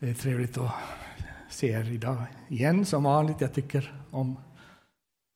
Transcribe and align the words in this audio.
Det 0.00 0.10
är 0.10 0.14
trevligt 0.14 0.58
att 0.58 0.74
se 1.48 1.68
er 1.68 1.90
idag 1.90 2.22
igen 2.48 2.86
som 2.86 3.02
vanligt. 3.02 3.40
Jag 3.40 3.52
tycker 3.54 4.02
om 4.10 4.36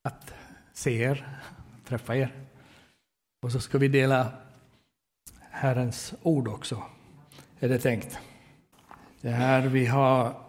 att 0.08 0.34
se 0.72 1.02
er, 1.02 1.38
träffa 1.84 2.16
er. 2.16 2.32
Och 3.42 3.52
så 3.52 3.60
ska 3.60 3.78
vi 3.78 3.88
dela 3.88 4.32
Herrens 5.40 6.14
ord 6.22 6.48
också, 6.48 6.82
är 7.58 7.68
det 7.68 7.78
tänkt. 7.78 8.18
Det 9.20 9.30
här 9.30 9.66
vi 9.66 9.86
har 9.86 10.40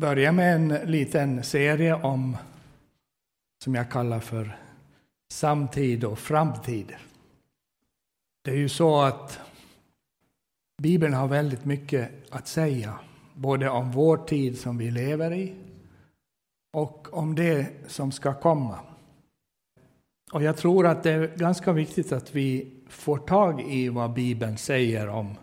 börjat 0.00 0.34
med 0.34 0.54
en 0.54 0.68
liten 0.68 1.44
serie 1.44 1.94
om, 1.94 2.36
som 3.64 3.74
jag 3.74 3.90
kallar 3.90 4.20
för 4.20 4.58
samtid 5.32 6.04
och 6.04 6.18
framtid. 6.18 6.94
Det 8.44 8.50
är 8.50 8.56
ju 8.56 8.68
så 8.68 9.00
att 9.00 9.40
Bibeln 10.84 11.14
har 11.14 11.28
väldigt 11.28 11.64
mycket 11.64 12.10
att 12.30 12.48
säga, 12.48 12.98
både 13.34 13.68
om 13.68 13.90
vår 13.90 14.16
tid 14.16 14.58
som 14.58 14.78
vi 14.78 14.90
lever 14.90 15.32
i 15.32 15.54
och 16.72 17.08
om 17.18 17.34
det 17.34 17.66
som 17.86 18.12
ska 18.12 18.34
komma. 18.34 18.78
Och 20.32 20.42
jag 20.42 20.56
tror 20.56 20.86
att 20.86 21.02
det 21.02 21.10
är 21.10 21.36
ganska 21.36 21.72
viktigt 21.72 22.12
att 22.12 22.34
vi 22.34 22.72
får 22.88 23.18
tag 23.18 23.60
i 23.60 23.88
vad 23.88 24.12
Bibeln 24.12 24.58
säger 24.58 25.08
om 25.08 25.34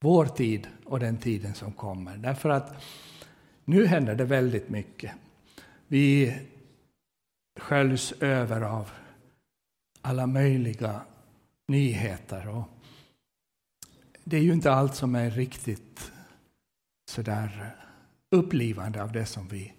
vår 0.00 0.26
tid 0.26 0.68
och 0.84 1.00
den 1.00 1.16
tiden 1.16 1.54
som 1.54 1.72
kommer. 1.72 2.16
Därför 2.16 2.48
att 2.48 2.84
nu 3.64 3.86
händer 3.86 4.14
det 4.14 4.24
väldigt 4.24 4.68
mycket. 4.68 5.12
Vi 5.86 6.36
sköljs 7.60 8.12
över 8.20 8.60
av 8.60 8.90
alla 10.00 10.26
möjliga 10.26 11.00
nyheter. 11.68 12.48
Och 12.48 12.77
det 14.30 14.36
är 14.36 14.40
ju 14.40 14.52
inte 14.52 14.72
allt 14.72 14.94
som 14.94 15.14
är 15.14 15.30
riktigt 15.30 16.12
sådär 17.10 17.76
upplivande 18.30 19.02
av 19.02 19.12
det 19.12 19.26
som 19.26 19.48
vi 19.48 19.72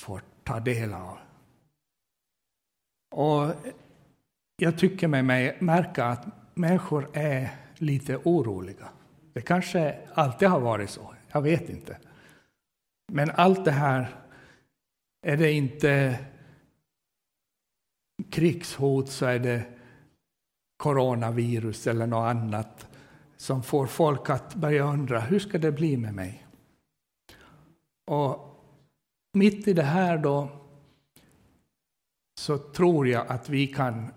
får 0.00 0.22
ta 0.44 0.60
del 0.60 0.94
av. 0.94 1.18
Och 3.10 3.54
jag 4.56 4.78
tycker 4.78 5.08
mig 5.08 5.56
märka 5.60 6.04
att 6.04 6.26
människor 6.54 7.10
är 7.12 7.50
lite 7.76 8.16
oroliga. 8.16 8.88
Det 9.32 9.40
kanske 9.40 10.08
alltid 10.14 10.48
har 10.48 10.60
varit 10.60 10.90
så, 10.90 11.14
jag 11.28 11.42
vet 11.42 11.68
inte. 11.68 11.98
Men 13.12 13.30
allt 13.30 13.64
det 13.64 13.70
här, 13.70 14.14
är 15.26 15.36
det 15.36 15.52
inte 15.52 16.18
krigshot 18.30 19.10
så 19.10 19.26
är 19.26 19.38
det 19.38 19.64
coronavirus 20.76 21.86
eller 21.86 22.06
något 22.06 22.30
annat 22.30 22.89
som 23.40 23.62
får 23.62 23.86
folk 23.86 24.30
att 24.30 24.54
börja 24.54 24.84
undra 24.84 25.20
hur 25.20 25.38
ska 25.38 25.58
det 25.58 25.72
bli 25.72 25.96
med 25.96 26.14
mig? 26.14 26.46
Och 28.06 28.62
mitt 29.32 29.68
i 29.68 29.72
det 29.72 29.82
här 29.82 30.18
då 30.18 30.48
så 32.40 32.58
tror 32.58 33.08
jag 33.08 33.26
att 33.26 33.48
vi 33.48 33.66
kan 33.66 34.10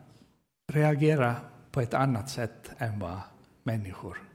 reagera 0.72 1.36
på 1.72 1.82
ett 1.82 1.94
annat 1.94 2.30
sätt 2.30 2.72
än 2.78 3.00
vad 3.00 3.20
människor 3.64 4.30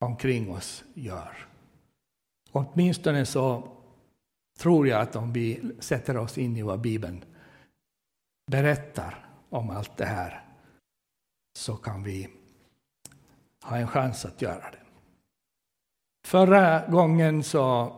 omkring 0.00 0.50
oss 0.50 0.84
gör. 0.94 1.46
Åtminstone 2.50 3.26
så 3.26 3.68
tror 4.58 4.88
jag 4.88 5.00
att 5.00 5.16
om 5.16 5.32
vi 5.32 5.72
sätter 5.78 6.16
oss 6.16 6.38
in 6.38 6.56
i 6.56 6.62
vad 6.62 6.80
Bibeln 6.80 7.24
berättar 8.50 9.28
om 9.48 9.70
allt 9.70 9.96
det 9.96 10.06
här 10.06 10.44
så 11.58 11.76
kan 11.76 12.02
vi 12.02 12.37
ha 13.62 13.76
en 13.76 13.88
chans 13.88 14.24
att 14.24 14.42
göra 14.42 14.70
det. 14.70 14.78
Förra 16.26 16.86
gången 16.86 17.42
så 17.42 17.96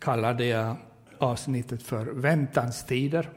kallade 0.00 0.44
jag 0.44 0.76
avsnittet 1.18 1.82
för 1.82 2.06
Väntans 2.06 2.86
tider. 2.86 3.30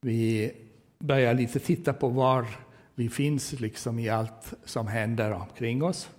Vi 0.00 0.52
börjar 0.98 1.34
lite 1.34 1.58
titta 1.58 1.92
på 1.92 2.08
var 2.08 2.46
vi 2.94 3.08
finns 3.08 3.52
liksom 3.60 3.98
i 3.98 4.08
allt 4.08 4.54
som 4.64 4.86
händer 4.86 5.32
omkring 5.32 5.82
oss. 5.82 6.10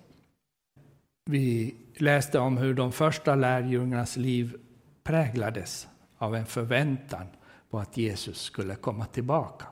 Vi 1.26 1.76
läste 1.96 2.40
om 2.40 2.58
hur 2.58 2.74
de 2.74 2.92
första 2.92 3.36
lärjungarnas 3.36 4.18
liv 4.18 4.58
präglades 5.04 5.88
av 6.18 6.36
en 6.36 6.46
förväntan 6.46 7.28
på 7.70 7.80
att 7.80 7.98
Jesus 7.98 8.42
skulle 8.42 8.76
komma 8.76 9.06
tillbaka. 9.06 9.66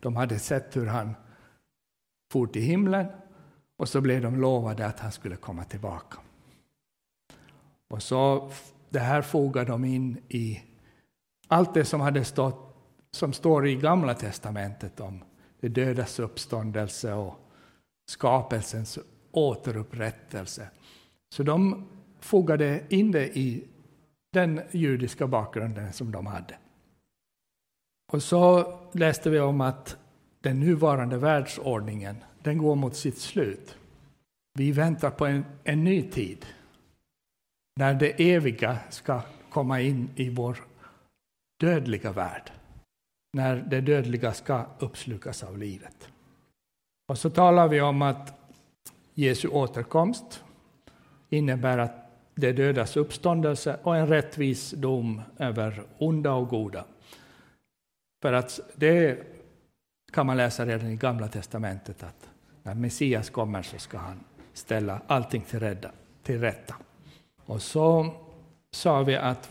De 0.00 0.16
hade 0.16 0.38
sett 0.38 0.76
hur 0.76 0.86
han 0.86 1.14
for 2.32 2.46
till 2.46 2.62
himlen 2.62 3.06
och 3.76 3.88
så 3.88 4.00
blev 4.00 4.22
de 4.22 4.40
lovade 4.40 4.86
att 4.86 5.00
han 5.00 5.12
skulle 5.12 5.36
komma 5.36 5.64
tillbaka. 5.64 6.18
Och 7.88 8.02
så 8.02 8.50
det 8.88 8.98
här 8.98 9.22
fogar 9.22 9.64
de 9.64 9.84
in 9.84 10.18
i 10.28 10.62
allt 11.48 11.74
det 11.74 11.84
som 11.84 12.00
hade 12.00 12.24
stått, 12.24 12.76
som 13.10 13.32
står 13.32 13.66
i 13.66 13.76
Gamla 13.76 14.14
testamentet 14.14 15.00
om 15.00 15.24
det 15.60 15.68
dödas 15.68 16.18
uppståndelse 16.18 17.12
och 17.12 17.34
skapelsens 18.10 18.98
återupprättelse. 19.30 20.70
Så 21.34 21.42
de 21.42 21.88
fogade 22.20 22.82
in 22.88 23.10
det 23.10 23.38
i 23.38 23.64
den 24.32 24.60
judiska 24.70 25.26
bakgrunden 25.26 25.92
som 25.92 26.12
de 26.12 26.26
hade. 26.26 26.58
Och 28.12 28.22
så 28.22 28.74
läste 28.92 29.30
vi 29.30 29.40
om 29.40 29.60
att 29.60 29.96
den 30.40 30.60
nuvarande 30.60 31.18
världsordningen, 31.18 32.16
den 32.42 32.58
går 32.58 32.74
mot 32.74 32.96
sitt 32.96 33.18
slut. 33.18 33.76
Vi 34.54 34.72
väntar 34.72 35.10
på 35.10 35.26
en, 35.26 35.44
en 35.64 35.84
ny 35.84 36.02
tid, 36.02 36.46
när 37.76 37.94
det 37.94 38.34
eviga 38.34 38.78
ska 38.90 39.20
komma 39.50 39.80
in 39.80 40.10
i 40.16 40.30
vår 40.30 40.64
dödliga 41.60 42.12
värld. 42.12 42.50
När 43.32 43.56
det 43.56 43.80
dödliga 43.80 44.32
ska 44.32 44.66
uppslukas 44.78 45.42
av 45.42 45.58
livet. 45.58 46.08
Och 47.08 47.18
så 47.18 47.30
talar 47.30 47.68
vi 47.68 47.80
om 47.80 48.02
att 48.02 48.38
Jesu 49.14 49.48
återkomst 49.48 50.44
innebär 51.28 51.78
att 51.78 52.10
det 52.34 52.52
dödas 52.52 52.96
uppståndelse 52.96 53.78
och 53.82 53.96
en 53.96 54.06
rättvis 54.06 54.70
dom 54.70 55.22
över 55.38 55.82
onda 55.98 56.32
och 56.32 56.48
goda. 56.48 56.84
För 58.22 58.32
att 58.32 58.60
det 58.74 59.18
kan 60.12 60.26
man 60.26 60.36
läsa 60.36 60.66
redan 60.66 60.90
i 60.90 60.96
Gamla 60.96 61.28
testamentet 61.28 62.02
att 62.02 62.28
när 62.62 62.74
Messias 62.74 63.30
kommer 63.30 63.62
så 63.62 63.78
ska 63.78 63.98
han 63.98 64.20
ställa 64.52 65.00
allting 65.06 65.42
till, 65.42 65.60
rädda, 65.60 65.90
till 66.22 66.40
rätta. 66.40 66.74
Och 67.44 67.62
så 67.62 68.14
sa 68.70 69.02
vi 69.02 69.16
att 69.16 69.50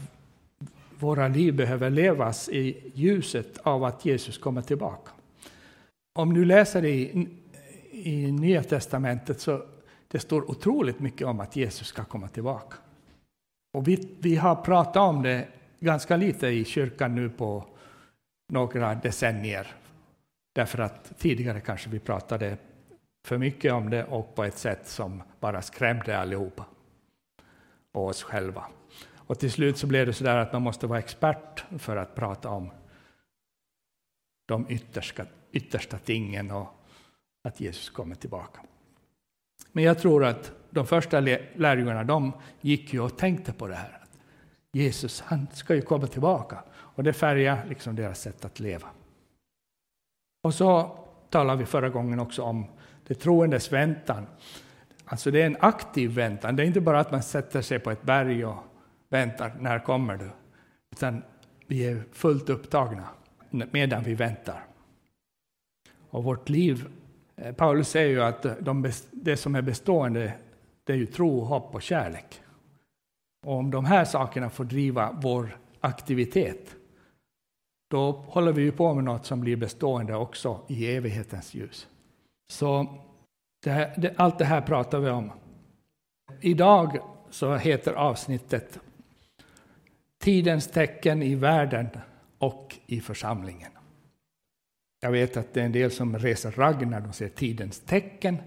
våra 1.00 1.28
liv 1.28 1.56
behöver 1.56 1.90
levas 1.90 2.50
i 2.50 2.92
ljuset 2.94 3.58
av 3.58 3.84
att 3.84 4.06
Jesus 4.06 4.38
kommer 4.38 4.62
tillbaka. 4.62 5.12
Om 6.16 6.34
du 6.34 6.46
läser 6.46 6.86
i, 6.86 7.28
i 7.92 8.32
Nya 8.32 8.64
testamentet 8.64 9.42
så 9.42 9.64
det 10.08 10.20
står 10.20 10.52
otroligt 10.52 11.00
mycket 11.00 11.28
om 11.28 11.40
att 11.40 11.56
Jesus 11.56 11.88
ska 11.88 12.04
komma 12.04 12.28
tillbaka. 12.28 12.78
Och 13.74 13.88
vi, 13.88 14.10
vi 14.20 14.36
har 14.36 14.56
pratat 14.56 14.98
om 14.98 15.24
det 15.24 15.48
ganska 15.80 16.18
lite 16.18 16.48
i 16.48 16.66
kyrkan 16.66 17.16
nu 17.16 17.30
på 17.30 17.66
några 18.54 18.96
decennier. 18.96 19.68
Därför 20.58 20.80
att 20.80 21.20
tidigare 21.20 21.62
kanske 21.62 21.90
vi 21.90 22.00
pratade 22.00 22.58
för 23.28 23.38
mycket 23.38 23.74
om 23.74 23.90
det 23.90 24.04
och 24.04 24.36
på 24.36 24.44
ett 24.44 24.58
sätt 24.58 24.88
som 24.88 25.24
bara 25.40 25.62
skrämde 25.62 26.18
allihopa 26.18 26.66
och 27.92 28.06
oss 28.06 28.24
själva. 28.24 28.66
Och 29.16 29.40
till 29.40 29.52
slut 29.52 29.78
så 29.78 29.88
blev 29.88 30.06
det 30.06 30.14
så 30.14 30.24
där 30.24 30.38
att 30.38 30.54
man 30.54 30.62
måste 30.62 30.88
vara 30.88 31.00
expert 31.00 31.66
för 31.78 31.98
att 31.98 32.16
prata 32.16 32.50
om 32.50 32.72
de 34.48 34.66
yttersta, 34.70 35.26
yttersta 35.52 35.98
tingen 35.98 36.52
och 36.52 36.68
att 37.44 37.60
Jesus 37.60 37.90
kommer 37.90 38.16
tillbaka. 38.16 38.60
Men 39.72 39.84
jag 39.84 40.00
tror 40.00 40.26
att 40.26 40.52
de 40.70 40.88
första 40.88 41.20
lärjungarna 41.56 42.04
de 42.04 42.34
gick 42.62 42.94
ju 42.94 43.00
och 43.00 43.18
tänkte 43.18 43.54
på 43.54 43.68
det 43.68 43.76
här. 43.76 44.04
Jesus 44.74 45.22
han 45.22 45.48
ska 45.54 45.76
ju 45.76 45.82
komma 45.82 46.08
tillbaka. 46.08 46.64
Och 46.74 47.04
det 47.04 47.14
färgar 47.14 47.66
liksom 47.70 47.96
deras 47.96 48.22
sätt 48.22 48.46
att 48.46 48.60
leva. 48.60 48.88
Och 50.42 50.54
så 50.54 51.00
talade 51.30 51.60
vi 51.60 51.66
förra 51.66 51.90
gången 51.90 52.20
också 52.20 52.44
om 52.44 52.66
det 53.08 53.16
troendes 53.16 53.72
väntan. 53.72 54.28
Alltså 55.06 55.32
det 55.32 55.42
är 55.42 55.46
en 55.46 55.58
aktiv 55.60 56.12
väntan. 56.12 56.56
Det 56.56 56.64
är 56.64 56.68
inte 56.68 56.82
bara 56.82 57.00
att 57.00 57.12
man 57.12 57.24
sätter 57.24 57.62
sig 57.62 57.80
på 57.80 57.92
ett 57.92 58.04
berg 58.04 58.46
och 58.46 58.58
väntar, 59.10 59.54
när 59.60 59.80
kommer 59.80 60.18
du? 60.18 60.30
Utan 60.92 61.24
vi 61.68 61.86
är 61.86 62.04
fullt 62.12 62.50
upptagna 62.50 63.08
medan 63.50 64.04
vi 64.04 64.14
väntar. 64.14 64.64
Och 66.10 66.24
vårt 66.24 66.50
liv, 66.50 66.88
eh, 67.36 67.56
Paulus 67.56 67.90
säger 67.90 68.10
ju 68.10 68.24
att 68.24 68.46
de, 68.60 68.92
det 69.12 69.38
som 69.38 69.56
är 69.56 69.62
bestående, 69.62 70.34
det 70.84 70.94
är 70.94 70.98
ju 70.98 71.06
tro, 71.06 71.40
hopp 71.40 71.76
och 71.76 71.82
kärlek. 71.82 72.42
Och 73.46 73.54
om 73.54 73.72
de 73.72 73.86
här 73.86 74.06
sakerna 74.06 74.50
får 74.50 74.64
driva 74.64 75.18
vår 75.22 75.58
aktivitet, 75.80 76.76
då 77.88 78.12
håller 78.12 78.54
vi 78.54 78.62
ju 78.62 78.72
på 78.72 78.94
med 78.94 79.04
något 79.04 79.26
som 79.26 79.42
blir 79.42 79.56
bestående 79.56 80.16
också 80.16 80.62
i 80.68 80.96
evighetens 80.96 81.54
ljus. 81.54 81.88
Så 82.52 82.88
det 83.64 83.72
här, 83.72 83.94
det, 83.98 84.14
allt 84.18 84.38
det 84.38 84.46
här 84.46 84.62
pratar 84.62 85.00
vi 85.00 85.10
om. 85.10 85.32
idag 86.42 86.98
så 87.30 87.56
heter 87.56 87.94
avsnittet 87.94 88.80
Tidens 90.20 90.68
tecken 90.68 91.24
i 91.24 91.36
världen 91.36 91.88
och 92.38 92.76
i 92.86 93.02
församlingen. 93.02 93.72
Jag 95.00 95.12
vet 95.12 95.38
att 95.38 95.54
det 95.54 95.62
är 95.62 95.66
en 95.66 95.72
del 95.72 95.92
som 95.92 96.20
reser 96.20 96.52
ragg 96.52 96.88
när 96.88 97.02
de 97.02 97.14
ser 97.14 97.30
tidens 97.30 97.80
tecken, 97.80 98.38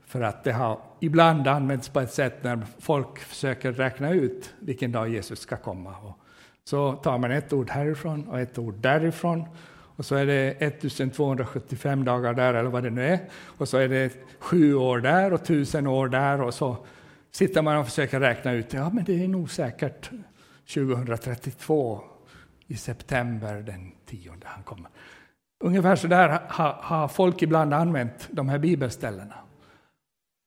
för 0.00 0.20
att 0.20 0.44
det 0.44 0.52
har 0.52 0.80
ibland 1.00 1.48
använts 1.48 1.88
på 1.88 2.00
ett 2.00 2.12
sätt 2.12 2.44
när 2.44 2.66
folk 2.78 3.18
försöker 3.18 3.72
räkna 3.72 4.10
ut 4.10 4.54
vilken 4.58 4.92
dag 4.92 5.08
Jesus 5.08 5.40
ska 5.40 5.56
komma. 5.56 5.96
Och 5.98 6.18
så 6.64 6.92
tar 6.92 7.18
man 7.18 7.30
ett 7.30 7.52
ord 7.52 7.70
härifrån 7.70 8.28
och 8.28 8.40
ett 8.40 8.58
ord 8.58 8.74
därifrån, 8.74 9.44
och 9.96 10.06
så 10.06 10.14
är 10.14 10.26
det 10.26 10.50
1275 10.50 12.04
dagar 12.04 12.34
där, 12.34 12.54
eller 12.54 12.70
vad 12.70 12.82
det 12.82 12.90
nu 12.90 13.06
är, 13.06 13.20
och 13.32 13.68
så 13.68 13.78
är 13.78 13.88
det 13.88 14.12
sju 14.38 14.74
år 14.74 14.98
där 14.98 15.32
och 15.32 15.44
tusen 15.44 15.86
år 15.86 16.08
där, 16.08 16.40
och 16.40 16.54
så 16.54 16.76
sitter 17.30 17.62
man 17.62 17.76
och 17.76 17.86
försöker 17.86 18.20
räkna 18.20 18.52
ut, 18.52 18.72
ja 18.72 18.90
men 18.90 19.04
det 19.04 19.24
är 19.24 19.28
nog 19.28 19.50
säkert 19.50 20.10
2032 20.74 22.00
i 22.66 22.76
september 22.76 23.54
den 23.54 23.92
tionde 24.06 24.46
han 24.46 24.62
kommer. 24.62 24.90
Ungefär 25.64 25.96
så 25.96 26.06
där 26.06 26.40
har, 26.48 26.72
ha 26.72 27.08
folk 27.08 27.42
ibland 27.42 27.74
använt 27.74 28.28
de 28.30 28.48
här 28.48 28.58
bibelställena 28.58 29.34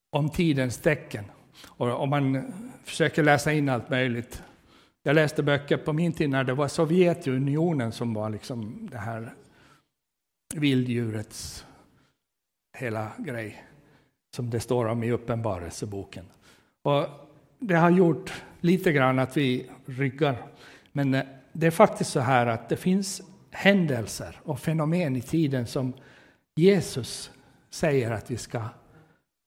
om 0.10 0.30
tidens 0.30 0.78
tecken. 0.78 1.26
Och 1.66 2.02
om 2.02 2.10
man 2.10 2.54
försöker 2.84 3.24
läsa 3.24 3.54
in 3.54 3.70
allt 3.70 3.90
möjligt. 3.90 4.44
Jag 5.08 5.16
läste 5.16 5.44
böcker 5.44 5.78
på 5.78 5.94
min 5.94 6.14
tid 6.14 6.30
när 6.30 6.44
det 6.44 6.54
var 6.54 6.68
Sovjetunionen 6.68 7.92
som 7.92 8.14
var 8.14 8.30
liksom 8.30 8.90
det 8.92 8.98
här 8.98 9.34
vilddjurets 10.56 11.66
hela 12.78 13.12
grej, 13.18 13.64
som 14.36 14.50
det 14.50 14.60
står 14.60 14.86
om 14.86 15.04
i 15.04 15.12
Uppenbarelseboken. 15.12 16.26
Och 16.84 17.06
det 17.60 17.76
har 17.76 17.90
gjort 17.90 18.44
lite 18.60 18.92
grann 18.92 19.20
att 19.20 19.38
vi 19.38 19.70
ryggar. 19.86 20.48
Men 20.92 21.14
eh, 21.14 21.26
det 21.52 21.68
är 21.68 21.72
faktiskt 21.72 22.12
så 22.12 22.20
här 22.20 22.48
att 22.48 22.70
det 22.70 22.78
finns 22.78 23.22
händelser 23.52 24.40
och 24.44 24.60
fenomen 24.60 25.16
i 25.16 25.22
tiden 25.22 25.68
som 25.68 25.94
Jesus 26.56 27.32
säger 27.70 28.12
att 28.12 28.32
vi 28.32 28.38
ska 28.38 28.62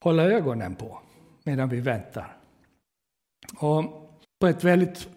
hålla 0.05 0.23
ögonen 0.23 0.75
på 0.75 0.99
medan 1.45 1.69
vi 1.69 1.81
väntar. 1.81 2.37
Och 3.57 3.85
på 4.39 4.47
ett 4.47 4.65
väldigt 4.65 5.09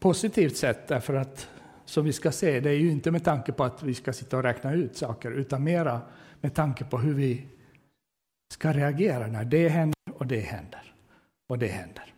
positivt 0.00 0.56
sätt, 0.56 0.88
därför 0.88 1.14
att 1.14 1.48
som 1.84 2.04
vi 2.04 2.12
ska 2.12 2.32
se, 2.32 2.60
det 2.60 2.70
är 2.70 2.74
ju 2.74 2.90
inte 2.90 3.10
med 3.10 3.24
tanke 3.24 3.52
på 3.52 3.64
att 3.64 3.82
vi 3.82 3.94
ska 3.94 4.12
sitta 4.12 4.36
och 4.36 4.42
räkna 4.42 4.72
ut 4.74 4.96
saker, 4.96 5.30
utan 5.30 5.64
mera 5.64 6.00
med 6.40 6.54
tanke 6.54 6.84
på 6.84 6.98
hur 6.98 7.14
vi 7.14 7.46
ska 8.52 8.72
reagera 8.72 9.26
när 9.26 9.44
det 9.44 9.68
händer 9.68 9.96
och 10.12 10.26
det 10.26 10.40
händer 10.40 10.94
och 11.48 11.58
det 11.58 11.66
händer. 11.66 12.14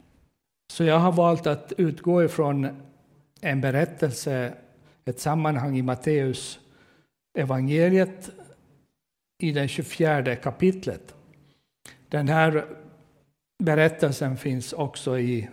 Så 0.72 0.84
jag 0.84 0.98
har 0.98 1.12
valt 1.12 1.46
att 1.46 1.72
utgå 1.76 2.24
ifrån 2.24 2.82
en 3.40 3.60
berättelse, 3.60 4.54
ett 5.04 5.20
sammanhang 5.20 5.76
i 5.76 5.82
Matteus 5.82 6.58
evangeliet 7.38 8.30
i 9.42 9.52
det 9.52 9.68
24 9.68 10.36
kapitlet. 10.36 11.14
Den 12.08 12.28
här 12.28 12.66
berättelsen 13.64 14.36
finns 14.36 14.72
också 14.72 15.18
i 15.18 15.48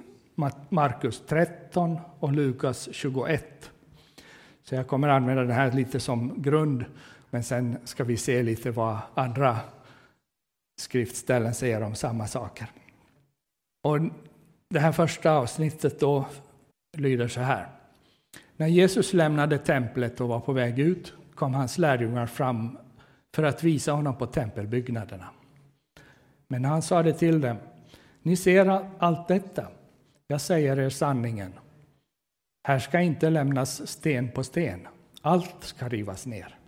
Markus 0.69 1.23
13 1.27 1.99
och 2.19 2.31
Lukas 2.31 2.89
21. 2.91 3.71
Så 4.63 4.75
jag 4.75 4.87
kommer 4.87 5.07
att 5.09 5.15
använda 5.15 5.43
det 5.43 5.53
här 5.53 5.71
lite 5.71 5.99
som 5.99 6.41
grund, 6.41 6.85
men 7.29 7.43
sen 7.43 7.77
ska 7.83 8.03
vi 8.03 8.17
se 8.17 8.43
lite 8.43 8.71
vad 8.71 8.97
andra 9.13 9.57
skriftställen 10.79 11.53
säger 11.53 11.83
om 11.83 11.95
samma 11.95 12.27
saker. 12.27 12.67
Och 13.83 13.99
det 14.69 14.79
här 14.79 14.91
första 14.91 15.31
avsnittet 15.31 15.99
då 15.99 16.25
lyder 16.97 17.27
så 17.27 17.41
här. 17.41 17.67
När 18.57 18.67
Jesus 18.67 19.13
lämnade 19.13 19.57
templet 19.57 20.21
och 20.21 20.27
var 20.27 20.39
på 20.39 20.53
väg 20.53 20.79
ut 20.79 21.13
kom 21.35 21.53
hans 21.53 21.77
lärjungar 21.77 22.25
fram 22.25 22.77
för 23.35 23.43
att 23.43 23.63
visa 23.63 23.91
honom 23.91 24.17
på 24.17 24.25
tempelbyggnaderna. 24.25 25.29
Men 26.47 26.65
han 26.65 26.81
sade 26.81 27.13
till 27.13 27.41
dem, 27.41 27.57
ni 28.21 28.35
ser 28.35 28.85
allt 28.99 29.27
detta, 29.27 29.67
jag 30.31 30.41
säger 30.41 30.79
er 30.79 30.89
sanningen. 30.89 31.53
Här 32.63 32.79
ska 32.79 32.99
inte 32.99 33.29
lämnas 33.29 33.87
sten 33.87 34.31
på 34.31 34.43
sten, 34.43 34.87
allt 35.21 35.63
ska 35.63 35.89
rivas 35.89 36.25
ner. 36.25 36.59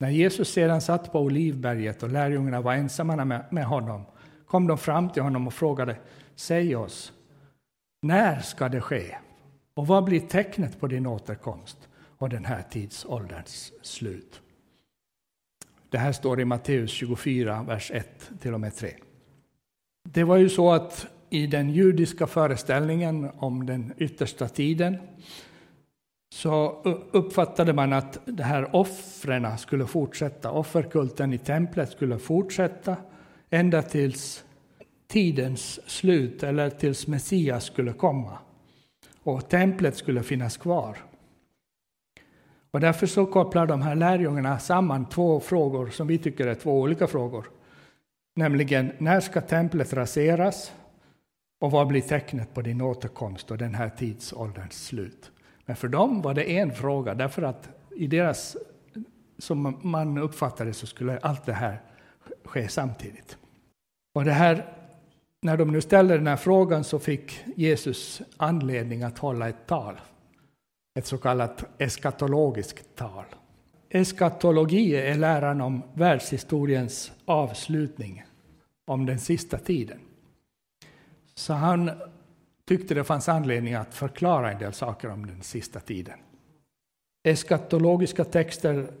När 0.00 0.10
Jesus 0.10 0.52
sedan 0.52 0.80
satt 0.80 1.12
på 1.12 1.20
Olivberget 1.20 2.02
och 2.02 2.10
lärjungarna 2.10 2.60
var 2.60 2.74
ensamma 2.74 3.24
med 3.50 3.66
honom 3.66 4.04
kom 4.46 4.66
de 4.66 4.78
fram 4.78 5.10
till 5.10 5.22
honom 5.22 5.46
och 5.46 5.54
frågade, 5.54 5.96
säg 6.34 6.76
oss, 6.76 7.12
när 8.02 8.40
ska 8.40 8.68
det 8.68 8.80
ske? 8.80 9.16
Och 9.74 9.86
vad 9.86 10.04
blir 10.04 10.20
tecknet 10.20 10.80
på 10.80 10.86
din 10.86 11.06
återkomst 11.06 11.88
och 11.96 12.28
den 12.28 12.44
här 12.44 12.62
tidsålderns 12.62 13.72
slut? 13.82 14.42
Det 15.88 15.98
här 15.98 16.12
står 16.12 16.40
i 16.40 16.44
Matteus 16.44 16.90
24, 16.90 17.62
vers 17.62 17.90
1 17.90 18.30
till 18.40 18.54
och 18.54 18.60
med 18.60 18.76
3. 18.76 18.94
Det 20.08 20.24
var 20.24 20.36
ju 20.36 20.48
så 20.48 20.72
att 20.72 21.06
i 21.30 21.46
den 21.46 21.70
judiska 21.70 22.26
föreställningen 22.26 23.30
om 23.36 23.66
den 23.66 23.92
yttersta 23.98 24.48
tiden 24.48 24.96
så 26.34 26.82
uppfattade 27.10 27.72
man 27.72 27.92
att 27.92 28.18
de 28.24 28.42
här 28.42 28.76
offren 28.76 29.58
skulle 29.58 29.86
fortsätta. 29.86 30.50
Offerkulten 30.50 31.32
i 31.32 31.38
templet 31.38 31.90
skulle 31.90 32.18
fortsätta 32.18 32.96
ända 33.50 33.82
tills 33.82 34.44
tidens 35.06 35.90
slut 35.90 36.42
eller 36.42 36.70
tills 36.70 37.06
Messias 37.06 37.64
skulle 37.64 37.92
komma 37.92 38.38
och 39.22 39.48
templet 39.48 39.96
skulle 39.96 40.22
finnas 40.22 40.56
kvar. 40.56 40.96
Och 42.70 42.80
därför 42.80 43.06
så 43.06 43.26
kopplar 43.26 43.66
de 43.66 43.82
här 43.82 43.94
lärjungarna 43.94 44.58
samman 44.58 45.08
två 45.08 45.40
frågor 45.40 45.88
som 45.88 46.06
vi 46.06 46.18
tycker 46.18 46.46
är 46.46 46.54
två 46.54 46.80
olika 46.80 47.06
frågor. 47.06 47.50
Nämligen, 48.36 48.92
när 48.98 49.20
ska 49.20 49.40
templet 49.40 49.92
raseras? 49.92 50.72
Och 51.58 51.70
vad 51.70 51.86
blir 51.86 52.00
tecknet 52.00 52.54
på 52.54 52.62
din 52.62 52.80
återkomst 52.80 53.50
och 53.50 53.58
den 53.58 53.74
här 53.74 53.88
tidsålderns 53.88 54.86
slut? 54.86 55.30
Men 55.66 55.76
för 55.76 55.88
dem 55.88 56.22
var 56.22 56.34
det 56.34 56.58
en 56.58 56.72
fråga, 56.72 57.14
därför 57.14 57.42
att 57.42 57.68
i 57.96 58.06
deras, 58.06 58.56
som 59.38 59.78
man 59.82 60.18
uppfattade 60.18 60.72
så 60.72 60.86
skulle 60.86 61.18
allt 61.18 61.46
det 61.46 61.52
här 61.52 61.82
ske 62.44 62.68
samtidigt. 62.68 63.38
Och 64.14 64.24
det 64.24 64.32
här, 64.32 64.66
när 65.42 65.56
de 65.56 65.72
nu 65.72 65.80
ställde 65.80 66.16
den 66.16 66.26
här 66.26 66.36
frågan 66.36 66.84
så 66.84 66.98
fick 66.98 67.44
Jesus 67.56 68.22
anledning 68.36 69.02
att 69.02 69.18
hålla 69.18 69.48
ett 69.48 69.66
tal 69.66 70.00
ett 70.94 71.06
så 71.06 71.18
kallat 71.18 71.64
eskatologiskt 71.78 72.96
tal. 72.96 73.24
Eskatologi 73.88 74.96
är 74.96 75.14
läran 75.14 75.60
om 75.60 75.82
världshistoriens 75.94 77.12
avslutning, 77.24 78.24
om 78.84 79.06
den 79.06 79.18
sista 79.18 79.58
tiden. 79.58 79.98
Så 81.34 81.52
han 81.52 81.90
tyckte 82.64 82.94
det 82.94 83.04
fanns 83.04 83.28
anledning 83.28 83.74
att 83.74 83.94
förklara 83.94 84.52
en 84.52 84.58
del 84.58 84.72
saker 84.72 85.10
om 85.10 85.26
den 85.26 85.42
sista 85.42 85.80
tiden. 85.80 86.18
Eskatologiska 87.24 88.24
texter 88.24 88.92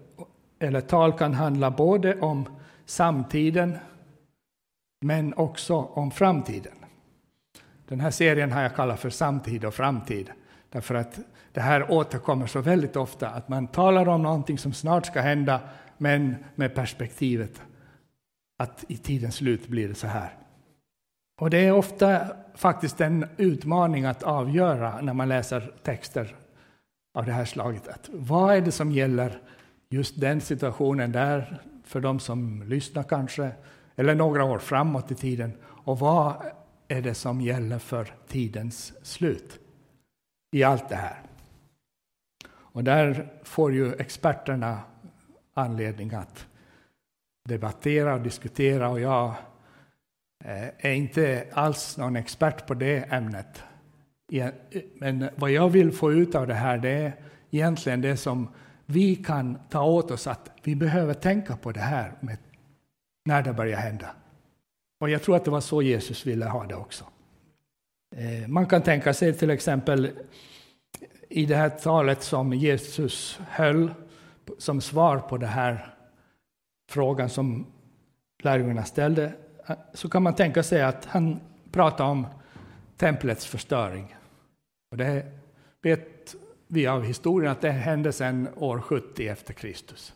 eller 0.58 0.80
tal 0.80 1.12
kan 1.12 1.34
handla 1.34 1.70
både 1.70 2.20
om 2.20 2.44
samtiden 2.84 3.78
men 5.00 5.34
också 5.34 5.74
om 5.74 6.10
framtiden. 6.10 6.74
Den 7.88 8.00
här 8.00 8.10
serien 8.10 8.52
har 8.52 8.62
jag 8.62 8.74
kallat 8.74 9.00
för 9.00 9.10
Samtid 9.10 9.64
och 9.64 9.74
framtid 9.74 10.30
därför 10.70 10.94
att 10.94 11.18
det 11.52 11.60
här 11.60 11.90
återkommer 11.90 12.46
så 12.46 12.60
väldigt 12.60 12.96
ofta, 12.96 13.28
att 13.28 13.48
man 13.48 13.66
talar 13.66 14.08
om 14.08 14.22
någonting 14.22 14.58
som 14.58 14.72
snart 14.72 15.06
ska 15.06 15.20
hända, 15.20 15.60
men 15.98 16.36
med 16.54 16.74
perspektivet 16.74 17.62
att 18.58 18.84
i 18.88 18.96
tidens 18.96 19.34
slut 19.34 19.68
blir 19.68 19.88
det 19.88 19.94
så 19.94 20.06
här. 20.06 20.43
Och 21.40 21.50
det 21.50 21.58
är 21.58 21.72
ofta 21.72 22.26
faktiskt 22.54 23.00
en 23.00 23.26
utmaning 23.36 24.04
att 24.04 24.22
avgöra 24.22 25.00
när 25.00 25.14
man 25.14 25.28
läser 25.28 25.72
texter 25.82 26.36
av 27.14 27.26
det 27.26 27.32
här 27.32 27.44
slaget. 27.44 27.88
Att 27.88 28.10
vad 28.12 28.56
är 28.56 28.60
det 28.60 28.72
som 28.72 28.92
gäller 28.92 29.40
just 29.88 30.20
den 30.20 30.40
situationen 30.40 31.12
där, 31.12 31.62
för 31.84 32.00
de 32.00 32.20
som 32.20 32.62
lyssnar 32.62 33.02
kanske, 33.02 33.50
eller 33.96 34.14
några 34.14 34.44
år 34.44 34.58
framåt 34.58 35.10
i 35.10 35.14
tiden, 35.14 35.52
och 35.62 35.98
vad 35.98 36.34
är 36.88 37.02
det 37.02 37.14
som 37.14 37.40
gäller 37.40 37.78
för 37.78 38.14
tidens 38.28 39.06
slut 39.06 39.58
i 40.52 40.62
allt 40.62 40.88
det 40.88 40.96
här? 40.96 41.22
Och 42.48 42.84
där 42.84 43.32
får 43.42 43.72
ju 43.72 43.94
experterna 43.94 44.80
anledning 45.54 46.14
att 46.14 46.46
debattera 47.48 48.14
och 48.14 48.20
diskutera 48.20 48.88
och 48.88 49.00
jag 49.00 49.34
Eh, 50.44 50.68
är 50.78 50.92
inte 50.92 51.46
alls 51.52 51.96
någon 51.96 52.16
expert 52.16 52.66
på 52.66 52.74
det 52.74 52.96
ämnet. 52.96 53.62
Men 54.94 55.28
vad 55.36 55.50
jag 55.50 55.68
vill 55.68 55.92
få 55.92 56.12
ut 56.12 56.34
av 56.34 56.46
det 56.46 56.54
här 56.54 56.78
det 56.78 56.90
är 56.90 57.12
egentligen 57.50 58.00
det 58.00 58.16
som 58.16 58.48
vi 58.86 59.16
kan 59.16 59.58
ta 59.70 59.84
åt 59.84 60.10
oss 60.10 60.26
att 60.26 60.50
vi 60.62 60.76
behöver 60.76 61.14
tänka 61.14 61.56
på 61.56 61.72
det 61.72 61.80
här 61.80 62.12
med 62.20 62.38
när 63.24 63.42
det 63.42 63.52
börjar 63.52 63.78
hända. 63.78 64.10
Och 65.00 65.10
jag 65.10 65.22
tror 65.22 65.36
att 65.36 65.44
det 65.44 65.50
var 65.50 65.60
så 65.60 65.82
Jesus 65.82 66.26
ville 66.26 66.46
ha 66.46 66.64
det 66.64 66.74
också. 66.74 67.04
Eh, 68.16 68.48
man 68.48 68.66
kan 68.66 68.82
tänka 68.82 69.14
sig 69.14 69.32
till 69.32 69.50
exempel 69.50 70.10
i 71.28 71.46
det 71.46 71.56
här 71.56 71.68
talet 71.68 72.22
som 72.22 72.52
Jesus 72.52 73.40
höll 73.48 73.94
som 74.58 74.80
svar 74.80 75.18
på 75.18 75.36
den 75.36 75.48
här 75.48 75.94
frågan 76.90 77.28
som 77.28 77.66
lärjungarna 78.42 78.84
ställde, 78.84 79.32
så 79.94 80.08
kan 80.08 80.22
man 80.22 80.34
tänka 80.34 80.62
sig 80.62 80.82
att 80.82 81.04
han 81.04 81.40
pratar 81.70 82.04
om 82.04 82.26
templets 82.96 83.46
förstöring. 83.46 84.16
Och 84.90 84.96
det 84.96 85.26
vet 85.82 86.34
vi 86.66 86.86
av 86.86 87.02
historien 87.02 87.52
att 87.52 87.60
det 87.60 87.70
hände 87.70 88.12
sedan 88.12 88.48
år 88.56 88.80
70 88.80 89.28
efter 89.28 89.54
Kristus. 89.54 90.14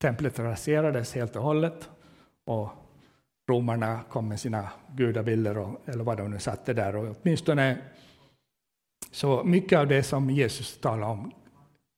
Templet 0.00 0.38
raserades 0.38 1.14
helt 1.14 1.36
och 1.36 1.42
hållet 1.42 1.90
och 2.44 2.68
romarna 3.48 4.00
kom 4.08 4.28
med 4.28 4.40
sina 4.40 4.68
gudabilder, 4.96 5.58
och, 5.58 5.88
eller 5.88 6.04
vad 6.04 6.16
de 6.16 6.30
nu 6.30 6.38
satte 6.38 6.72
där. 6.72 6.96
Och 6.96 7.16
åtminstone 7.22 7.78
så 9.10 9.44
mycket 9.44 9.78
av 9.78 9.86
det 9.86 10.02
som 10.02 10.30
Jesus 10.30 10.78
talar 10.80 11.08
om 11.08 11.32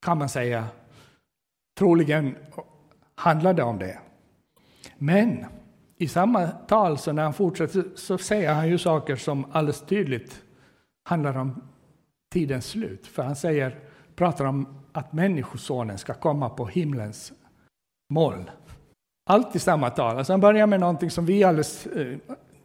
kan 0.03 0.19
man 0.19 0.29
säga 0.29 0.67
troligen 1.79 2.37
handlade 3.15 3.63
om 3.63 3.79
det. 3.79 3.99
Men 4.99 5.47
i 5.97 6.09
samma 6.09 6.47
tal, 6.47 6.99
så 6.99 7.13
när 7.13 7.23
han 7.23 7.35
fortsätter, 7.35 7.85
så 7.95 8.19
säger 8.19 8.55
han 8.55 8.69
ju 8.69 8.79
saker 8.79 9.17
som 9.17 9.47
alldeles 9.53 9.81
tydligt 9.81 10.43
handlar 11.09 11.37
om 11.37 11.63
tidens 12.33 12.67
slut. 12.67 13.07
För 13.07 13.23
han 13.23 13.37
säger, 13.37 13.79
pratar 14.17 14.45
om 14.45 14.85
att 14.93 15.13
Människosonen 15.13 15.99
ska 15.99 16.15
komma 16.15 16.49
på 16.49 16.67
himlens 16.67 17.33
moln. 18.13 18.51
Allt 19.31 19.57
i 19.57 19.59
samma 19.59 19.91
tal. 19.91 20.19
Alltså 20.19 20.33
han 20.33 20.41
börjar 20.41 20.67
med 20.67 20.81
någonting 20.81 21.11
som 21.11 21.27
vi 21.27 21.45
alldeles 21.45 21.87
eh, 21.87 22.19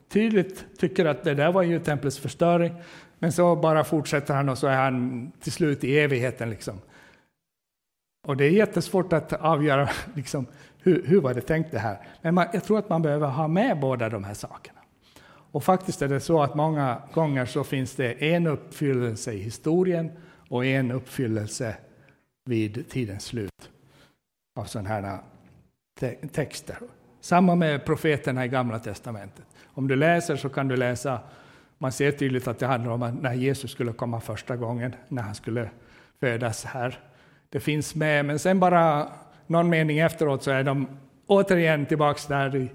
tydligt 0.10 0.66
tycker 0.78 1.06
att 1.06 1.24
det 1.24 1.34
där 1.34 1.52
var 1.52 1.62
ju 1.62 1.80
templets 1.80 2.20
förstöring. 2.20 2.74
Men 3.20 3.32
så 3.32 3.56
bara 3.56 3.84
fortsätter 3.84 4.34
han 4.34 4.50
och 4.50 4.58
så 4.58 4.68
är 4.68 4.76
han 4.76 5.32
till 5.40 5.52
slut 5.52 5.84
i 5.84 6.00
evigheten. 6.00 6.50
Liksom. 6.50 6.82
Och 8.28 8.38
det 8.38 8.46
är 8.46 8.52
jättesvårt 8.52 9.14
att 9.14 9.34
avgöra 9.34 9.90
liksom, 10.14 10.46
hur, 10.82 11.08
hur 11.08 11.22
var 11.22 11.34
det 11.34 11.42
tänkt 11.42 11.72
det 11.72 11.80
här. 11.80 12.08
Men 12.22 12.34
man, 12.34 12.48
jag 12.54 12.64
tror 12.64 12.80
att 12.80 12.90
man 12.90 13.02
behöver 13.02 13.28
ha 13.28 13.48
med 13.48 13.80
båda 13.80 14.10
de 14.10 14.24
här 14.24 14.34
sakerna. 14.34 14.80
Och 15.52 15.64
faktiskt 15.64 16.02
är 16.02 16.08
det 16.08 16.20
så 16.20 16.44
att 16.44 16.56
många 16.56 17.02
gånger 17.14 17.46
så 17.46 17.64
finns 17.64 17.96
det 17.96 18.34
en 18.34 18.48
uppfyllelse 18.48 19.34
i 19.34 19.38
historien 19.38 20.12
och 20.50 20.66
en 20.66 20.92
uppfyllelse 20.92 21.76
vid 22.46 22.90
tidens 22.90 23.26
slut 23.26 23.70
av 24.60 24.64
sådana 24.64 24.90
här 24.90 25.18
te 26.00 26.16
texter. 26.32 26.78
Samma 27.22 27.56
med 27.56 27.86
profeterna 27.86 28.46
i 28.46 28.48
Gamla 28.48 28.80
testamentet. 28.80 29.46
Om 29.66 29.88
du 29.88 29.96
läser 29.96 30.36
så 30.36 30.50
kan 30.50 30.68
du 30.68 30.78
läsa, 30.78 31.20
man 31.78 31.92
ser 31.92 32.12
tydligt 32.12 32.48
att 32.48 32.60
det 32.60 32.66
handlar 32.66 32.92
om 32.92 33.18
när 33.22 33.34
Jesus 33.34 33.72
skulle 33.72 33.94
komma 33.94 34.22
första 34.22 34.56
gången, 34.56 34.96
när 35.08 35.22
han 35.22 35.36
skulle 35.36 35.70
födas 36.20 36.66
här. 36.66 37.00
Det 37.50 37.60
finns 37.60 37.96
med, 37.96 38.26
men 38.26 38.40
sen 38.40 38.60
bara 38.60 39.12
någon 39.50 39.70
mening 39.70 40.00
efteråt 40.00 40.44
så 40.44 40.52
är 40.52 40.64
de 40.64 40.88
återigen 41.28 41.86
tillbaks 41.86 42.26
där 42.26 42.56
i 42.56 42.70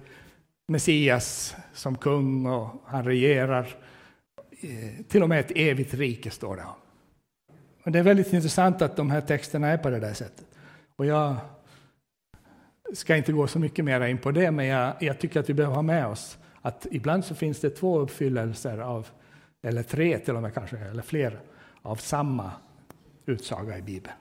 Messias 0.68 1.56
som 1.72 1.98
kung 1.98 2.46
och 2.46 2.68
han 2.86 3.04
regerar. 3.04 3.76
Eh, 4.60 5.04
till 5.08 5.22
och 5.22 5.28
med 5.28 5.40
ett 5.40 5.52
evigt 5.54 5.94
rike 5.94 6.30
står 6.30 6.56
det 6.56 6.62
om. 6.62 6.74
Och 7.84 7.92
det 7.92 7.98
är 7.98 8.02
väldigt 8.02 8.32
intressant 8.32 8.82
att 8.82 8.96
de 8.96 9.10
här 9.10 9.20
texterna 9.20 9.68
är 9.68 9.78
på 9.78 9.90
det 9.90 10.00
där 10.00 10.14
sättet. 10.14 10.46
Och 10.96 11.06
jag 11.06 11.36
ska 12.94 13.16
inte 13.16 13.32
gå 13.32 13.46
så 13.46 13.58
mycket 13.58 13.84
mer 13.84 14.00
in 14.00 14.18
på 14.18 14.30
det, 14.30 14.50
men 14.50 14.66
jag, 14.66 14.92
jag 15.00 15.18
tycker 15.18 15.40
att 15.40 15.48
vi 15.48 15.54
behöver 15.54 15.74
ha 15.74 15.82
med 15.82 16.06
oss 16.06 16.38
att 16.62 16.86
ibland 16.90 17.24
så 17.24 17.34
finns 17.34 17.60
det 17.60 17.70
två 17.70 17.98
uppfyllelser 17.98 18.78
av, 18.78 19.08
eller 19.62 19.82
tre 19.82 20.18
till 20.18 20.36
och 20.36 20.42
med 20.42 20.54
kanske, 20.54 20.78
eller 20.78 21.02
fler, 21.02 21.40
av 21.82 21.96
samma 21.96 22.50
utsaga 23.26 23.78
i 23.78 23.82
Bibeln. 23.82 24.14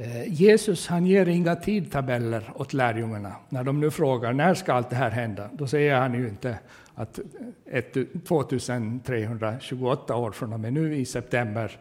Eh, 0.00 0.32
Jesus 0.32 0.86
han 0.86 1.06
ger 1.06 1.28
inga 1.28 1.56
tidtabeller 1.56 2.52
åt 2.54 2.72
lärjungarna. 2.72 3.36
När 3.48 3.64
de 3.64 3.80
nu 3.80 3.90
frågar 3.90 4.32
när 4.32 4.54
ska 4.54 4.72
allt 4.72 4.90
det 4.90 4.96
här 4.96 5.10
hända, 5.10 5.50
då 5.52 5.66
säger 5.66 5.96
han 5.96 6.14
ju 6.14 6.28
inte 6.28 6.58
att 6.94 7.20
eh, 7.66 7.84
2328 8.28 10.16
år 10.16 10.30
från 10.32 10.52
och 10.52 10.60
med 10.60 10.72
nu 10.72 10.96
i 10.96 11.04
september 11.04 11.78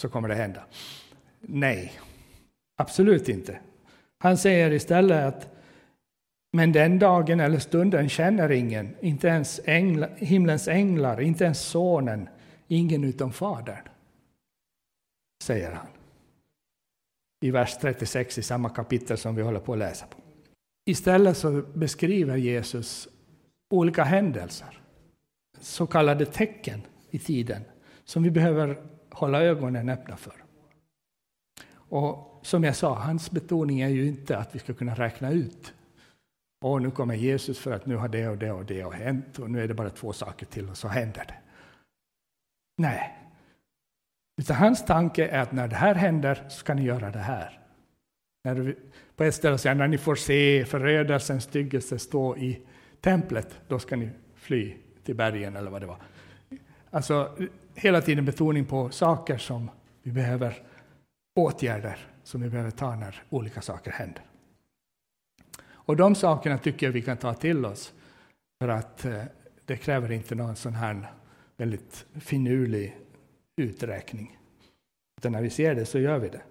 så 0.00 0.08
kommer 0.08 0.28
det 0.28 0.34
hända. 0.34 0.60
Nej, 1.40 1.92
absolut 2.76 3.28
inte. 3.28 3.58
Han 4.18 4.38
säger 4.38 4.70
istället 4.70 5.24
att 5.24 5.48
men 6.52 6.72
den 6.72 6.98
dagen 6.98 7.40
eller 7.40 7.58
stunden 7.58 8.08
känner 8.08 8.52
ingen, 8.52 8.96
inte 9.00 9.28
ens 9.28 9.60
ängla, 9.64 10.08
himlens 10.16 10.68
änglar, 10.68 11.20
inte 11.20 11.44
ens 11.44 11.60
sonen, 11.60 12.28
ingen 12.68 13.04
utom 13.04 13.32
Fadern, 13.32 13.88
säger 15.42 15.72
han 15.72 15.86
i 17.42 17.50
vers 17.50 17.76
36 17.80 18.38
i 18.38 18.42
samma 18.42 18.68
kapitel 18.68 19.18
som 19.18 19.34
vi 19.34 19.42
håller 19.42 19.60
på 19.60 19.72
att 19.72 19.78
läsa 19.78 20.06
på. 20.06 20.18
Istället 20.84 21.36
så 21.36 21.62
beskriver 21.74 22.36
Jesus 22.36 23.08
olika 23.70 24.04
händelser, 24.04 24.80
så 25.60 25.86
kallade 25.86 26.26
tecken 26.26 26.82
i 27.10 27.18
tiden, 27.18 27.62
som 28.04 28.22
vi 28.22 28.30
behöver 28.30 28.82
hålla 29.10 29.42
ögonen 29.42 29.88
öppna 29.88 30.16
för. 30.16 30.34
Och 31.74 32.40
som 32.42 32.64
jag 32.64 32.76
sa, 32.76 32.94
hans 32.94 33.30
betoning 33.30 33.80
är 33.80 33.88
ju 33.88 34.06
inte 34.06 34.38
att 34.38 34.54
vi 34.54 34.58
ska 34.58 34.74
kunna 34.74 34.94
räkna 34.94 35.30
ut 35.30 35.74
och 36.64 36.82
nu 36.82 36.90
kommer 36.90 37.14
Jesus 37.14 37.58
för 37.58 37.72
att 37.72 37.86
nu 37.86 37.96
har 37.96 38.08
det 38.08 38.28
och 38.28 38.38
det 38.38 38.52
och 38.52 38.64
det 38.64 38.80
har 38.80 38.92
hänt 38.92 39.38
och 39.38 39.50
nu 39.50 39.62
är 39.62 39.68
det 39.68 39.74
bara 39.74 39.90
två 39.90 40.12
saker 40.12 40.46
till 40.46 40.68
och 40.68 40.76
så 40.76 40.88
händer 40.88 41.24
det. 41.28 41.38
Nej, 42.76 43.21
utan 44.36 44.56
hans 44.56 44.84
tanke 44.84 45.26
är 45.26 45.40
att 45.40 45.52
när 45.52 45.68
det 45.68 45.76
här 45.76 45.94
händer 45.94 46.44
så 46.48 46.58
ska 46.58 46.74
ni 46.74 46.82
göra 46.82 47.10
det 47.10 47.18
här. 47.18 47.58
När 48.44 48.54
du, 48.54 48.78
på 49.16 49.24
ett 49.24 49.34
ställe 49.34 49.58
säger 49.58 49.74
när 49.74 49.88
ni 49.88 49.98
får 49.98 50.14
se 50.14 50.64
förödelsens 50.64 51.44
styggelse 51.44 51.98
stå 51.98 52.36
i 52.36 52.62
templet, 53.00 53.60
då 53.68 53.78
ska 53.78 53.96
ni 53.96 54.10
fly 54.34 54.74
till 55.04 55.16
bergen 55.16 55.56
eller 55.56 55.70
vad 55.70 55.82
det 55.82 55.86
var. 55.86 55.96
Alltså 56.90 57.36
hela 57.74 58.00
tiden 58.00 58.24
betoning 58.24 58.64
på 58.64 58.90
saker 58.90 59.38
som 59.38 59.70
vi 60.02 60.12
behöver, 60.12 60.62
åtgärder 61.36 61.98
som 62.22 62.42
vi 62.42 62.48
behöver 62.48 62.70
ta 62.70 62.96
när 62.96 63.22
olika 63.30 63.60
saker 63.60 63.90
händer. 63.90 64.22
Och 65.64 65.96
de 65.96 66.14
sakerna 66.14 66.58
tycker 66.58 66.86
jag 66.86 66.92
vi 66.92 67.02
kan 67.02 67.16
ta 67.16 67.34
till 67.34 67.66
oss, 67.66 67.92
för 68.62 68.68
att 68.68 69.04
eh, 69.04 69.22
det 69.64 69.76
kräver 69.76 70.12
inte 70.12 70.34
någon 70.34 70.56
sån 70.56 70.74
här 70.74 71.12
väldigt 71.56 72.06
finurlig 72.20 72.96
uträkning. 73.62 74.38
Utan 75.20 75.32
när 75.32 75.42
vi 75.42 75.50
ser 75.50 75.74
det 75.74 75.84
så 75.84 75.98
gör 75.98 76.18
vi 76.18 76.28
det. 76.28 76.42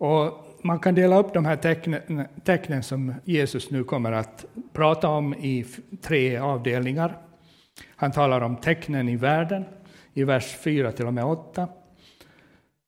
Och 0.00 0.44
man 0.62 0.78
kan 0.78 0.94
dela 0.94 1.18
upp 1.18 1.34
de 1.34 1.44
här 1.44 1.56
tecknen, 1.56 2.26
tecknen 2.44 2.82
som 2.82 3.14
Jesus 3.24 3.70
nu 3.70 3.84
kommer 3.84 4.12
att 4.12 4.44
prata 4.72 5.08
om 5.08 5.34
i 5.34 5.66
tre 6.02 6.36
avdelningar. 6.36 7.18
Han 7.86 8.12
talar 8.12 8.40
om 8.40 8.56
tecknen 8.56 9.08
i 9.08 9.16
världen 9.16 9.64
i 10.14 10.24
vers 10.24 10.56
4 10.56 10.92
till 10.92 11.06
och 11.06 11.14
med 11.14 11.24
8. 11.24 11.68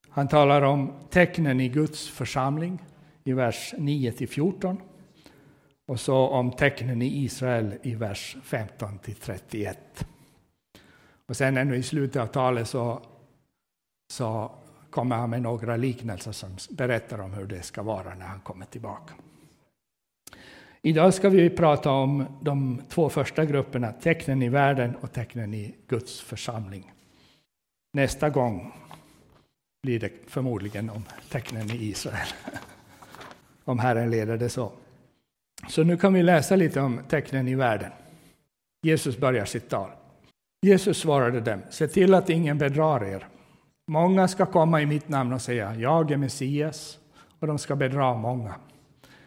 Han 0.09 0.29
talar 0.29 0.62
om 0.62 0.93
tecknen 1.11 1.61
i 1.61 1.69
Guds 1.69 2.09
församling 2.09 2.83
i 3.25 3.33
vers 3.33 3.75
9 3.79 4.12
till 4.12 4.29
14. 4.29 4.81
Och 5.87 6.00
så 6.00 6.17
om 6.17 6.53
tecknen 6.53 7.03
i 7.03 7.25
Israel 7.25 7.75
i 7.83 7.95
vers 7.95 8.37
15 8.43 8.99
till 8.99 9.15
31. 9.15 10.07
Och 11.29 11.37
sen 11.37 11.57
ännu 11.57 11.76
i 11.76 11.83
slutet 11.83 12.23
av 12.23 12.26
talet 12.26 12.69
så 12.69 13.03
så 14.13 14.51
kommer 14.91 15.17
han 15.17 15.31
med 15.31 15.43
några 15.43 15.77
liknelser 15.77 16.33
som 16.33 16.57
berättar 16.71 17.21
om 17.21 17.33
hur 17.33 17.47
det 17.47 17.63
ska 17.63 17.83
vara 17.83 18.15
när 18.15 18.27
han 18.27 18.41
kommer 18.41 18.67
tillbaka. 18.67 19.15
Idag 20.83 21.15
ska 21.15 21.29
vi 21.29 21.51
prata 21.51 21.91
om 21.91 22.27
de 22.41 22.83
två 22.89 23.09
första 23.09 23.45
grupperna, 23.45 23.93
tecknen 23.93 24.43
i 24.43 24.49
världen 24.49 24.97
och 24.97 25.13
tecknen 25.13 25.55
i 25.55 25.75
Guds 25.89 26.21
församling. 26.21 26.93
Nästa 27.93 28.31
gång 28.31 28.73
blir 29.83 30.01
det 30.01 30.13
förmodligen 30.27 30.91
om 30.91 31.05
tecknen 31.29 31.71
i 31.71 31.85
Israel. 31.85 32.29
om 33.65 33.79
Herren 33.79 34.11
leder 34.11 34.37
det 34.37 34.49
så. 34.49 34.73
Så 35.69 35.85
nu 35.85 35.97
kan 35.97 36.15
vi 36.15 36.23
läsa 36.23 36.57
lite 36.57 36.81
om 36.81 37.01
tecknen 37.09 37.49
i 37.49 37.55
världen. 37.55 37.91
Jesus 38.83 39.19
börjar 39.19 39.45
sitt 39.45 39.69
tal. 39.69 39.91
Jesus 40.63 40.99
svarade 40.99 41.41
dem, 41.41 41.61
se 41.71 41.89
till 41.89 42.15
att 42.15 42.31
ingen 42.31 42.59
bedrar 42.59 43.05
er. 43.05 43.27
Många 43.88 44.28
ska 44.28 44.47
komma 44.47 44.83
i 44.83 44.87
mitt 44.87 45.09
namn 45.09 45.33
och 45.33 45.43
säga, 45.43 45.75
jag 45.75 46.11
är 46.11 46.16
Messias, 46.16 46.99
och 47.38 47.47
de 47.47 47.59
ska 47.59 47.76
bedra 47.76 48.14
många. 48.14 48.55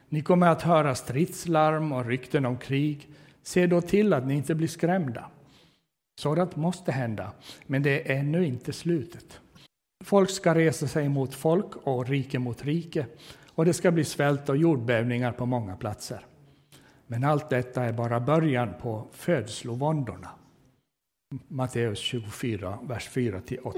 Ni 0.09 0.21
kommer 0.21 0.47
att 0.47 0.61
höra 0.61 0.95
stridslarm 0.95 1.91
och 1.91 2.05
rykten 2.05 2.45
om 2.45 2.57
krig. 2.57 3.09
Se 3.43 3.67
då 3.67 3.81
till 3.81 4.13
att 4.13 4.27
ni 4.27 4.33
inte 4.33 4.55
blir 4.55 4.67
skrämda. 4.67 5.25
Sådant 6.19 6.55
måste 6.55 6.91
hända, 6.91 7.31
men 7.65 7.83
det 7.83 8.11
är 8.11 8.19
ännu 8.19 8.45
inte 8.45 8.73
slutet. 8.73 9.39
Folk 10.03 10.29
ska 10.29 10.55
resa 10.55 10.87
sig 10.87 11.09
mot 11.09 11.35
folk 11.35 11.75
och 11.75 12.07
rike 12.07 12.39
mot 12.39 12.65
rike, 12.65 13.05
och 13.55 13.65
det 13.65 13.73
ska 13.73 13.91
bli 13.91 14.03
svält 14.03 14.49
och 14.49 14.57
jordbävningar 14.57 15.31
på 15.31 15.45
många 15.45 15.75
platser. 15.75 16.25
Men 17.07 17.23
allt 17.23 17.49
detta 17.49 17.83
är 17.83 17.93
bara 17.93 18.19
början 18.19 18.73
på 18.81 19.07
födslovåndorna. 19.11 20.29
Matteus 21.47 21.99
24, 21.99 22.79
vers 22.81 23.09
4-8. 23.13 23.73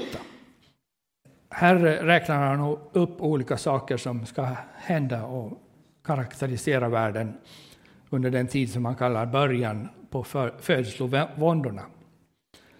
Här 1.53 1.75
räknar 1.79 2.47
han 2.47 2.77
upp 2.91 3.21
olika 3.21 3.57
saker 3.57 3.97
som 3.97 4.25
ska 4.25 4.47
hända 4.75 5.25
och 5.25 5.61
karaktärisera 6.03 6.89
världen 6.89 7.33
under 8.09 8.31
den 8.31 8.47
tid 8.47 8.71
som 8.71 8.83
man 8.83 8.95
kallar 8.95 9.25
början 9.25 9.87
på 10.09 10.23
födslovåndorna. 10.59 11.81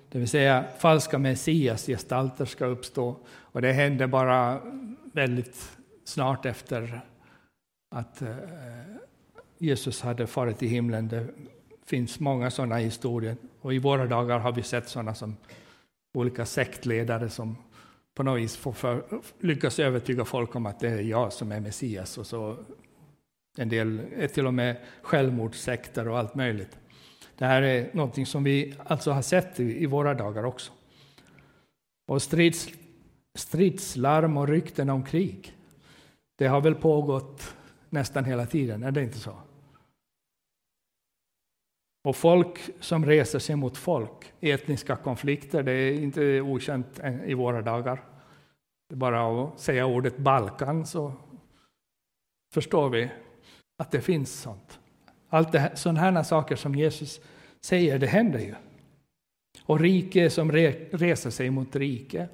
Det 0.09 0.19
vill 0.19 0.29
säga 0.29 0.65
falska 0.77 1.17
messiasgestalter 1.17 2.45
ska 2.45 2.65
uppstå 2.65 3.15
och 3.29 3.61
det 3.61 3.71
hände 3.71 4.07
bara 4.07 4.59
väldigt 5.13 5.77
snart 6.03 6.45
efter 6.45 7.01
att 7.95 8.21
eh, 8.21 8.35
Jesus 9.57 10.01
hade 10.01 10.27
farit 10.27 10.57
till 10.57 10.67
himlen. 10.67 11.07
Det 11.07 11.27
finns 11.85 12.19
många 12.19 12.51
sådana 12.51 12.75
historier 12.75 13.35
och 13.61 13.73
i 13.73 13.79
våra 13.79 14.05
dagar 14.05 14.39
har 14.39 14.51
vi 14.51 14.63
sett 14.63 14.89
sådana 14.89 15.13
som 15.13 15.37
olika 16.13 16.45
sektledare 16.45 17.29
som 17.29 17.57
på 18.15 18.23
något 18.23 18.41
vis 18.41 18.57
få 18.57 18.73
för, 18.73 19.03
lyckas 19.39 19.79
övertyga 19.79 20.25
folk 20.25 20.55
om 20.55 20.65
att 20.65 20.79
det 20.79 20.89
är 20.89 21.01
jag 21.01 21.33
som 21.33 21.51
är 21.51 21.59
Messias. 21.59 22.17
Och 22.17 22.27
så 22.27 22.57
en 23.57 23.69
del 23.69 24.01
är 24.15 24.27
till 24.27 24.47
och 24.47 24.53
med 24.53 24.77
självmordssekter 25.01 26.07
och 26.07 26.17
allt 26.17 26.35
möjligt. 26.35 26.77
Det 27.37 27.45
här 27.45 27.61
är 27.61 27.89
någonting 27.93 28.25
som 28.25 28.43
vi 28.43 28.75
alltså 28.85 29.11
har 29.11 29.21
sett 29.21 29.59
i, 29.59 29.83
i 29.83 29.85
våra 29.85 30.13
dagar 30.13 30.43
också. 30.43 30.71
Och 32.07 32.21
strids, 32.21 32.69
stridslarm 33.35 34.37
och 34.37 34.47
rykten 34.47 34.89
om 34.89 35.03
krig, 35.03 35.53
det 36.37 36.47
har 36.47 36.61
väl 36.61 36.75
pågått 36.75 37.55
nästan 37.89 38.25
hela 38.25 38.45
tiden, 38.45 38.83
är 38.83 38.91
det 38.91 39.03
inte 39.03 39.19
så? 39.19 39.35
Och 42.03 42.15
folk 42.15 42.59
som 42.79 43.05
reser 43.05 43.39
sig 43.39 43.55
mot 43.55 43.77
folk, 43.77 44.33
etniska 44.39 44.95
konflikter, 44.95 45.63
det 45.63 45.71
är 45.71 45.93
inte 45.93 46.41
okänt 46.41 46.99
i 47.25 47.33
våra 47.33 47.61
dagar. 47.61 48.03
Det 48.89 48.95
är 48.95 48.97
bara 48.97 49.43
att 49.43 49.59
säga 49.59 49.85
ordet 49.85 50.17
Balkan 50.17 50.85
så 50.85 51.13
förstår 52.53 52.89
vi 52.89 53.09
att 53.77 53.91
det 53.91 54.01
finns 54.01 54.41
sånt. 54.41 54.79
Allt 55.29 55.51
det 55.51 55.71
sådana 55.75 55.99
här 55.99 56.23
saker 56.23 56.55
som 56.55 56.75
Jesus 56.75 57.21
säger, 57.61 57.99
det 57.99 58.07
händer 58.07 58.39
ju. 58.39 58.55
Och 59.65 59.79
rike 59.79 60.29
som 60.29 60.51
re, 60.51 60.71
reser 60.91 61.29
sig 61.29 61.49
mot 61.49 61.75
rike. 61.75 62.27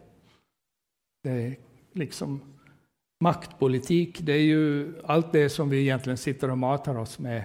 Det 1.24 1.31
är 1.31 1.55
liksom 1.93 2.41
maktpolitik, 3.24 4.19
det 4.21 4.33
är 4.33 4.41
ju 4.41 4.93
allt 5.03 5.31
det 5.31 5.50
som 5.50 5.69
vi 5.69 5.81
egentligen 5.81 6.17
sitter 6.17 6.51
och 6.51 6.57
matar 6.57 6.97
oss 6.97 7.19
med 7.19 7.43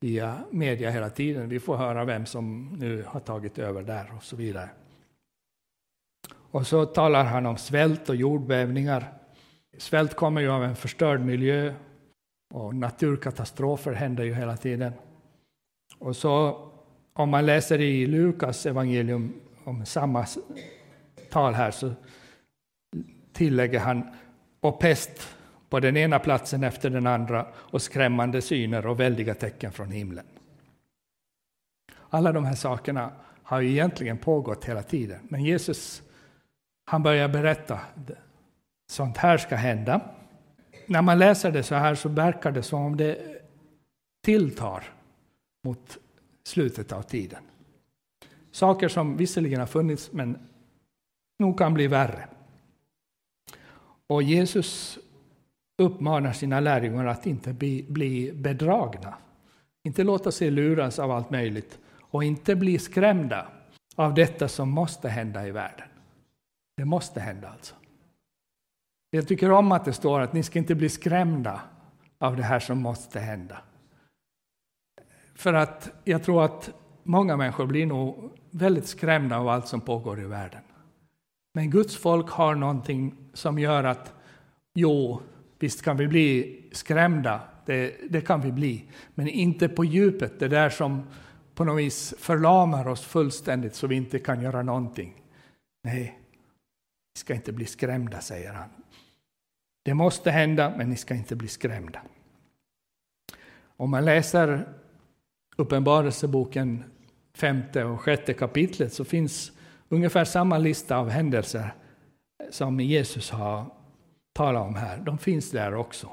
via 0.00 0.44
media 0.50 0.90
hela 0.90 1.10
tiden. 1.10 1.48
Vi 1.48 1.60
får 1.60 1.76
höra 1.76 2.04
vem 2.04 2.26
som 2.26 2.72
nu 2.78 3.04
har 3.06 3.20
tagit 3.20 3.58
över 3.58 3.82
där 3.82 4.12
och 4.16 4.24
så 4.24 4.36
vidare. 4.36 4.68
Och 6.50 6.66
så 6.66 6.86
talar 6.86 7.24
han 7.24 7.46
om 7.46 7.56
svält 7.56 8.08
och 8.08 8.16
jordbävningar. 8.16 9.12
Svält 9.78 10.14
kommer 10.14 10.40
ju 10.40 10.50
av 10.50 10.64
en 10.64 10.76
förstörd 10.76 11.20
miljö 11.20 11.74
och 12.54 12.74
naturkatastrofer 12.74 13.92
händer 13.92 14.24
ju 14.24 14.34
hela 14.34 14.56
tiden. 14.56 14.92
Och 15.98 16.16
så 16.16 16.64
om 17.12 17.30
man 17.30 17.46
läser 17.46 17.80
i 17.80 18.06
Lukas 18.06 18.66
evangelium 18.66 19.40
om 19.64 19.86
samma 19.86 20.26
tal 21.30 21.54
här 21.54 21.70
så 21.70 21.92
tillägger 23.32 23.80
han 23.80 24.02
och 24.60 24.80
pest 24.80 25.37
på 25.68 25.80
den 25.80 25.96
ena 25.96 26.18
platsen 26.18 26.64
efter 26.64 26.90
den 26.90 27.06
andra 27.06 27.46
och 27.54 27.82
skrämmande 27.82 28.42
syner 28.42 28.86
och 28.86 29.00
väldiga 29.00 29.34
tecken 29.34 29.72
från 29.72 29.90
himlen. 29.90 30.26
Alla 32.10 32.32
de 32.32 32.44
här 32.44 32.54
sakerna 32.54 33.12
har 33.42 33.60
ju 33.60 33.70
egentligen 33.70 34.18
pågått 34.18 34.64
hela 34.64 34.82
tiden, 34.82 35.20
men 35.28 35.44
Jesus 35.44 36.02
han 36.84 37.02
börjar 37.02 37.28
berätta 37.28 37.80
sånt 38.90 39.16
här 39.16 39.38
ska 39.38 39.56
hända. 39.56 40.00
När 40.86 41.02
man 41.02 41.18
läser 41.18 41.52
det 41.52 41.62
så 41.62 41.74
här 41.74 41.94
så 41.94 42.08
verkar 42.08 42.52
det 42.52 42.62
som 42.62 42.82
om 42.82 42.96
det 42.96 43.42
tilltar 44.24 44.84
mot 45.64 45.98
slutet 46.44 46.92
av 46.92 47.02
tiden. 47.02 47.42
Saker 48.50 48.88
som 48.88 49.16
visserligen 49.16 49.60
har 49.60 49.66
funnits 49.66 50.12
men 50.12 50.38
nog 51.38 51.58
kan 51.58 51.74
bli 51.74 51.86
värre. 51.86 52.28
Och 54.06 54.22
Jesus 54.22 54.98
uppmanar 55.78 56.32
sina 56.32 56.60
lärjungar 56.60 57.06
att 57.06 57.26
inte 57.26 57.52
bli, 57.52 57.86
bli 57.88 58.32
bedragna. 58.32 59.14
Inte 59.84 60.04
låta 60.04 60.32
sig 60.32 60.50
luras 60.50 60.98
av 60.98 61.10
allt 61.10 61.30
möjligt 61.30 61.78
och 62.00 62.24
inte 62.24 62.56
bli 62.56 62.78
skrämda 62.78 63.48
av 63.96 64.14
detta 64.14 64.48
som 64.48 64.70
måste 64.70 65.08
hända 65.08 65.46
i 65.46 65.50
världen. 65.50 65.88
Det 66.76 66.84
måste 66.84 67.20
hända 67.20 67.48
alltså. 67.48 67.74
Jag 69.10 69.28
tycker 69.28 69.50
om 69.50 69.72
att 69.72 69.84
det 69.84 69.92
står 69.92 70.20
att 70.20 70.32
ni 70.32 70.42
ska 70.42 70.58
inte 70.58 70.74
bli 70.74 70.88
skrämda 70.88 71.60
av 72.18 72.36
det 72.36 72.42
här 72.42 72.60
som 72.60 72.78
måste 72.78 73.20
hända. 73.20 73.58
För 75.34 75.54
att 75.54 75.90
jag 76.04 76.22
tror 76.22 76.44
att 76.44 76.70
många 77.02 77.36
människor 77.36 77.66
blir 77.66 77.86
nog 77.86 78.30
väldigt 78.50 78.86
skrämda 78.86 79.38
av 79.38 79.48
allt 79.48 79.68
som 79.68 79.80
pågår 79.80 80.20
i 80.20 80.24
världen. 80.24 80.62
Men 81.54 81.70
Guds 81.70 81.96
folk 81.96 82.30
har 82.30 82.54
någonting 82.54 83.14
som 83.32 83.58
gör 83.58 83.84
att 83.84 84.14
jo, 84.74 85.20
visst 85.58 85.82
kan 85.82 85.96
vi 85.96 86.08
bli 86.08 86.60
skrämda, 86.72 87.40
det, 87.66 87.94
det 88.10 88.20
kan 88.20 88.40
vi 88.40 88.52
bli, 88.52 88.84
men 89.14 89.28
inte 89.28 89.68
på 89.68 89.84
djupet, 89.84 90.40
det 90.40 90.48
där 90.48 90.70
som 90.70 91.02
på 91.54 91.64
något 91.64 91.78
vis 91.78 92.14
förlamar 92.18 92.88
oss 92.88 93.04
fullständigt 93.04 93.74
så 93.74 93.86
vi 93.86 93.94
inte 93.94 94.18
kan 94.18 94.42
göra 94.42 94.62
någonting. 94.62 95.14
Nej, 95.84 96.18
ni 97.14 97.20
ska 97.20 97.34
inte 97.34 97.52
bli 97.52 97.66
skrämda, 97.66 98.20
säger 98.20 98.52
han. 98.52 98.68
Det 99.84 99.94
måste 99.94 100.30
hända, 100.30 100.74
men 100.76 100.90
ni 100.90 100.96
ska 100.96 101.14
inte 101.14 101.36
bli 101.36 101.48
skrämda. 101.48 102.02
Om 103.76 103.90
man 103.90 104.04
läser 104.04 104.74
Uppenbarelseboken 105.60 106.84
femte 107.34 107.84
och 107.84 108.00
sjätte 108.00 108.34
kapitlet 108.34 108.92
så 108.92 109.04
finns 109.04 109.52
ungefär 109.88 110.24
samma 110.24 110.58
lista 110.58 110.96
av 110.96 111.08
händelser 111.08 111.74
som 112.50 112.80
Jesus 112.80 113.30
har 113.30 113.66
talar 114.38 114.60
om 114.60 114.74
här. 114.74 114.98
De 114.98 115.18
finns 115.18 115.50
där 115.50 115.74
också. 115.74 116.10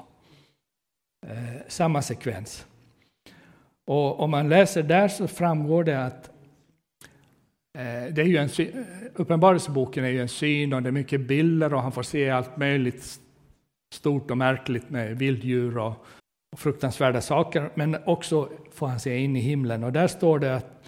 Eh, 1.26 1.60
samma 1.68 2.02
sekvens. 2.02 2.66
Och 3.86 4.20
om 4.20 4.30
man 4.30 4.48
läser 4.48 4.82
där 4.82 5.08
så 5.08 5.28
framgår 5.28 5.84
det 5.84 6.04
att 6.04 6.30
eh, 7.78 8.14
det 8.14 8.22
är 8.22 8.24
ju 8.24 8.36
en, 8.36 8.48
Uppenbarelseboken 9.14 10.04
är 10.04 10.08
ju 10.08 10.20
en 10.20 10.28
syn 10.28 10.72
och 10.72 10.82
det 10.82 10.88
är 10.88 10.92
mycket 10.92 11.20
bilder 11.20 11.74
och 11.74 11.82
han 11.82 11.92
får 11.92 12.02
se 12.02 12.30
allt 12.30 12.56
möjligt 12.56 13.20
stort 13.94 14.30
och 14.30 14.38
märkligt 14.38 14.90
med 14.90 15.18
vilddjur 15.18 15.78
och, 15.78 16.06
och 16.52 16.58
fruktansvärda 16.58 17.20
saker. 17.20 17.70
Men 17.74 17.96
också 18.04 18.48
får 18.72 18.86
han 18.86 19.00
se 19.00 19.18
in 19.18 19.36
i 19.36 19.40
himlen 19.40 19.84
och 19.84 19.92
där 19.92 20.06
står 20.06 20.38
det 20.38 20.56
att 20.56 20.84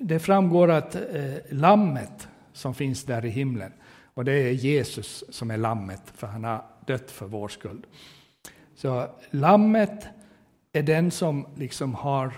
det 0.00 0.18
framgår 0.18 0.70
att 0.70 0.94
eh, 0.94 1.34
lammet 1.50 2.28
som 2.52 2.74
finns 2.74 3.04
där 3.04 3.24
i 3.24 3.28
himlen, 3.28 3.72
och 4.14 4.24
det 4.24 4.32
är 4.32 4.52
Jesus 4.52 5.24
som 5.28 5.50
är 5.50 5.56
lammet, 5.56 6.02
för 6.14 6.26
han 6.26 6.44
har 6.44 6.64
dött 6.86 7.10
för 7.10 7.26
vår 7.26 7.48
skull. 7.48 7.86
Så 8.74 9.10
lammet 9.30 10.06
är 10.72 10.82
den 10.82 11.10
som 11.10 11.46
liksom 11.56 11.94
har 11.94 12.32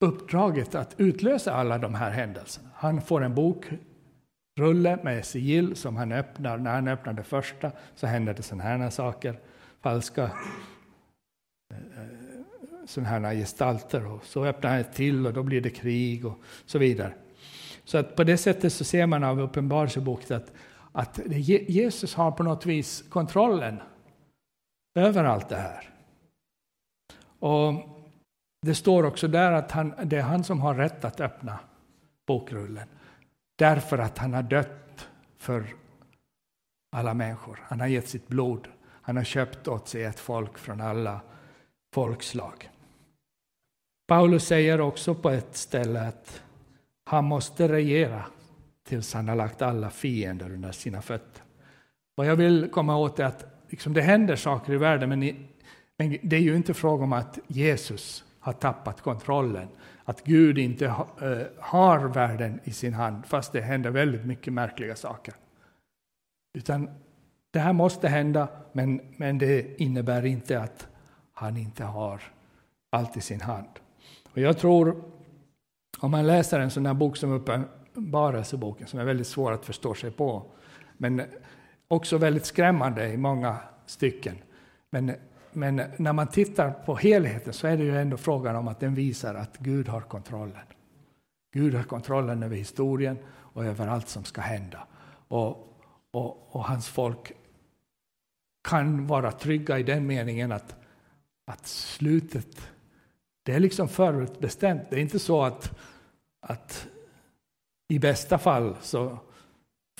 uppdraget 0.00 0.74
att 0.74 0.94
utlösa 1.00 1.54
alla 1.54 1.78
de 1.78 1.94
här 1.94 2.10
händelserna. 2.10 2.68
Han 2.74 3.02
får 3.02 3.24
en 3.24 3.34
bokrulle 3.34 4.98
med 5.02 5.24
sigill 5.24 5.76
som 5.76 5.96
han 5.96 6.12
öppnar. 6.12 6.58
När 6.58 6.74
han 6.74 6.88
öppnar 6.88 7.12
det 7.12 7.22
första 7.22 7.72
så 7.94 8.06
händer 8.06 8.34
det 8.34 8.42
sådana 8.42 8.64
här 8.64 8.90
saker, 8.90 9.38
falska 9.80 10.22
eh, 11.70 11.78
eh, 11.78 12.08
sådana 12.86 13.28
här 13.28 13.34
gestalter. 13.34 14.06
Och 14.06 14.24
så 14.24 14.44
öppnar 14.44 14.70
han 14.70 14.80
ett 14.80 14.94
till 14.94 15.26
och 15.26 15.32
då 15.32 15.42
blir 15.42 15.60
det 15.60 15.70
krig 15.70 16.26
och 16.26 16.38
så 16.66 16.78
vidare. 16.78 17.12
Så 17.84 17.98
att 17.98 18.16
på 18.16 18.24
det 18.24 18.36
sättet 18.36 18.72
så 18.72 18.84
ser 18.84 19.06
man 19.06 19.24
av 19.24 19.40
Uppenbarelseboken 19.40 20.36
att, 20.36 20.52
att 20.92 21.20
Jesus 21.68 22.14
har 22.14 22.30
på 22.30 22.42
något 22.42 22.66
vis 22.66 23.04
kontrollen 23.08 23.80
över 24.94 25.24
allt 25.24 25.48
det 25.48 25.56
här. 25.56 25.90
Och 27.38 27.72
det 28.62 28.74
står 28.74 29.06
också 29.06 29.28
där 29.28 29.52
att 29.52 29.70
han, 29.70 29.94
det 30.04 30.16
är 30.16 30.22
han 30.22 30.44
som 30.44 30.60
har 30.60 30.74
rätt 30.74 31.04
att 31.04 31.20
öppna 31.20 31.58
bokrullen. 32.26 32.88
Därför 33.58 33.98
att 33.98 34.18
han 34.18 34.34
har 34.34 34.42
dött 34.42 35.08
för 35.38 35.66
alla 36.96 37.14
människor. 37.14 37.64
Han 37.68 37.80
har 37.80 37.86
gett 37.86 38.08
sitt 38.08 38.28
blod. 38.28 38.68
Han 39.02 39.16
har 39.16 39.24
köpt 39.24 39.68
åt 39.68 39.88
sig 39.88 40.04
ett 40.04 40.20
folk 40.20 40.58
från 40.58 40.80
alla 40.80 41.20
folkslag. 41.94 42.70
Paulus 44.06 44.46
säger 44.46 44.80
också 44.80 45.14
på 45.14 45.30
ett 45.30 45.56
ställe 45.56 46.00
att 46.00 46.42
han 47.04 47.24
måste 47.24 47.68
regera 47.68 48.24
tills 48.88 49.14
han 49.14 49.28
har 49.28 49.36
lagt 49.36 49.62
alla 49.62 49.90
fiender 49.90 50.52
under 50.52 50.72
sina 50.72 51.02
fötter. 51.02 51.42
Vad 52.14 52.26
jag 52.26 52.36
vill 52.36 52.68
komma 52.70 52.96
åt 52.96 53.18
är 53.18 53.24
att 53.24 53.44
liksom 53.68 53.92
det 53.92 54.02
händer 54.02 54.36
saker 54.36 54.72
i 54.72 54.76
världen, 54.76 55.08
men, 55.08 55.22
i, 55.22 55.36
men 55.96 56.18
det 56.22 56.36
är 56.36 56.40
ju 56.40 56.56
inte 56.56 56.74
fråga 56.74 57.04
om 57.04 57.12
att 57.12 57.38
Jesus 57.46 58.24
har 58.38 58.52
tappat 58.52 59.00
kontrollen. 59.00 59.68
Att 60.04 60.24
Gud 60.24 60.58
inte 60.58 60.88
ha, 60.88 61.08
äh, 61.22 61.46
har 61.58 61.98
världen 61.98 62.60
i 62.64 62.72
sin 62.72 62.94
hand, 62.94 63.26
fast 63.26 63.52
det 63.52 63.60
händer 63.60 63.90
väldigt 63.90 64.24
mycket 64.24 64.52
märkliga 64.52 64.96
saker. 64.96 65.34
Utan 66.58 66.90
det 67.50 67.58
här 67.58 67.72
måste 67.72 68.08
hända, 68.08 68.48
men, 68.72 69.00
men 69.16 69.38
det 69.38 69.80
innebär 69.82 70.26
inte 70.26 70.60
att 70.60 70.88
han 71.32 71.56
inte 71.56 71.84
har 71.84 72.22
allt 72.90 73.16
i 73.16 73.20
sin 73.20 73.40
hand. 73.40 73.68
Och 74.32 74.38
jag 74.38 74.58
tror, 74.58 75.02
om 76.04 76.10
man 76.10 76.26
läser 76.26 76.60
en 76.60 76.70
sån 76.70 76.86
här 76.86 76.94
bok 76.94 77.16
som 77.16 77.32
Uppenbarelseboken, 77.32 78.86
som 78.86 79.00
är 79.00 79.04
väldigt 79.04 79.26
svår 79.26 79.52
att 79.52 79.64
förstå 79.64 79.94
sig 79.94 80.10
på, 80.10 80.42
men 80.96 81.22
också 81.88 82.18
väldigt 82.18 82.46
skrämmande 82.46 83.08
i 83.08 83.16
många 83.16 83.56
stycken. 83.86 84.36
Men, 84.90 85.12
men 85.52 85.82
när 85.96 86.12
man 86.12 86.26
tittar 86.26 86.70
på 86.70 86.96
helheten 86.96 87.52
så 87.52 87.66
är 87.66 87.76
det 87.76 87.84
ju 87.84 87.98
ändå 87.98 88.16
frågan 88.16 88.56
om 88.56 88.68
att 88.68 88.80
den 88.80 88.94
visar 88.94 89.34
att 89.34 89.58
Gud 89.58 89.88
har 89.88 90.00
kontrollen. 90.00 90.66
Gud 91.52 91.74
har 91.74 91.82
kontrollen 91.82 92.42
över 92.42 92.56
historien 92.56 93.18
och 93.26 93.64
över 93.64 93.86
allt 93.86 94.08
som 94.08 94.24
ska 94.24 94.40
hända. 94.40 94.86
Och, 95.28 95.78
och, 96.10 96.56
och 96.56 96.64
hans 96.64 96.88
folk 96.88 97.32
kan 98.68 99.06
vara 99.06 99.32
trygga 99.32 99.78
i 99.78 99.82
den 99.82 100.06
meningen 100.06 100.52
att, 100.52 100.76
att 101.44 101.66
slutet, 101.66 102.68
det 103.42 103.52
är 103.52 103.60
liksom 103.60 103.88
förutbestämt. 103.88 104.82
Det 104.90 104.96
är 104.96 105.00
inte 105.00 105.18
så 105.18 105.42
att, 105.42 105.78
att 106.46 106.86
i 107.88 107.98
bästa 107.98 108.38
fall 108.38 108.76
så 108.80 109.18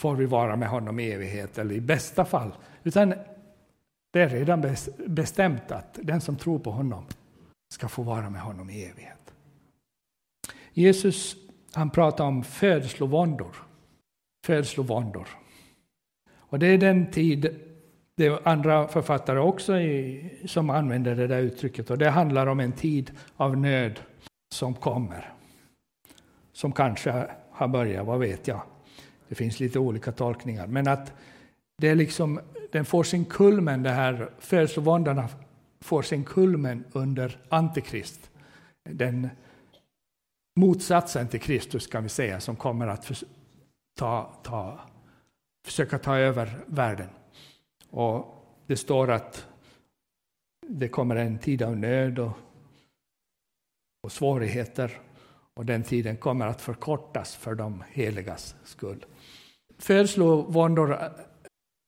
får 0.01 0.15
vi 0.15 0.27
vara 0.27 0.57
med 0.57 0.69
honom 0.69 1.01
i 1.01 1.13
evighet, 1.13 1.59
eller 1.59 1.75
i 1.75 1.81
bästa 1.81 2.25
fall. 2.25 2.53
Utan 2.83 3.15
det 4.13 4.21
är 4.21 4.29
redan 4.29 4.77
bestämt 5.07 5.71
att 5.71 5.99
den 6.03 6.21
som 6.21 6.37
tror 6.37 6.59
på 6.59 6.71
honom 6.71 7.07
ska 7.75 7.89
få 7.89 8.03
vara 8.03 8.31
med 8.31 8.41
honom 8.41 8.71
i 8.71 8.85
evighet. 8.85 9.35
Jesus 10.73 11.37
han 11.75 11.91
pratar 11.91 12.25
om 12.25 12.45
födslovåndor. 12.45 13.57
Födslovåndor. 14.47 15.29
Och 16.37 16.59
det 16.59 16.67
är 16.67 16.79
den 16.79 17.11
tid, 17.11 17.61
det 18.17 18.27
är 18.27 18.49
andra 18.49 18.89
författare 18.89 19.39
också 19.39 19.79
i, 19.79 20.31
som 20.47 20.71
använder 20.71 21.17
det 21.17 21.27
där 21.27 21.41
uttrycket, 21.41 21.91
och 21.91 21.99
det 21.99 22.11
handlar 22.11 22.47
om 22.47 22.61
en 22.61 22.73
tid 22.73 23.13
av 23.37 23.57
nöd 23.57 24.01
som 24.55 24.75
kommer. 24.75 25.34
Som 26.55 26.73
kanske 26.73 27.27
har 27.51 27.69
börjat, 27.69 28.07
vad 28.07 28.19
vet 28.19 28.49
jag. 28.49 28.61
Det 29.29 29.35
finns 29.35 29.61
lite 29.61 29.79
olika 29.79 30.13
tolkningar. 30.13 30.67
Men 30.67 30.89
att 30.89 31.13
det 31.79 31.89
är 31.89 31.95
liksom, 31.95 32.41
den 32.73 32.85
får 32.85 33.05
sin 33.05 33.25
kulmen, 33.25 33.83
det 33.83 33.91
här 33.91 34.31
födslovåndorna 34.39 35.29
får 35.81 36.03
sin 36.03 36.25
kulmen 36.25 36.85
under 36.93 37.39
Antikrist. 37.49 38.31
Den 38.91 39.29
motsatsen 40.57 41.29
till 41.29 41.41
Kristus 41.41 41.87
kan 41.87 42.03
vi 42.03 42.09
säga, 42.09 42.41
som 42.41 42.57
kommer 42.57 42.87
att 42.87 43.05
för, 43.05 43.17
ta, 43.99 44.41
ta, 44.43 44.81
försöka 45.67 45.99
ta 45.99 46.17
över 46.17 46.59
världen. 46.67 47.09
Och 47.91 48.45
det 48.67 48.77
står 48.77 49.11
att 49.11 49.47
det 50.69 50.89
kommer 50.89 51.17
en 51.17 51.39
tid 51.39 51.63
av 51.63 51.77
nöd 51.77 52.19
och, 52.19 52.33
och 54.03 54.13
svårigheter 54.13 55.01
och 55.55 55.67
den 55.67 55.83
tiden 55.83 56.17
kommer 56.17 56.47
att 56.47 56.61
förkortas 56.61 57.37
för 57.37 57.55
de 57.55 57.85
heligas 57.89 58.57
skull. 58.65 59.05
Födslovåndor 59.79 60.99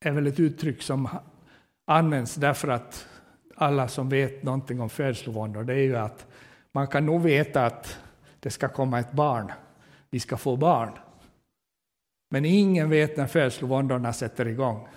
är 0.05 0.11
väl 0.11 0.27
ett 0.27 0.39
uttryck 0.39 0.81
som 0.81 1.09
används 1.87 2.35
därför 2.35 2.67
att 2.67 3.07
alla 3.55 3.87
som 3.87 4.09
vet 4.09 4.43
någonting 4.43 4.81
om 4.81 4.89
födslovåndor, 4.89 5.63
det 5.63 5.73
är 5.73 5.83
ju 5.83 5.97
att 5.97 6.27
man 6.71 6.87
kan 6.87 7.05
nog 7.05 7.21
veta 7.21 7.65
att 7.65 7.99
det 8.39 8.49
ska 8.49 8.69
komma 8.69 8.99
ett 8.99 9.11
barn, 9.11 9.51
vi 10.09 10.19
ska 10.19 10.37
få 10.37 10.55
barn. 10.55 10.91
Men 12.29 12.45
ingen 12.45 12.89
vet 12.89 13.17
när 13.17 13.27
födslovåndorna 13.27 14.13
sätter 14.13 14.47
igång. 14.47 14.87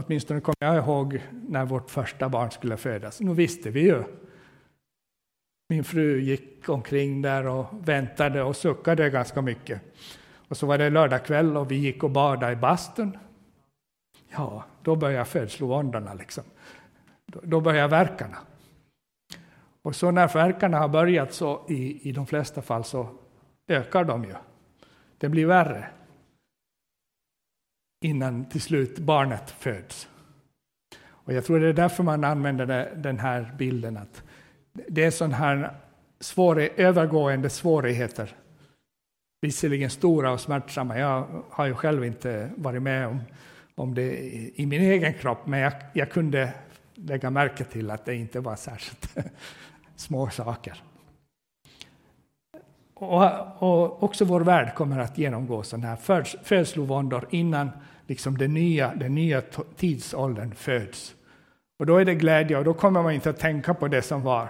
Åtminstone 0.00 0.40
kommer 0.40 0.56
jag 0.74 0.76
ihåg 0.76 1.22
när 1.48 1.64
vårt 1.64 1.90
första 1.90 2.28
barn 2.28 2.50
skulle 2.50 2.76
födas. 2.76 3.20
Nu 3.20 3.34
visste 3.34 3.70
vi 3.70 3.80
ju. 3.80 4.04
Min 5.68 5.84
fru 5.84 6.20
gick 6.20 6.68
omkring 6.68 7.22
där 7.22 7.46
och 7.46 7.88
väntade 7.88 8.42
och 8.42 8.56
suckade 8.56 9.10
ganska 9.10 9.42
mycket. 9.42 9.82
Och 10.48 10.56
så 10.56 10.66
var 10.66 10.78
det 10.78 10.90
lördagkväll 10.90 11.56
och 11.56 11.70
vi 11.70 11.76
gick 11.76 12.02
och 12.04 12.10
badade 12.10 12.52
i 12.52 12.56
bastun. 12.56 13.18
Ja, 14.28 14.64
då 14.82 14.96
började 14.96 15.24
födslovåndorna 15.24 16.14
liksom. 16.14 16.44
Då 17.26 17.60
började 17.60 17.88
verkarna. 17.88 18.36
Och 19.82 19.96
så 19.96 20.10
när 20.10 20.28
verkarna 20.28 20.78
har 20.78 20.88
börjat 20.88 21.32
så 21.32 21.66
i, 21.68 22.08
i 22.08 22.12
de 22.12 22.26
flesta 22.26 22.62
fall 22.62 22.84
så 22.84 23.08
ökar 23.68 24.04
de 24.04 24.24
ju. 24.24 24.34
Det 25.18 25.28
blir 25.28 25.46
värre. 25.46 25.86
Innan 28.04 28.44
till 28.44 28.60
slut 28.60 28.98
barnet 28.98 29.50
föds. 29.50 30.08
Och 31.06 31.32
jag 31.32 31.44
tror 31.44 31.60
det 31.60 31.68
är 31.68 31.72
därför 31.72 32.02
man 32.02 32.24
använder 32.24 32.94
den 32.96 33.18
här 33.18 33.54
bilden 33.58 33.96
att 33.96 34.22
det 34.88 35.04
är 35.04 35.10
sådana 35.10 35.36
här 35.36 35.70
svåra, 36.20 36.62
övergående 36.62 37.50
svårigheter 37.50 38.34
visserligen 39.40 39.90
stora 39.90 40.32
och 40.32 40.40
smärtsamma. 40.40 40.98
Jag 40.98 41.26
har 41.50 41.66
ju 41.66 41.74
själv 41.74 42.04
inte 42.04 42.50
varit 42.56 42.82
med 42.82 43.06
om, 43.06 43.20
om 43.74 43.94
det 43.94 44.18
i 44.60 44.66
min 44.66 44.82
egen 44.82 45.14
kropp, 45.14 45.46
men 45.46 45.60
jag, 45.60 45.72
jag 45.92 46.10
kunde 46.10 46.52
lägga 46.94 47.30
märke 47.30 47.64
till 47.64 47.90
att 47.90 48.04
det 48.04 48.14
inte 48.14 48.40
var 48.40 48.56
särskilt 48.56 49.16
små 49.96 50.30
saker. 50.30 50.82
Och, 52.94 53.22
och, 53.62 54.02
också 54.02 54.24
vår 54.24 54.40
värld 54.40 54.74
kommer 54.74 54.98
att 54.98 55.18
genomgå 55.18 55.62
sådana 55.62 55.86
här 55.86 56.24
födslovåndor 56.44 57.26
innan 57.30 57.70
liksom 58.06 58.38
den, 58.38 58.54
nya, 58.54 58.94
den 58.94 59.14
nya 59.14 59.42
tidsåldern 59.76 60.54
föds. 60.54 61.14
Och 61.78 61.86
då 61.86 61.96
är 61.96 62.04
det 62.04 62.14
glädje 62.14 62.58
och 62.58 62.64
då 62.64 62.74
kommer 62.74 63.02
man 63.02 63.12
inte 63.12 63.30
att 63.30 63.38
tänka 63.38 63.74
på 63.74 63.88
det 63.88 64.02
som 64.02 64.22
var. 64.22 64.48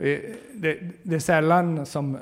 Eh, 0.00 0.20
det, 0.54 0.78
det, 1.02 1.14
är 1.14 1.18
sällan 1.18 1.86
som 1.86 2.18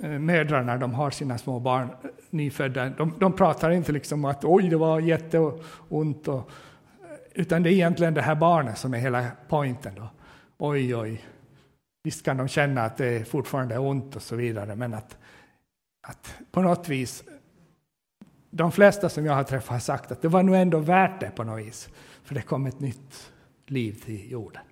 mödrarna 0.00 0.18
mödrar 0.18 0.62
när 0.62 0.78
de 0.78 0.94
har 0.94 1.10
sina 1.10 1.38
små 1.38 1.60
barn 1.60 1.88
nyfödda, 2.30 2.90
de, 2.90 3.14
de 3.18 3.32
pratar 3.32 3.70
inte 3.70 3.92
liksom 3.92 4.24
om 4.24 4.30
att 4.30 4.44
oj, 4.44 4.68
det 4.68 4.76
var 4.76 5.00
jätteont, 5.00 6.28
och, 6.28 6.50
utan 7.34 7.62
det 7.62 7.70
är 7.70 7.72
egentligen 7.72 8.14
det 8.14 8.22
här 8.22 8.34
barnet 8.34 8.78
som 8.78 8.94
är 8.94 8.98
hela 8.98 9.26
poängen. 9.48 9.94
Då. 9.96 10.08
Oj, 10.58 10.96
oj, 10.96 11.24
visst 12.04 12.24
kan 12.24 12.36
de 12.36 12.48
känna 12.48 12.82
att 12.82 12.96
det 12.96 13.28
fortfarande 13.28 13.74
är 13.74 13.80
ont 13.80 14.16
och 14.16 14.22
så 14.22 14.36
vidare, 14.36 14.76
men 14.76 14.94
att, 14.94 15.18
att 16.08 16.34
på 16.50 16.62
något 16.62 16.88
vis, 16.88 17.24
de 18.50 18.72
flesta 18.72 19.08
som 19.08 19.26
jag 19.26 19.34
har 19.34 19.44
träffat 19.44 19.70
har 19.70 19.78
sagt 19.78 20.12
att 20.12 20.22
det 20.22 20.28
var 20.28 20.42
nog 20.42 20.56
ändå 20.56 20.78
värt 20.78 21.20
det 21.20 21.30
på 21.30 21.44
något 21.44 21.66
vis, 21.66 21.88
för 22.22 22.34
det 22.34 22.42
kom 22.42 22.66
ett 22.66 22.80
nytt 22.80 23.32
liv 23.66 24.02
till 24.04 24.30
jorden. 24.30 24.62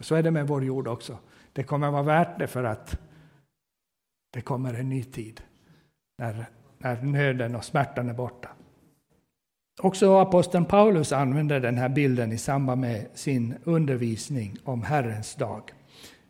Så 0.00 0.14
är 0.14 0.22
det 0.22 0.30
med 0.30 0.48
vår 0.48 0.64
jord 0.64 0.88
också. 0.88 1.18
Det 1.52 1.62
kommer 1.62 1.90
vara 1.90 2.02
värt 2.02 2.38
det 2.38 2.46
för 2.46 2.64
att 2.64 2.98
det 4.32 4.40
kommer 4.40 4.74
en 4.74 4.88
ny 4.88 5.04
tid 5.04 5.40
när, 6.18 6.46
när 6.78 7.02
nöden 7.02 7.54
och 7.54 7.64
smärtan 7.64 8.08
är 8.08 8.14
borta. 8.14 8.48
Också 9.80 10.18
aposteln 10.18 10.64
Paulus 10.64 11.12
använder 11.12 11.60
den 11.60 11.78
här 11.78 11.88
bilden 11.88 12.32
i 12.32 12.38
samband 12.38 12.80
med 12.80 13.06
sin 13.14 13.54
undervisning 13.64 14.56
om 14.64 14.82
Herrens 14.82 15.34
dag. 15.34 15.72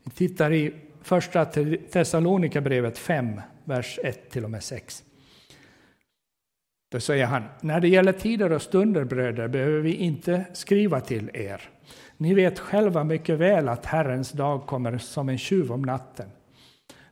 Vi 0.04 0.10
tittar 0.10 0.52
i 0.52 0.74
första 1.02 1.44
Thessalonikerbrevet 1.44 2.98
5, 2.98 3.40
vers 3.64 3.98
1 4.04 4.30
till 4.30 4.44
och 4.44 4.50
med 4.50 4.62
6. 4.62 5.04
Då 6.90 7.00
säger 7.00 7.26
han, 7.26 7.42
när 7.60 7.80
det 7.80 7.88
gäller 7.88 8.12
tider 8.12 8.52
och 8.52 8.62
stunder, 8.62 9.04
bröder, 9.04 9.48
behöver 9.48 9.80
vi 9.80 9.94
inte 9.94 10.44
skriva 10.52 11.00
till 11.00 11.30
er. 11.34 11.70
Ni 12.20 12.34
vet 12.34 12.58
själva 12.58 13.04
mycket 13.04 13.38
väl 13.38 13.68
att 13.68 13.86
Herrens 13.86 14.32
dag 14.32 14.66
kommer 14.66 14.98
som 14.98 15.28
en 15.28 15.38
tjuv 15.38 15.72
om 15.72 15.82
natten. 15.82 16.28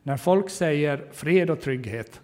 När 0.02 0.16
folk 0.16 0.50
säger 0.50 1.08
fred 1.12 1.50
och 1.50 1.60
trygghet, 1.60 2.20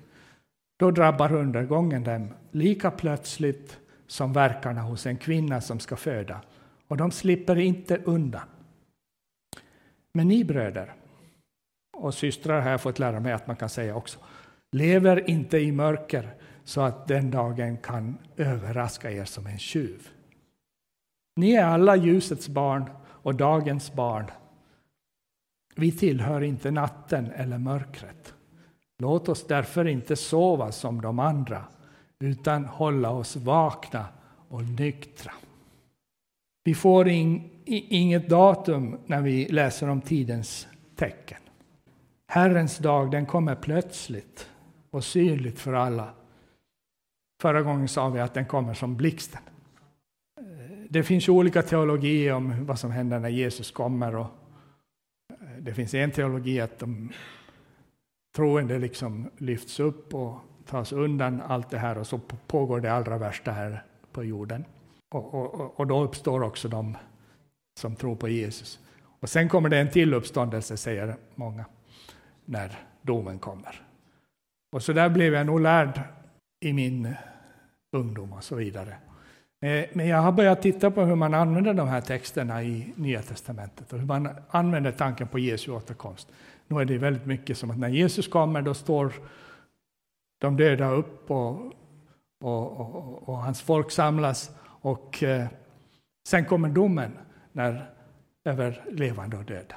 då 0.79 0.91
drabbar 0.91 1.33
undergången 1.33 2.05
dem 2.05 2.35
lika 2.51 2.91
plötsligt 2.91 3.79
som 4.07 4.33
verkarna 4.33 4.81
hos 4.81 5.07
en 5.07 5.17
kvinna 5.17 5.61
som 5.61 5.81
ska 5.81 5.97
föda, 5.97 6.41
och 6.89 6.97
de 6.97 7.11
slipper 7.11 7.59
inte 7.59 7.97
undan. 7.97 8.49
Men 10.15 10.29
ni 10.29 10.45
bröder 10.45 10.93
och 11.93 12.15
systrar 12.15 12.61
har 12.61 12.71
jag 12.71 12.81
fått 12.81 12.99
lära 12.99 13.21
mig 13.21 13.33
att 13.33 13.47
man 13.47 13.57
kan 13.57 13.69
säga 13.69 13.97
också, 13.97 14.19
lever 14.73 15.31
inte 15.31 15.59
i 15.59 15.73
mörker 15.73 16.35
så 16.65 16.81
att 16.81 17.09
den 17.09 17.31
dagen 17.31 17.77
kan 17.77 18.19
överraska 18.37 19.11
er 19.11 19.25
som 19.25 19.47
en 19.47 19.59
tjuv. 19.59 20.09
Ni 21.37 21.53
är 21.53 21.65
alla 21.65 21.97
ljusets 21.97 22.49
barn 22.49 22.91
och 23.01 23.35
dagens 23.35 23.93
barn. 23.93 24.31
Vi 25.77 25.93
tillhör 25.93 26.41
inte 26.41 26.71
natten 26.71 27.31
eller 27.31 27.59
mörkret. 27.59 28.35
Låt 28.99 29.29
oss 29.29 29.47
därför 29.47 29.89
inte 29.89 30.17
sova 30.17 30.73
som 30.73 31.01
de 31.01 31.19
andra, 31.19 31.65
utan 32.19 32.65
hålla 32.65 33.11
oss 33.11 33.37
vakna 33.37 34.07
och 34.49 34.63
nyktra. 34.63 35.33
Vi 36.65 36.75
får 36.75 37.09
in, 37.09 37.51
inget 37.65 38.29
datum 38.29 38.99
när 39.07 39.21
vi 39.21 39.49
läser 39.49 39.89
om 39.89 40.01
tidens 40.01 40.69
tecken. 40.97 41.39
Herrens 42.27 42.79
dag 42.79 43.11
den 43.11 43.27
kommer 43.27 43.55
plötsligt 43.55 44.51
och 44.91 45.05
synligt 45.05 45.59
för 45.59 45.73
alla. 45.73 46.15
Förra 47.43 47.63
gången 47.63 47.89
sa 47.89 48.09
vi 48.09 48.21
att 48.21 48.35
den 48.35 48.47
kommer 48.47 48.75
som 48.75 48.97
blixten. 48.97 49.43
Det 50.93 51.03
finns 51.03 51.29
olika 51.29 51.63
teologier 51.63 52.33
om 52.33 52.67
vad 52.67 52.79
som 52.79 52.91
händer 52.91 53.19
när 53.19 53.29
Jesus 53.29 53.71
kommer. 53.71 54.17
Och 54.17 54.27
eh, 55.31 55.59
det 55.61 55.75
finns 55.75 55.95
en 55.95 56.11
teologi 56.11 56.61
att 56.61 56.79
de 56.79 57.13
troende 58.37 58.79
liksom 58.79 59.31
lyfts 59.39 59.81
upp 59.81 60.15
och 60.15 60.39
tas 60.67 60.93
undan 60.93 61.41
allt 61.41 61.71
det 61.71 61.79
här 61.79 61.99
och 61.99 62.07
så 62.07 62.21
pågår 62.47 62.81
det 62.81 62.93
allra 62.93 63.19
värsta 63.19 63.53
här 63.53 63.85
på 64.13 64.25
jorden. 64.25 64.65
Och, 65.15 65.35
och, 65.35 65.81
och 65.81 65.87
då 65.87 66.03
uppstår 66.03 66.43
också 66.43 66.69
de 66.69 66.97
som 67.81 67.97
tror 67.97 68.17
på 68.17 68.29
Jesus. 68.29 68.81
Och 69.21 69.29
sen 69.29 69.49
kommer 69.49 69.69
det 69.69 69.79
en 69.79 69.91
till 69.91 70.15
uppståndelse, 70.15 70.77
säger 70.77 71.17
många, 71.35 71.65
när 72.45 72.79
domen 73.03 73.39
kommer. 73.39 73.83
Och 74.73 74.83
så 74.83 74.93
där 74.93 75.09
blev 75.09 75.35
jag 75.35 75.47
nog 75.47 75.61
lärd 75.61 76.01
i 76.61 76.73
min 76.73 77.15
ungdom 77.93 78.33
och 78.33 78.45
så 78.45 78.57
vidare. 78.57 78.97
Eh, 79.63 79.85
men 79.93 80.09
jag 80.09 80.19
har 80.19 80.33
börjat 80.33 80.63
titta 80.63 80.91
på 80.91 81.03
hur 81.03 81.15
man 81.15 81.35
använder 81.35 81.75
de 81.75 81.89
här 81.89 82.01
texterna 82.01 82.63
i 82.63 82.93
Nya 82.97 83.23
Testamentet 83.23 83.93
och 83.93 83.99
hur 83.99 84.07
man 84.07 84.29
använder 84.51 84.93
tanken 84.93 85.29
på 85.29 85.39
Jesu 85.39 85.73
återkomst. 85.73 86.29
Nu 86.69 86.81
är 86.81 86.85
det 86.85 86.99
väldigt 86.99 87.27
mycket 87.27 87.59
som 87.59 87.71
att 87.71 87.79
när 87.79 87.89
Jesus 87.89 88.29
kommer 88.29 88.63
då 88.63 88.75
står 88.75 89.13
de 90.41 90.57
döda 90.57 90.91
upp 90.91 91.31
och, 91.31 91.73
och, 92.41 92.81
och, 92.81 93.29
och 93.29 93.37
hans 93.37 93.63
folk 93.63 93.91
samlas 93.91 94.51
och 94.65 95.23
eh, 95.23 95.47
sen 96.29 96.45
kommer 96.45 96.69
domen 96.69 97.13
när, 97.53 97.91
över 98.45 98.85
levande 98.91 99.37
och 99.37 99.45
döda. 99.45 99.75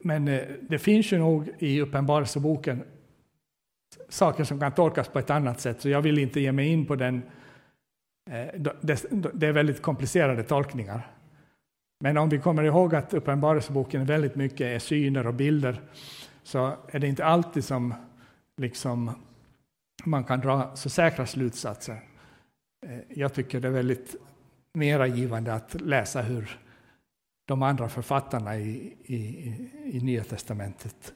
Men 0.00 0.28
eh, 0.28 0.42
det 0.60 0.78
finns 0.78 1.12
ju 1.12 1.18
nog 1.18 1.48
i 1.58 1.80
Uppenbarelseboken 1.80 2.82
saker 4.08 4.44
som 4.44 4.60
kan 4.60 4.72
tolkas 4.72 5.08
på 5.08 5.18
ett 5.18 5.30
annat 5.30 5.60
sätt, 5.60 5.80
så 5.80 5.88
jag 5.88 6.02
vill 6.02 6.18
inte 6.18 6.40
ge 6.40 6.52
mig 6.52 6.68
in 6.68 6.86
på 6.86 6.96
den. 6.96 7.22
Eh, 8.30 8.60
det 9.34 9.46
är 9.46 9.52
väldigt 9.52 9.82
komplicerade 9.82 10.42
tolkningar. 10.42 11.10
Men 12.00 12.16
om 12.16 12.28
vi 12.28 12.38
kommer 12.38 12.62
ihåg 12.62 12.94
att 12.94 13.14
Uppenbarelseboken 13.14 14.06
väldigt 14.06 14.34
mycket 14.34 14.60
är 14.60 14.78
syner 14.78 15.26
och 15.26 15.34
bilder, 15.34 15.80
så 16.42 16.76
är 16.88 16.98
det 16.98 17.06
inte 17.06 17.24
alltid 17.24 17.64
som 17.64 17.94
liksom, 18.56 19.10
man 20.04 20.24
kan 20.24 20.40
dra 20.40 20.76
så 20.76 20.90
säkra 20.90 21.26
slutsatser. 21.26 22.00
Eh, 22.86 22.98
jag 23.08 23.34
tycker 23.34 23.60
det 23.60 23.68
är 23.68 23.72
väldigt 23.72 24.16
mera 24.72 25.06
givande 25.06 25.54
att 25.54 25.80
läsa 25.80 26.22
hur 26.22 26.58
de 27.44 27.62
andra 27.62 27.88
författarna 27.88 28.56
i, 28.56 28.96
i, 29.04 29.16
i 29.84 30.00
Nya 30.00 30.24
Testamentet 30.24 31.14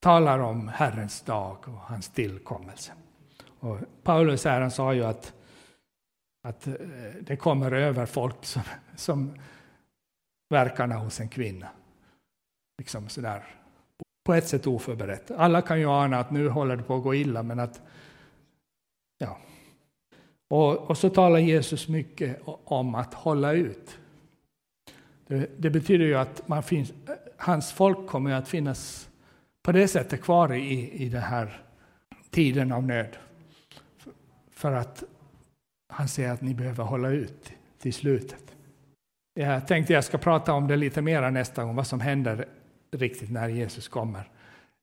talar 0.00 0.38
om 0.38 0.68
Herrens 0.68 1.20
dag 1.22 1.56
och 1.64 1.80
hans 1.80 2.08
tillkommelse. 2.08 2.92
Och 3.60 3.78
Paulus 4.02 4.44
här, 4.44 4.60
han 4.60 4.70
sa 4.70 4.94
ju 4.94 5.04
att, 5.04 5.34
att 6.42 6.66
eh, 6.66 6.74
det 7.20 7.36
kommer 7.36 7.72
över 7.72 8.06
folk 8.06 8.44
som, 8.44 8.62
som 8.96 9.34
verkarna 10.50 10.94
hos 10.94 11.20
en 11.20 11.28
kvinna. 11.28 11.68
Liksom 12.78 13.08
sådär, 13.08 13.44
på 14.24 14.34
ett 14.34 14.48
sätt 14.48 14.66
oförberett. 14.66 15.30
Alla 15.30 15.62
kan 15.62 15.80
ju 15.80 15.86
ana 15.86 16.18
att 16.18 16.30
nu 16.30 16.48
håller 16.48 16.76
det 16.76 16.82
på 16.82 16.96
att 16.96 17.02
gå 17.02 17.14
illa, 17.14 17.42
men 17.42 17.60
att... 17.60 17.82
Ja. 19.18 19.38
Och, 20.48 20.90
och 20.90 20.98
så 20.98 21.10
talar 21.10 21.38
Jesus 21.38 21.88
mycket 21.88 22.40
om 22.64 22.94
att 22.94 23.14
hålla 23.14 23.52
ut. 23.52 23.98
Det, 25.26 25.50
det 25.58 25.70
betyder 25.70 26.04
ju 26.04 26.14
att 26.14 26.48
man 26.48 26.62
finns, 26.62 26.92
hans 27.36 27.72
folk 27.72 28.06
kommer 28.08 28.32
att 28.32 28.48
finnas 28.48 29.10
på 29.62 29.72
det 29.72 29.88
sättet 29.88 30.22
kvar 30.22 30.54
i, 30.54 30.90
i 30.90 31.08
den 31.08 31.22
här 31.22 31.62
tiden 32.30 32.72
av 32.72 32.82
nöd. 32.82 33.16
För 34.50 34.72
att 34.72 35.04
han 35.90 36.08
säger 36.08 36.32
att 36.32 36.40
ni 36.40 36.54
behöver 36.54 36.84
hålla 36.84 37.08
ut 37.08 37.52
till 37.78 37.94
slutet. 37.94 38.56
Jag 39.34 39.66
tänkte 39.66 39.92
jag 39.92 40.04
ska 40.04 40.18
prata 40.18 40.52
om 40.52 40.68
det 40.68 40.76
lite 40.76 41.02
mer 41.02 41.30
nästa 41.30 41.64
gång, 41.64 41.76
vad 41.76 41.86
som 41.86 42.00
händer 42.00 42.48
riktigt 42.90 43.30
när 43.30 43.48
Jesus 43.48 43.88
kommer. 43.88 44.30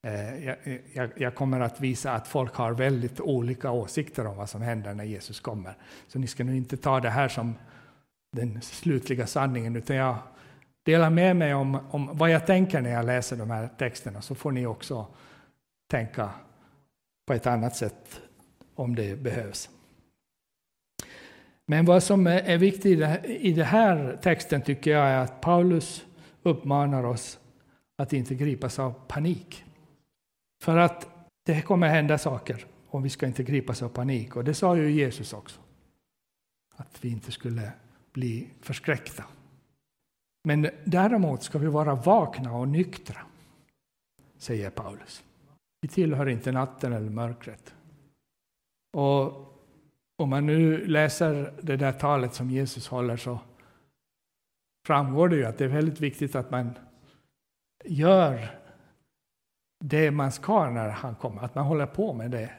Eh, 0.08 0.46
jag, 0.46 0.58
jag, 0.94 1.10
jag, 1.16 1.36
kommer 1.36 1.60
att 1.60 1.82
visa 1.82 2.12
att 2.12 2.28
folk 2.28 2.56
har 2.56 2.72
väldigt 2.72 3.20
olika 3.20 3.72
åsikter 3.72 4.28
om 4.28 4.38
vad 4.38 4.50
som 4.50 4.62
händer 4.62 4.94
när 4.94 5.04
Jesus 5.04 5.40
kommer. 5.40 5.78
Så 6.08 6.20
ni 6.20 6.28
ska 6.28 6.44
nu 6.44 6.58
inte 6.58 6.78
ta 6.78 7.00
det 7.00 7.10
här 7.10 7.28
som 7.28 7.56
den 8.32 8.62
slutliga 8.62 9.28
sanningen, 9.28 9.76
utan 9.76 9.96
jag 9.96 10.18
delar 10.84 11.10
med 11.10 11.36
mig 11.36 11.54
om, 11.54 11.80
om 11.92 12.10
vad 12.14 12.30
jag 12.30 12.48
tänker 12.48 12.82
när 12.82 12.90
jag 12.90 13.06
läser 13.06 13.36
de 13.36 13.50
här 13.50 13.70
texterna, 13.78 14.22
så 14.22 14.36
får 14.36 14.52
ni 14.52 14.66
också 14.66 15.08
tänka 15.88 16.30
på 17.26 17.34
ett 17.34 17.48
annat 17.48 17.76
sätt 17.76 18.22
om 18.76 18.96
det 18.96 19.20
behövs. 19.20 19.70
Men 21.70 21.86
vad 21.86 22.04
som 22.04 22.28
är 22.28 22.58
viktigt 22.58 23.00
i 23.26 23.54
den 23.54 23.66
här 23.66 24.20
texten 24.22 24.62
tycker 24.62 24.92
jag 24.92 25.08
är 25.08 25.18
att 25.18 25.42
Paulus 25.42 26.06
uppmanar 26.44 27.04
oss 27.04 27.40
att 27.98 28.14
inte 28.14 28.36
gripas 28.36 28.80
av 28.80 28.94
panik. 29.08 29.64
För 30.64 30.78
att 30.78 31.08
det 31.46 31.62
kommer 31.62 31.88
hända 31.88 32.18
saker 32.18 32.66
om 32.88 33.04
vi 33.04 33.10
ska 33.10 33.28
inte 33.28 33.44
gripas 33.44 33.82
av 33.82 33.90
panik. 33.90 34.36
Och 34.36 34.44
det 34.44 34.54
sa 34.54 34.78
ju 34.78 34.92
Jesus 34.92 35.34
också. 35.34 35.60
Att 36.76 37.06
vi 37.06 37.10
inte 37.10 37.32
skulle 37.32 37.72
bli 38.14 38.48
förskräckta. 38.62 39.24
Men 40.44 40.70
däremot 40.86 41.44
ska 41.44 41.58
vi 41.58 41.68
vara 41.68 41.96
vakna 41.96 42.54
och 42.54 42.68
nyktra, 42.68 43.22
säger 44.38 44.70
Paulus. 44.70 45.24
Vi 45.82 45.88
tillhör 45.88 46.30
inte 46.30 46.52
natten 46.52 46.94
eller 46.94 47.10
mörkret. 47.10 47.74
Och 48.94 49.57
om 50.18 50.30
man 50.30 50.46
nu 50.46 50.88
läser 50.88 51.54
det 51.62 51.78
där 51.78 51.92
talet 51.92 52.34
som 52.34 52.50
Jesus 52.50 52.88
håller 52.88 53.18
så 53.18 53.40
framgår 54.88 55.30
det 55.30 55.36
ju 55.36 55.46
att 55.46 55.58
det 55.58 55.64
är 55.64 55.70
väldigt 55.70 56.02
viktigt 56.02 56.36
att 56.36 56.52
man 56.52 56.78
gör 57.86 58.50
det 59.84 60.12
man 60.12 60.32
ska 60.32 60.70
när 60.70 60.90
han 60.90 61.16
kommer, 61.16 61.42
att 61.42 61.56
man 61.56 61.66
håller 61.66 61.86
på 61.86 62.14
med 62.14 62.32
det. 62.32 62.50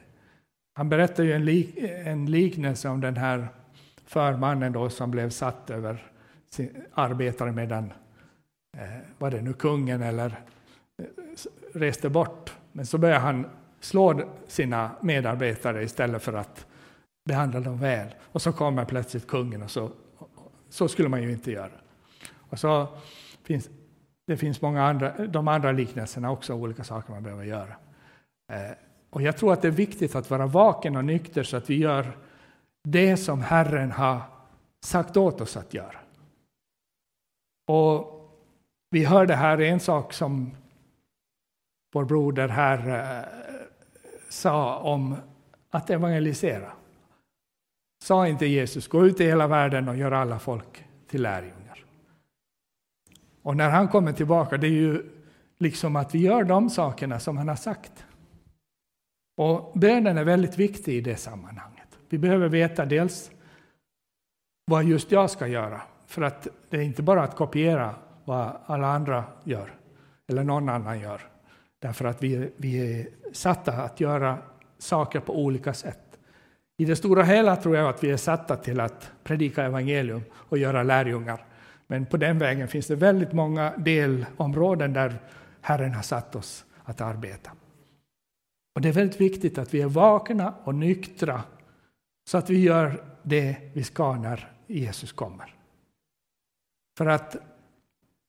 Han 0.75 0.89
berättar 0.89 1.23
ju 1.23 1.33
en, 1.33 1.45
lik, 1.45 1.77
en 1.77 2.25
liknelse 2.25 2.89
om 2.89 3.01
den 3.01 3.17
här 3.17 3.47
förmannen 4.05 4.73
då 4.73 4.89
som 4.89 5.11
blev 5.11 5.29
satt 5.29 5.69
över 5.69 6.11
arbetare 6.93 7.51
medan, 7.51 7.93
eh, 8.77 8.97
var 9.17 9.31
det 9.31 9.41
nu 9.41 9.53
kungen 9.53 10.01
eller 10.01 10.41
eh, 10.97 11.05
reste 11.73 12.09
bort. 12.09 12.53
Men 12.71 12.85
så 12.85 12.97
började 12.97 13.19
han 13.19 13.45
slå 13.79 14.21
sina 14.47 14.91
medarbetare 15.01 15.83
istället 15.83 16.21
för 16.23 16.33
att 16.33 16.65
behandla 17.29 17.59
dem 17.59 17.77
väl. 17.77 18.07
Och 18.31 18.41
så 18.41 18.51
kommer 18.51 18.85
plötsligt 18.85 19.27
kungen 19.27 19.63
och 19.63 19.71
så, 19.71 19.91
så 20.69 20.87
skulle 20.87 21.09
man 21.09 21.23
ju 21.23 21.31
inte 21.31 21.51
göra. 21.51 21.71
Och 22.49 22.59
så 22.59 22.87
finns, 23.43 23.69
det 24.27 24.37
finns 24.37 24.61
många 24.61 24.83
andra, 24.83 25.27
de 25.27 25.47
andra 25.47 25.71
liknelserna 25.71 26.31
också, 26.31 26.53
olika 26.53 26.83
saker 26.83 27.11
man 27.11 27.23
behöver 27.23 27.43
göra. 27.43 27.75
Eh, 28.51 28.71
och 29.09 29.21
jag 29.21 29.37
tror 29.37 29.53
att 29.53 29.61
det 29.61 29.67
är 29.67 29.71
viktigt 29.71 30.15
att 30.15 30.29
vara 30.29 30.47
vaken 30.47 30.95
och 30.95 31.05
nykter 31.05 31.43
så 31.43 31.57
att 31.57 31.69
vi 31.69 31.77
gör 31.77 32.17
det 32.83 33.17
som 33.17 33.41
Herren 33.41 33.91
har 33.91 34.21
sagt 34.85 35.17
åt 35.17 35.41
oss 35.41 35.57
att 35.57 35.73
göra. 35.73 35.99
Och 37.67 38.15
vi 38.89 39.05
hörde 39.05 39.35
här 39.35 39.61
en 39.61 39.79
sak 39.79 40.13
som 40.13 40.55
vår 41.93 42.05
broder 42.05 42.47
här 42.47 42.79
eh, 42.89 43.25
sa 44.29 44.77
om 44.77 45.15
att 45.69 45.89
evangelisera. 45.89 46.71
Sa 48.03 48.27
inte 48.27 48.45
Jesus, 48.45 48.87
gå 48.87 49.05
ut 49.05 49.19
i 49.19 49.25
hela 49.25 49.47
världen 49.47 49.89
och 49.89 49.97
gör 49.97 50.11
alla 50.11 50.39
folk 50.39 50.85
till 51.07 51.21
lärjungar. 51.21 51.85
Och 53.41 53.57
när 53.57 53.69
han 53.69 53.87
kommer 53.87 54.13
tillbaka, 54.13 54.57
det 54.57 54.67
är 54.67 54.71
ju 54.71 55.03
liksom 55.57 55.95
att 55.95 56.15
vi 56.15 56.19
gör 56.19 56.43
de 56.43 56.69
sakerna 56.69 57.19
som 57.19 57.37
han 57.37 57.47
har 57.47 57.55
sagt. 57.55 58.05
Och 59.37 59.71
bönen 59.79 60.17
är 60.17 60.23
väldigt 60.23 60.57
viktig 60.57 60.93
i 60.93 61.01
det 61.01 61.15
sammanhanget. 61.15 61.87
Vi 62.09 62.17
behöver 62.17 62.49
veta 62.49 62.85
dels 62.85 63.31
vad 64.65 64.83
just 64.83 65.11
jag 65.11 65.29
ska 65.29 65.47
göra, 65.47 65.81
för 66.07 66.21
att 66.21 66.47
det 66.69 66.77
är 66.77 66.81
inte 66.81 67.01
bara 67.01 67.23
att 67.23 67.35
kopiera 67.35 67.95
vad 68.25 68.51
alla 68.65 68.87
andra 68.87 69.23
gör, 69.43 69.73
eller 70.27 70.43
någon 70.43 70.69
annan 70.69 70.99
gör. 70.99 71.21
Därför 71.79 72.05
att 72.05 72.23
vi, 72.23 72.51
vi 72.57 72.99
är 72.99 73.07
satta 73.33 73.73
att 73.73 73.99
göra 73.99 74.37
saker 74.77 75.19
på 75.19 75.43
olika 75.43 75.73
sätt. 75.73 76.08
I 76.79 76.85
det 76.85 76.95
stora 76.95 77.23
hela 77.23 77.55
tror 77.55 77.75
jag 77.75 77.89
att 77.89 78.03
vi 78.03 78.11
är 78.11 78.17
satta 78.17 78.55
till 78.55 78.79
att 78.79 79.11
predika 79.23 79.63
evangelium 79.63 80.21
och 80.33 80.57
göra 80.57 80.83
lärjungar. 80.83 81.45
Men 81.87 82.05
på 82.05 82.17
den 82.17 82.39
vägen 82.39 82.67
finns 82.67 82.87
det 82.87 82.95
väldigt 82.95 83.33
många 83.33 83.73
delområden 83.77 84.93
där 84.93 85.19
Herren 85.61 85.93
har 85.93 86.01
satt 86.01 86.35
oss 86.35 86.65
att 86.83 87.01
arbeta. 87.01 87.51
Och 88.75 88.81
Det 88.81 88.89
är 88.89 88.93
väldigt 88.93 89.21
viktigt 89.21 89.57
att 89.57 89.73
vi 89.73 89.81
är 89.81 89.87
vakna 89.87 90.53
och 90.63 90.75
nyktra 90.75 91.43
så 92.29 92.37
att 92.37 92.49
vi 92.49 92.59
gör 92.59 93.03
det 93.23 93.55
vi 93.73 93.83
ska 93.83 94.15
när 94.15 94.51
Jesus 94.67 95.11
kommer. 95.11 95.55
För 96.97 97.05
att 97.05 97.35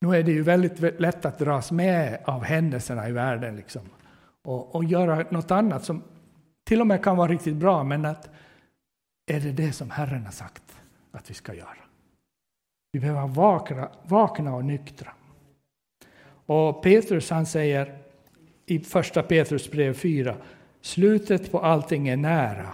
nu 0.00 0.16
är 0.16 0.22
det 0.22 0.32
ju 0.32 0.42
väldigt 0.42 1.00
lätt 1.00 1.24
att 1.24 1.38
dras 1.38 1.72
med 1.72 2.22
av 2.24 2.44
händelserna 2.44 3.08
i 3.08 3.12
världen 3.12 3.56
liksom. 3.56 3.82
och, 4.42 4.74
och 4.74 4.84
göra 4.84 5.24
något 5.30 5.50
annat 5.50 5.84
som 5.84 6.02
till 6.70 6.80
och 6.80 6.86
med 6.86 7.04
kan 7.04 7.16
vara 7.16 7.32
riktigt 7.32 7.56
bra, 7.56 7.84
men 7.84 8.04
att 8.04 8.30
är 9.26 9.40
det 9.40 9.52
det 9.52 9.72
som 9.72 9.90
Herren 9.90 10.24
har 10.24 10.32
sagt 10.32 10.62
att 11.12 11.30
vi 11.30 11.34
ska 11.34 11.54
göra? 11.54 11.76
Vi 12.92 13.00
behöver 13.00 13.26
vakna, 13.26 13.88
vakna 14.02 14.54
och 14.54 14.64
nyktra. 14.64 15.12
Och 16.46 16.82
Petrus 16.82 17.30
han 17.30 17.46
säger 17.46 17.98
i 18.66 18.78
första 18.78 19.22
Petrus 19.22 19.70
brev 19.70 19.94
4, 19.94 20.36
slutet 20.80 21.52
på 21.52 21.58
allting 21.58 22.08
är 22.08 22.16
nära. 22.16 22.68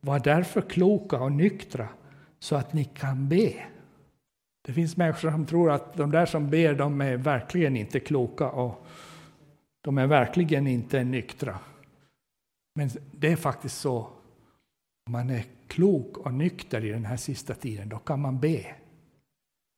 Var 0.00 0.18
därför 0.18 0.60
kloka 0.60 1.20
och 1.20 1.32
nyktra 1.32 1.88
så 2.38 2.56
att 2.56 2.72
ni 2.72 2.84
kan 2.84 3.28
be. 3.28 3.52
Det 4.66 4.72
finns 4.72 4.96
människor 4.96 5.30
som 5.30 5.46
tror 5.46 5.70
att 5.70 5.94
de 5.94 6.10
där 6.10 6.26
som 6.26 6.50
ber, 6.50 6.74
de 6.74 7.00
är 7.00 7.16
verkligen 7.16 7.76
inte 7.76 8.00
kloka 8.00 8.48
och 8.50 8.86
de 9.80 9.98
är 9.98 10.06
verkligen 10.06 10.66
inte 10.66 11.04
nyktra. 11.04 11.58
Men 12.76 12.90
det 13.12 13.32
är 13.32 13.36
faktiskt 13.36 13.80
så, 13.80 13.98
om 15.06 15.12
man 15.12 15.30
är 15.30 15.44
klok 15.66 16.16
och 16.18 16.34
nykter 16.34 16.84
i 16.84 16.88
den 16.88 17.04
här 17.04 17.16
sista 17.16 17.54
tiden, 17.54 17.88
då 17.88 17.98
kan 17.98 18.20
man 18.20 18.40
be. 18.40 18.66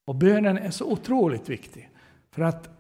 Och 0.07 0.15
bönen 0.15 0.59
är 0.59 0.71
så 0.71 0.93
otroligt 0.93 1.49
viktig. 1.49 1.91
För 2.31 2.43
att 2.43 2.71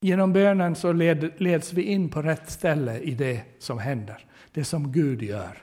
genom 0.00 0.32
bönen 0.32 0.74
så 0.74 0.92
led, 0.92 1.30
leds 1.36 1.72
vi 1.72 1.82
in 1.82 2.08
på 2.08 2.22
rätt 2.22 2.50
ställe 2.50 2.98
i 2.98 3.14
det 3.14 3.42
som 3.58 3.78
händer, 3.78 4.26
det 4.52 4.64
som 4.64 4.92
Gud 4.92 5.22
gör. 5.22 5.62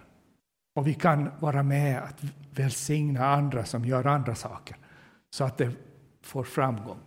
Och 0.75 0.87
vi 0.87 0.93
kan 0.93 1.29
vara 1.39 1.63
med 1.63 2.03
att 2.03 2.23
välsigna 2.55 3.25
andra 3.25 3.65
som 3.65 3.85
gör 3.85 4.05
andra 4.05 4.35
saker, 4.35 4.77
så 5.29 5.43
att 5.43 5.57
det 5.57 5.71
får 6.21 6.43
framgång. 6.43 6.99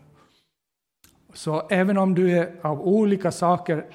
Så 1.33 1.69
även 1.69 1.99
om 1.99 2.15
du 2.15 2.39
är 2.39 2.57
av 2.63 2.81
olika 2.81 3.33
saker, 3.33 3.87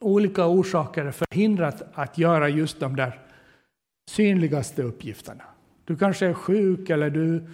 olika 0.00 0.46
orsaker 0.46 1.10
förhindrat 1.10 1.82
att 1.94 2.18
göra 2.18 2.48
just 2.48 2.80
de 2.80 2.96
där 2.96 3.20
synligaste 4.10 4.82
uppgifterna. 4.82 5.44
Du 5.84 5.96
kanske 5.96 6.26
är 6.26 6.34
sjuk 6.34 6.90
eller 6.90 7.10
du, 7.10 7.46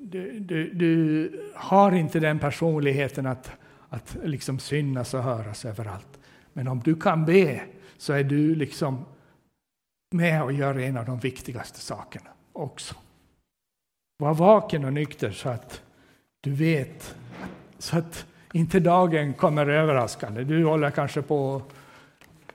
du, 0.00 0.40
du, 0.40 0.70
du 0.74 1.30
har 1.54 1.92
inte 1.92 2.20
den 2.20 2.38
personligheten 2.38 3.26
att, 3.26 3.50
att 3.88 4.16
liksom 4.24 4.58
synas 4.58 5.14
och 5.14 5.22
höras 5.22 5.64
överallt. 5.64 6.18
Men 6.52 6.68
om 6.68 6.80
du 6.80 6.94
kan 6.94 7.24
be 7.24 7.62
så 7.96 8.12
är 8.12 8.24
du 8.24 8.54
liksom 8.54 9.04
med 10.14 10.42
och 10.42 10.52
gör 10.52 10.78
en 10.78 10.96
av 10.96 11.06
de 11.06 11.18
viktigaste 11.18 11.80
sakerna 11.80 12.30
också. 12.52 12.94
Var 14.18 14.34
vaken 14.34 14.84
och 14.84 14.92
nykter 14.92 15.30
så 15.30 15.48
att 15.48 15.82
du 16.40 16.50
vet, 16.50 17.16
så 17.78 17.98
att 17.98 18.26
inte 18.56 18.80
dagen 18.80 19.34
kommer 19.34 19.66
överraskande. 19.66 20.44
Du 20.44 20.64
håller 20.64 20.90
kanske 20.90 21.22
på 21.22 21.56
att 21.56 21.74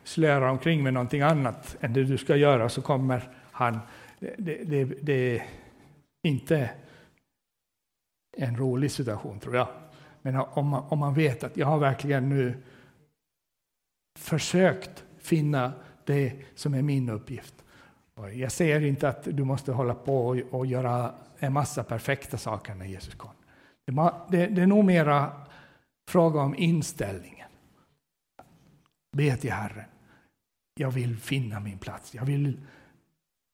slöra 0.03 0.51
omkring 0.51 0.83
med 0.83 0.93
någonting 0.93 1.21
annat 1.21 1.77
än 1.81 1.93
det 1.93 2.03
du 2.03 2.17
ska 2.17 2.35
göra, 2.35 2.69
så 2.69 2.81
kommer 2.81 3.29
han. 3.51 3.79
Det, 4.19 4.63
det, 4.63 4.83
det 4.83 5.13
är 5.13 5.45
inte 6.23 6.69
en 8.37 8.57
rolig 8.57 8.91
situation, 8.91 9.39
tror 9.39 9.55
jag. 9.55 9.67
Men 10.21 10.35
om 10.35 10.67
man, 10.67 10.83
om 10.89 10.99
man 10.99 11.13
vet 11.13 11.43
att 11.43 11.57
jag 11.57 11.67
har 11.67 11.79
verkligen 11.79 12.29
nu 12.29 12.57
försökt 14.19 15.03
finna 15.19 15.71
det 16.05 16.33
som 16.55 16.73
är 16.73 16.81
min 16.81 17.09
uppgift. 17.09 17.55
Jag 18.33 18.51
säger 18.51 18.81
inte 18.81 19.09
att 19.09 19.23
du 19.23 19.43
måste 19.43 19.71
hålla 19.71 19.93
på 19.93 20.27
och, 20.27 20.37
och 20.51 20.65
göra 20.65 21.13
en 21.39 21.53
massa 21.53 21.83
perfekta 21.83 22.37
saker 22.37 22.75
när 22.75 22.85
Jesus 22.85 23.15
kom. 23.15 23.31
Det, 23.85 24.13
det, 24.29 24.47
det 24.47 24.61
är 24.61 24.67
nog 24.67 24.85
mera 24.85 25.31
fråga 26.11 26.41
om 26.41 26.55
inställningen. 26.55 27.47
Be 29.17 29.37
till 29.37 29.51
Herren. 29.51 29.85
Jag 30.75 30.91
vill 30.91 31.17
finna 31.17 31.59
min 31.59 31.77
plats. 31.77 32.15
Jag 32.15 32.25
vill 32.25 32.59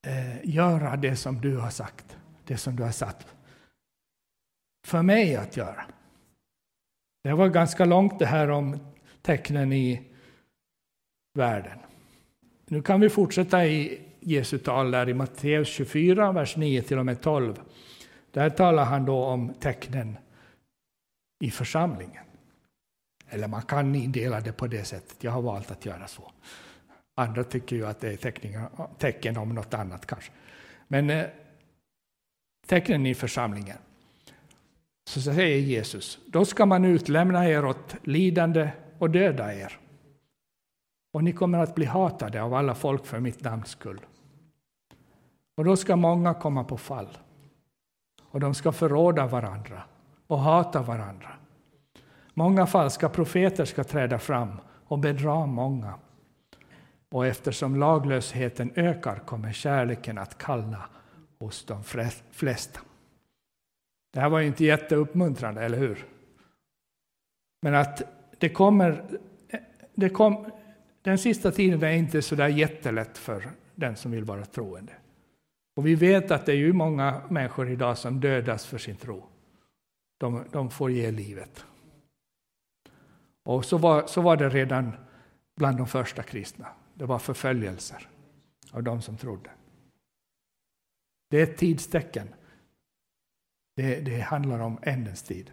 eh, 0.08 0.50
göra 0.50 0.96
det 0.96 1.16
som 1.16 1.42
du 1.42 1.58
har 1.58 1.70
sagt, 1.70 2.18
det 2.46 2.58
som 2.58 2.76
du 2.76 2.84
har 2.84 2.92
satt 2.92 3.28
för 4.88 5.02
mig 5.02 5.36
att 5.36 5.58
göra. 5.58 5.86
Det 7.24 7.34
var 7.34 7.48
ganska 7.48 7.86
långt 7.86 8.20
det 8.20 8.26
här 8.26 8.50
om 8.50 8.80
tecknen 9.22 9.74
i 9.74 10.02
världen. 11.34 11.80
Nu 12.66 12.82
kan 12.82 13.02
vi 13.02 13.10
fortsätta 13.10 13.66
i 13.66 14.02
Jesu 14.20 14.58
tal 14.58 14.92
där 14.92 15.10
i 15.10 15.14
Matteus 15.14 15.68
24, 15.68 16.32
vers 16.32 16.58
9 16.58 16.82
till 16.82 16.98
och 16.98 17.06
med 17.06 17.22
12. 17.22 17.62
Där 18.32 18.50
talar 18.50 18.86
han 18.86 19.06
då 19.06 19.24
om 19.24 19.54
tecknen 19.54 20.18
i 21.40 21.52
församlingen. 21.52 22.27
Eller 23.30 23.48
man 23.48 23.62
kan 23.62 23.96
indela 23.96 24.42
det 24.42 24.52
på 24.52 24.68
det 24.68 24.84
sättet. 24.84 25.24
Jag 25.24 25.32
har 25.32 25.42
valt 25.42 25.72
att 25.72 25.86
göra 25.86 26.08
så. 26.08 26.32
Andra 27.16 27.44
tycker 27.44 27.76
ju 27.76 27.86
att 27.86 28.00
det 28.00 28.26
är 28.26 28.98
tecken 28.98 29.38
om 29.38 29.50
något 29.50 29.74
annat 29.74 30.06
kanske. 30.06 30.32
Men 30.88 31.10
eh, 31.10 31.26
tecknen 32.68 33.06
i 33.06 33.16
församlingen. 33.16 33.78
Så 35.10 35.22
säger 35.22 35.58
Jesus, 35.58 36.20
då 36.26 36.46
ska 36.46 36.66
man 36.66 36.86
utlämna 36.86 37.50
er 37.50 37.66
åt 37.66 37.96
lidande 38.04 38.70
och 39.00 39.10
döda 39.10 39.54
er. 39.54 39.80
Och 41.14 41.24
ni 41.24 41.34
kommer 41.34 41.60
att 41.60 41.76
bli 41.76 41.86
hatade 41.86 42.42
av 42.42 42.54
alla 42.54 42.76
folk 42.76 43.06
för 43.06 43.20
mitt 43.20 43.44
namns 43.44 43.70
skull. 43.70 44.00
Och 45.58 45.66
då 45.66 45.76
ska 45.76 45.96
många 45.96 46.34
komma 46.34 46.64
på 46.64 46.78
fall. 46.78 47.18
Och 48.22 48.40
de 48.40 48.54
ska 48.54 48.72
förråda 48.72 49.28
varandra 49.28 49.84
och 50.28 50.40
hata 50.40 50.82
varandra. 50.82 51.30
Många 52.38 52.68
falska 52.68 53.10
profeter 53.10 53.66
ska 53.66 53.84
träda 53.84 54.20
fram 54.20 54.50
och 54.88 55.00
bedra 55.00 55.46
många. 55.46 55.94
Och 57.10 57.26
eftersom 57.26 57.76
laglösheten 57.76 58.72
ökar 58.76 59.20
kommer 59.20 59.52
kärleken 59.52 60.18
att 60.18 60.38
kallna 60.38 60.90
hos 61.40 61.66
de 61.66 61.84
flesta. 62.32 62.80
Det 64.14 64.20
här 64.20 64.30
var 64.30 64.40
ju 64.40 64.48
inte 64.48 64.66
jätteuppmuntrande, 64.66 65.62
eller 65.62 65.78
hur? 65.78 66.06
Men 67.62 67.76
att 67.76 68.02
det 68.38 68.50
kommer... 68.50 69.04
Det 69.96 70.10
kom, 70.10 70.52
den 71.02 71.18
sista 71.18 71.52
tiden 71.52 71.84
är 71.84 71.92
inte 71.92 72.22
så 72.22 72.36
där 72.36 72.48
jättelätt 72.48 73.18
för 73.18 73.52
den 73.76 73.96
som 73.96 74.12
vill 74.12 74.24
vara 74.24 74.46
troende. 74.46 74.94
Och 75.76 75.88
vi 75.88 75.96
vet 75.96 76.32
att 76.32 76.46
det 76.46 76.52
är 76.52 76.56
ju 76.56 76.74
många 76.74 77.22
människor 77.30 77.70
idag 77.70 77.98
som 77.98 78.20
dödas 78.20 78.66
för 78.66 78.78
sin 78.78 78.96
tro. 78.96 79.24
De, 80.18 80.44
de 80.52 80.70
får 80.70 80.92
ge 80.92 81.12
livet. 81.12 81.66
Och 83.48 83.66
så 83.66 83.78
var, 83.78 84.08
så 84.08 84.22
var 84.22 84.38
det 84.38 84.50
redan 84.50 84.92
bland 85.56 85.78
de 85.78 85.88
första 85.88 86.24
kristna. 86.24 86.68
Det 86.94 87.06
var 87.06 87.20
förföljelser 87.20 88.10
av 88.72 88.84
de 88.84 89.02
som 89.02 89.18
trodde. 89.18 89.50
Det 91.30 91.40
är 91.40 91.44
ett 91.44 91.58
tidstecken. 91.58 92.36
Det, 93.76 94.00
det 94.00 94.20
handlar 94.20 94.60
om 94.60 94.80
ändens 94.82 95.24
tid. 95.24 95.52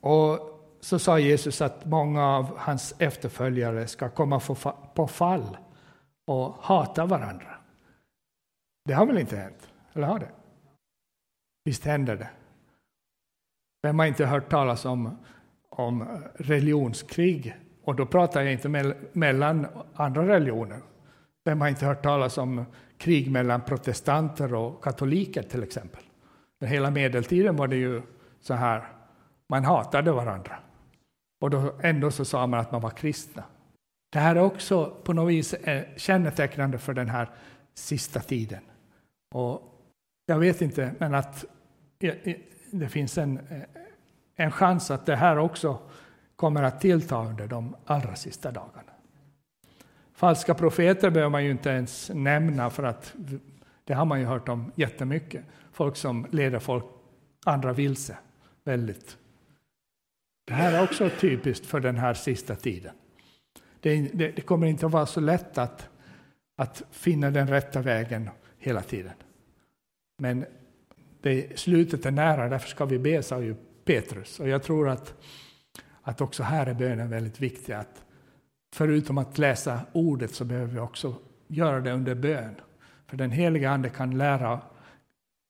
Och 0.00 0.38
så 0.80 0.98
sa 0.98 1.18
Jesus 1.18 1.60
att 1.60 1.84
många 1.84 2.26
av 2.26 2.58
hans 2.58 2.94
efterföljare 2.98 3.86
ska 3.86 4.08
komma 4.08 4.40
på 4.94 5.06
fall 5.06 5.56
och 6.26 6.54
hata 6.54 7.06
varandra. 7.06 7.56
Det 8.84 8.92
har 8.92 9.06
väl 9.06 9.18
inte 9.18 9.36
hänt? 9.36 9.72
Eller 9.92 10.06
har 10.06 10.18
det? 10.18 10.30
Visst 11.64 11.84
händer 11.84 12.16
det? 12.16 12.30
Vem 13.82 13.98
har 13.98 14.06
inte 14.06 14.26
hört 14.26 14.50
talas 14.50 14.84
om 14.84 15.18
om 15.72 16.04
religionskrig. 16.34 17.56
Och 17.84 17.96
då 17.96 18.06
pratar 18.06 18.42
jag 18.42 18.52
inte 18.52 18.68
me 18.68 18.94
mellan 19.12 19.66
andra 19.94 20.28
religioner. 20.28 20.80
Vem 21.44 21.60
har 21.60 21.68
inte 21.68 21.86
hört 21.86 22.02
talas 22.02 22.38
om 22.38 22.64
krig 22.98 23.30
mellan 23.30 23.60
protestanter 23.60 24.54
och 24.54 24.84
katoliker 24.84 25.42
till 25.42 25.62
exempel? 25.62 26.02
Men 26.60 26.68
hela 26.68 26.90
medeltiden 26.90 27.56
var 27.56 27.68
det 27.68 27.76
ju 27.76 28.02
så 28.40 28.54
här, 28.54 28.88
man 29.48 29.64
hatade 29.64 30.12
varandra. 30.12 30.58
Och 31.40 31.50
då, 31.50 31.74
ändå 31.82 32.10
så 32.10 32.24
sa 32.24 32.46
man 32.46 32.60
att 32.60 32.72
man 32.72 32.80
var 32.80 32.90
kristna. 32.90 33.42
Det 34.12 34.18
här 34.18 34.36
är 34.36 34.40
också 34.40 34.96
på 35.04 35.12
något 35.12 35.30
vis 35.30 35.54
eh, 35.54 35.84
kännetecknande 35.96 36.78
för 36.78 36.94
den 36.94 37.08
här 37.08 37.30
sista 37.74 38.20
tiden. 38.20 38.60
Och 39.34 39.62
jag 40.26 40.38
vet 40.38 40.62
inte, 40.62 40.94
men 40.98 41.14
att 41.14 41.44
eh, 42.02 42.14
eh, 42.22 42.36
det 42.70 42.88
finns 42.88 43.18
en, 43.18 43.38
en 44.36 44.50
chans 44.50 44.90
att 44.90 45.06
det 45.06 45.16
här 45.16 45.38
också 45.38 45.78
kommer 46.36 46.62
att 46.62 46.80
tillta 46.80 47.24
under 47.24 47.46
de 47.46 47.76
allra 47.84 48.16
sista 48.16 48.50
dagarna. 48.52 48.92
Falska 50.14 50.54
profeter 50.54 51.10
behöver 51.10 51.30
man 51.30 51.44
ju 51.44 51.50
inte 51.50 51.70
ens 51.70 52.10
nämna 52.14 52.70
för 52.70 52.82
att 52.82 53.14
det 53.84 53.94
har 53.94 54.04
man 54.04 54.20
ju 54.20 54.26
hört 54.26 54.48
om 54.48 54.72
jättemycket. 54.74 55.44
Folk 55.72 55.96
som 55.96 56.26
leder 56.30 56.58
folk, 56.58 56.84
andra 57.44 57.72
vilse. 57.72 58.16
Väldigt. 58.64 59.16
Det 60.44 60.52
här 60.52 60.72
är 60.72 60.82
också 60.82 61.10
typiskt 61.20 61.66
för 61.66 61.80
den 61.80 61.96
här 61.96 62.14
sista 62.14 62.54
tiden. 62.54 62.92
Det, 63.80 64.00
det, 64.14 64.28
det 64.28 64.42
kommer 64.42 64.66
inte 64.66 64.86
att 64.86 64.92
vara 64.92 65.06
så 65.06 65.20
lätt 65.20 65.58
att, 65.58 65.88
att 66.56 66.82
finna 66.90 67.30
den 67.30 67.48
rätta 67.48 67.82
vägen 67.82 68.30
hela 68.58 68.82
tiden. 68.82 69.12
Men 70.18 70.44
det, 71.20 71.58
slutet 71.58 72.06
är 72.06 72.10
nära, 72.10 72.48
därför 72.48 72.68
ska 72.68 72.84
vi 72.84 72.98
be, 72.98 73.22
sa 73.22 73.40
ju 73.40 73.56
Petrus. 73.84 74.40
Och 74.40 74.48
jag 74.48 74.62
tror 74.62 74.88
att, 74.88 75.14
att 76.02 76.20
också 76.20 76.42
här 76.42 76.66
är 76.66 76.74
bönen 76.74 77.10
väldigt 77.10 77.40
viktig. 77.40 77.72
Att 77.72 78.04
förutom 78.74 79.18
att 79.18 79.38
läsa 79.38 79.80
ordet 79.92 80.34
så 80.34 80.44
behöver 80.44 80.72
vi 80.72 80.80
också 80.80 81.14
göra 81.46 81.80
det 81.80 81.92
under 81.92 82.14
bön. 82.14 82.54
För 83.06 83.16
den 83.16 83.30
heliga 83.30 83.70
Ande 83.70 83.88
kan 83.88 84.18
lära, 84.18 84.60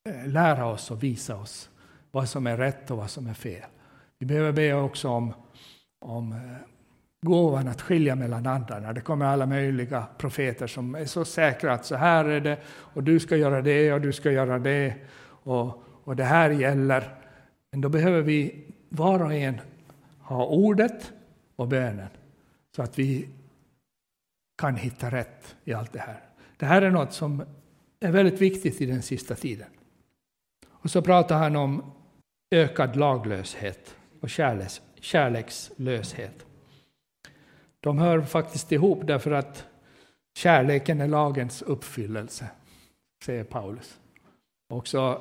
eh, 0.09 0.27
lära 0.27 0.67
oss 0.67 0.91
och 0.91 1.03
visa 1.03 1.37
oss 1.37 1.71
vad 2.11 2.29
som 2.29 2.47
är 2.47 2.57
rätt 2.57 2.91
och 2.91 2.97
vad 2.97 3.11
som 3.11 3.27
är 3.27 3.35
fel. 3.35 3.69
Vi 4.19 4.27
behöver 4.27 4.53
be 4.53 4.75
också 4.75 5.09
om, 5.09 5.35
om 6.01 6.33
eh, 6.33 6.39
gåvan 7.27 7.69
att 7.69 7.83
skilja 7.83 8.15
mellan 8.15 8.47
andarna. 8.47 8.93
Det 8.93 9.01
kommer 9.01 9.27
alla 9.27 9.47
möjliga 9.47 10.07
profeter 10.19 10.67
som 10.67 10.95
är 10.95 11.05
så 11.05 11.25
säkra 11.25 11.73
att 11.73 11.87
så 11.87 11.97
här 11.97 12.25
är 12.25 12.41
det 12.41 12.59
och 12.67 13.03
du 13.03 13.21
ska 13.21 13.37
göra 13.37 13.63
det 13.63 13.93
och 13.93 14.01
du 14.01 14.13
ska 14.13 14.31
göra 14.31 14.59
det 14.59 14.95
och, 15.25 15.83
och 16.05 16.17
det 16.17 16.25
här 16.25 16.51
gäller. 16.51 17.22
Men 17.73 17.81
då 17.81 17.89
behöver 17.89 18.23
vi 18.23 18.65
var 18.89 19.23
och 19.23 19.35
en 19.35 19.61
ha 20.19 20.47
ordet 20.47 21.13
och 21.57 21.69
bönen 21.69 22.09
så 22.77 22.83
att 22.83 22.99
vi 22.99 23.29
kan 24.59 24.77
hitta 24.77 25.11
rätt 25.11 25.57
i 25.65 25.73
allt 25.73 25.93
det 25.93 25.99
här. 25.99 26.21
Det 26.57 26.67
här 26.67 26.83
är 26.83 26.91
något 26.91 27.13
som 27.13 27.43
är 28.01 28.13
väldigt 28.13 28.41
viktigt 28.41 28.81
i 28.81 28.87
den 28.87 29.03
sista 29.03 29.35
tiden. 29.35 29.69
Och 30.69 30.91
så 30.91 31.03
pratar 31.03 31.39
han 31.39 31.57
om 31.57 31.93
ökad 32.51 32.97
laglöshet 32.97 33.97
och 34.21 34.31
kärleks, 34.31 34.83
kärlekslöshet. 35.01 36.47
De 37.81 37.99
hör 37.99 38.23
faktiskt 38.23 38.73
ihop 38.73 39.07
därför 39.07 39.31
att 39.31 39.67
kärleken 40.39 41.01
är 41.01 41.09
lagens 41.09 41.63
uppfyllelse, 41.63 42.51
säger 43.25 43.45
Paulus. 43.45 43.99
Också 44.69 45.21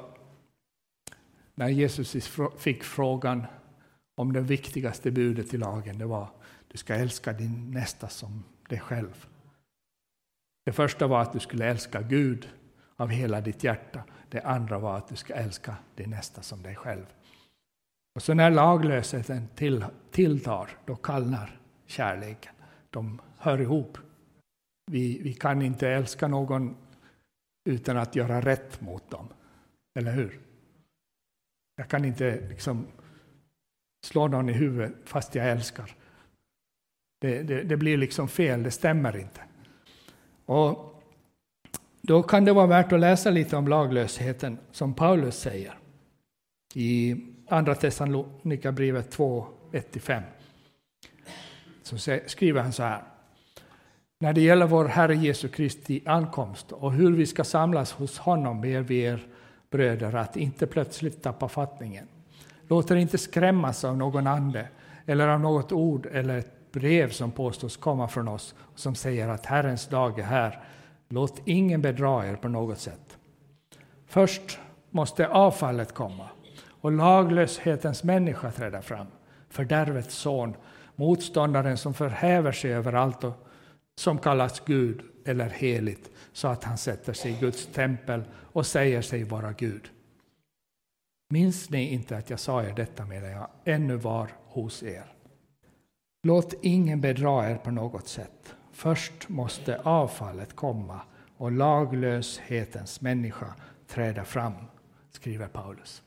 när 1.56 1.70
Jesus 1.70 2.30
fick 2.58 2.84
frågan 2.84 3.45
om 4.16 4.34
det 4.34 4.41
viktigaste 4.41 5.12
budet 5.12 5.54
i 5.54 5.58
lagen, 5.58 5.97
det 5.97 6.06
var 6.06 6.30
du 6.68 6.78
ska 6.78 6.95
älska 6.95 7.34
din 7.34 7.72
nästa 7.72 8.08
som 8.08 8.43
dig 8.70 8.80
själv. 8.80 9.26
Det 10.66 10.72
första 10.72 11.08
var 11.08 11.22
att 11.22 11.34
du 11.34 11.39
skulle 11.39 11.66
älska 11.66 12.02
Gud 12.02 12.49
av 12.95 13.10
hela 13.10 13.41
ditt 13.41 13.64
hjärta. 13.64 14.04
Det 14.30 14.41
andra 14.41 14.80
var 14.80 14.97
att 14.97 15.08
du 15.08 15.16
ska 15.16 15.34
älska 15.34 15.76
din 15.95 16.10
nästa 16.10 16.41
som 16.41 16.64
dig 16.64 16.76
själv. 16.76 17.06
Och 18.16 18.24
så 18.24 18.34
när 18.34 18.52
laglösheten 18.52 19.47
till, 19.56 19.86
tilltar, 20.12 20.70
då 20.86 20.95
kallnar 20.95 21.60
kärleken. 21.86 22.54
De 22.89 23.22
hör 23.38 23.62
ihop. 23.62 23.97
Vi, 24.91 25.20
vi 25.22 25.34
kan 25.34 25.62
inte 25.62 25.89
älska 25.89 26.28
någon 26.28 26.76
utan 27.66 27.97
att 27.97 28.16
göra 28.16 28.41
rätt 28.41 28.82
mot 28.82 29.10
dem. 29.10 29.28
Eller 29.99 30.12
hur? 30.12 30.39
Jag 31.76 31.88
kan 31.88 32.05
inte 32.05 32.41
liksom 32.49 32.88
slå 34.03 34.28
någon 34.28 34.49
i 34.49 34.53
huvudet 34.53 34.93
fast 35.05 35.36
jag 35.36 35.49
älskar. 35.49 35.95
Det, 37.22 37.43
det, 37.43 37.63
det, 37.63 37.78
blir 37.78 37.97
liksom 37.97 38.28
fel, 38.28 38.63
det 38.63 38.72
stämmer 38.72 39.17
inte. 39.17 39.41
Och 40.45 41.01
då 42.01 42.24
kan 42.24 42.45
det 42.45 42.53
vara 42.53 42.67
värt 42.67 42.91
att 42.91 42.99
läsa 42.99 43.30
lite 43.30 43.57
om 43.57 43.67
laglösheten 43.67 44.57
som 44.72 44.93
Paulus 44.93 45.39
säger 45.39 45.74
i 46.74 47.15
Andra 47.47 47.76
Thessalonikerbrevet 47.76 49.11
2, 49.11 49.47
1-5. 49.72 50.22
Så 51.84 51.97
skriver 52.26 52.61
han 52.61 52.74
så 52.74 52.84
här. 52.84 53.03
När 54.19 54.34
det 54.34 54.41
gäller 54.41 54.67
vår 54.67 54.86
Herre 54.86 55.15
Jesu 55.15 55.47
Kristi 55.47 56.03
ankomst 56.05 56.72
och 56.72 56.91
hur 56.91 57.11
vi 57.11 57.26
ska 57.26 57.43
samlas 57.43 57.91
hos 57.91 58.17
honom 58.17 58.61
ber 58.61 58.82
vi 58.82 58.99
er 58.99 59.28
bröder 59.72 60.15
att 60.15 60.38
inte 60.38 60.67
plötsligt 60.67 61.24
tappa 61.24 61.47
fattningen. 61.47 62.07
Låt 62.67 62.91
er 62.91 62.95
inte 62.95 63.17
skrämmas 63.17 63.84
av 63.84 63.97
någon 63.97 64.28
ande 64.28 64.67
eller 65.05 65.28
av 65.28 65.39
något 65.39 65.72
ord 65.72 66.05
eller 66.05 66.38
ett 66.38 66.72
brev 66.72 67.09
som 67.09 67.32
påstås 67.32 67.78
komma 67.78 68.07
från 68.07 68.28
oss 68.28 68.55
och 68.59 68.80
som 68.80 68.95
säger 68.95 69.30
att 69.30 69.45
Herrens 69.45 69.88
dag 69.88 70.19
är 70.19 70.24
här. 70.24 70.63
Låt 71.09 71.41
ingen 71.45 71.82
bedra 71.82 72.28
er 72.28 72.36
på 72.36 72.47
något 72.47 72.80
sätt. 72.80 73.17
Först 74.07 74.59
måste 74.89 75.28
avfallet 75.28 75.93
komma 75.93 76.30
och 76.82 76.91
laglöshetens 76.91 78.03
människa 78.03 78.51
träda 78.51 78.82
fram, 78.82 79.07
fördärvets 79.49 80.15
son, 80.15 80.55
motståndaren 80.95 81.78
som 81.78 81.93
förhäver 81.93 82.51
sig 82.51 82.74
över 82.74 82.93
allt 82.93 83.24
och 83.24 83.47
som 83.95 84.17
kallas 84.17 84.59
Gud 84.65 85.01
eller 85.26 85.49
heligt, 85.49 86.11
så 86.34 86.47
att 86.47 86.63
han 86.63 86.77
sätter 86.77 87.13
sig 87.13 87.32
i 87.32 87.39
Guds 87.39 87.65
tempel 87.65 88.23
och 88.34 88.65
säger 88.65 89.01
sig 89.01 89.23
vara 89.23 89.51
Gud. 89.51 89.89
Minns 91.29 91.69
ni 91.69 91.93
inte 91.93 92.17
att 92.17 92.29
jag 92.29 92.39
sa 92.39 92.63
er 92.63 92.73
detta 92.73 93.05
medan 93.05 93.32
jag 93.32 93.47
ännu 93.65 93.95
var 93.95 94.29
hos 94.45 94.84
er? 94.84 95.13
Låt 96.23 96.53
ingen 96.61 97.01
bedra 97.01 97.49
er 97.49 97.55
på 97.55 97.71
något 97.71 98.07
sätt. 98.07 98.55
Först 98.71 99.29
måste 99.29 99.77
avfallet 99.77 100.55
komma 100.55 101.01
och 101.38 101.51
laglöshetens 101.51 103.01
människa 103.01 103.55
träda 103.88 104.25
fram, 104.25 104.53
skriver 105.11 105.47
Paulus. 105.47 106.03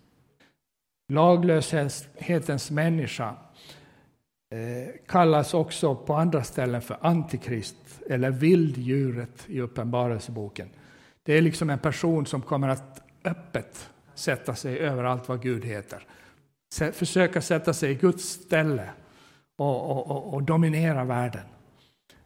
Laglöshetens 1.08 2.70
människa 2.70 3.36
Eh, 4.54 4.88
kallas 5.06 5.54
också 5.54 5.94
på 5.94 6.14
andra 6.14 6.44
ställen 6.44 6.82
för 6.82 6.96
antikrist 7.00 7.76
eller 8.10 8.30
vilddjuret 8.30 9.44
i 9.46 9.60
Uppenbarelseboken. 9.60 10.68
Det 11.22 11.32
är 11.32 11.42
liksom 11.42 11.70
en 11.70 11.78
person 11.78 12.26
som 12.26 12.42
kommer 12.42 12.68
att 12.68 13.02
öppet 13.24 13.90
sätta 14.14 14.54
sig 14.54 14.78
över 14.78 15.04
allt 15.04 15.28
vad 15.28 15.42
Gud 15.42 15.64
heter. 15.64 16.06
Försöka 16.92 17.42
sätta 17.42 17.72
sig 17.74 17.90
i 17.90 17.94
Guds 17.94 18.24
ställe 18.24 18.90
och, 19.56 19.90
och, 19.90 20.10
och, 20.10 20.34
och 20.34 20.42
dominera 20.42 21.04
världen. 21.04 21.46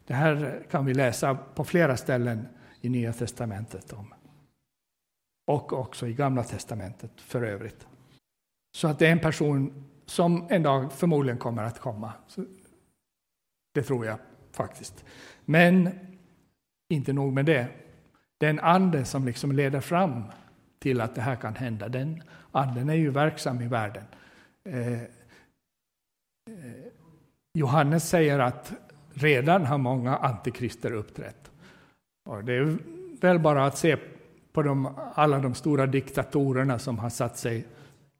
Det 0.07 0.13
här 0.13 0.63
kan 0.71 0.85
vi 0.85 0.93
läsa 0.93 1.35
på 1.35 1.63
flera 1.63 1.97
ställen 1.97 2.47
i 2.81 2.89
Nya 2.89 3.13
testamentet 3.13 3.93
om. 3.93 4.13
Och 5.47 5.73
också 5.73 6.07
i 6.07 6.13
Gamla 6.13 6.43
testamentet 6.43 7.11
för 7.21 7.43
övrigt. 7.43 7.87
Så 8.77 8.87
att 8.87 8.99
det 8.99 9.07
är 9.07 9.11
en 9.11 9.19
person 9.19 9.88
som 10.09 10.47
en 10.49 10.63
dag 10.63 10.93
förmodligen 10.93 11.37
kommer 11.37 11.63
att 11.63 11.79
komma. 11.79 12.13
det 13.73 13.83
tror 13.83 14.05
jag 14.05 14.17
faktiskt. 14.51 15.05
Men 15.45 15.89
inte 16.89 17.13
nog 17.13 17.33
med 17.33 17.45
det. 17.45 17.67
Den 18.37 18.59
ande 18.59 19.05
som 19.05 19.25
liksom 19.25 19.51
leder 19.51 19.81
fram 19.81 20.23
till 20.79 21.01
att 21.01 21.15
det 21.15 21.21
här 21.21 21.35
kan 21.35 21.55
hända, 21.55 21.89
den 21.89 22.23
anden 22.51 22.89
är 22.89 22.93
ju 22.93 23.09
verksam 23.09 23.61
i 23.61 23.67
världen. 23.67 24.03
Eh, 24.63 24.93
eh 24.93 24.99
Johannes 27.53 28.09
säger 28.09 28.39
att 28.39 28.73
redan 29.13 29.65
har 29.65 29.77
många 29.77 30.15
antikrister 30.17 30.91
uppträtt. 30.91 31.51
Och 32.29 32.43
det 32.43 32.53
är 32.53 32.77
väl 33.21 33.39
bara 33.39 33.65
att 33.65 33.77
se 33.77 33.97
på 34.51 34.61
de, 34.61 34.95
alla 35.13 35.39
de 35.39 35.53
stora 35.53 35.87
diktatorerna 35.87 36.79
som 36.79 36.99
har 36.99 37.09
satt 37.09 37.37
sig 37.37 37.65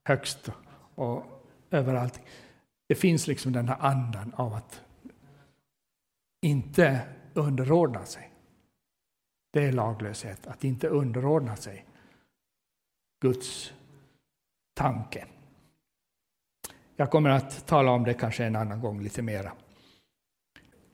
högst 0.04 0.52
och 0.96 1.39
överallt. 1.72 2.22
Det 2.88 2.95
finns 2.95 3.28
liksom 3.28 3.51
den 3.51 3.67
här 3.67 3.78
andan 3.80 4.34
av 4.34 4.53
att 4.53 4.82
inte 6.41 7.01
underordna 7.34 8.05
sig. 8.05 8.32
Det 9.53 9.65
är 9.65 9.72
laglöshet, 9.72 10.47
att 10.47 10.63
inte 10.63 10.88
underordna 10.88 11.55
sig 11.55 11.86
Guds 13.22 13.74
tanke. 14.74 15.26
Jag 16.95 17.11
kommer 17.11 17.30
att 17.30 17.67
tala 17.67 17.91
om 17.91 18.03
det 18.03 18.13
kanske 18.13 18.45
en 18.45 18.55
annan 18.55 18.82
gång 18.82 19.01
lite 19.01 19.22
mera. 19.22 19.51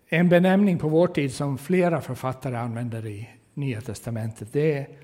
En 0.08 0.30
benämning 0.30 0.78
på 0.78 0.90
vår 0.90 1.08
tid 1.08 1.34
som 1.34 1.58
flera 1.58 2.02
författare 2.02 2.56
använder 2.56 3.06
i 3.06 3.30
Nya 3.54 3.82
testamentet, 3.82 4.54
det 4.54 4.74
är 4.74 4.98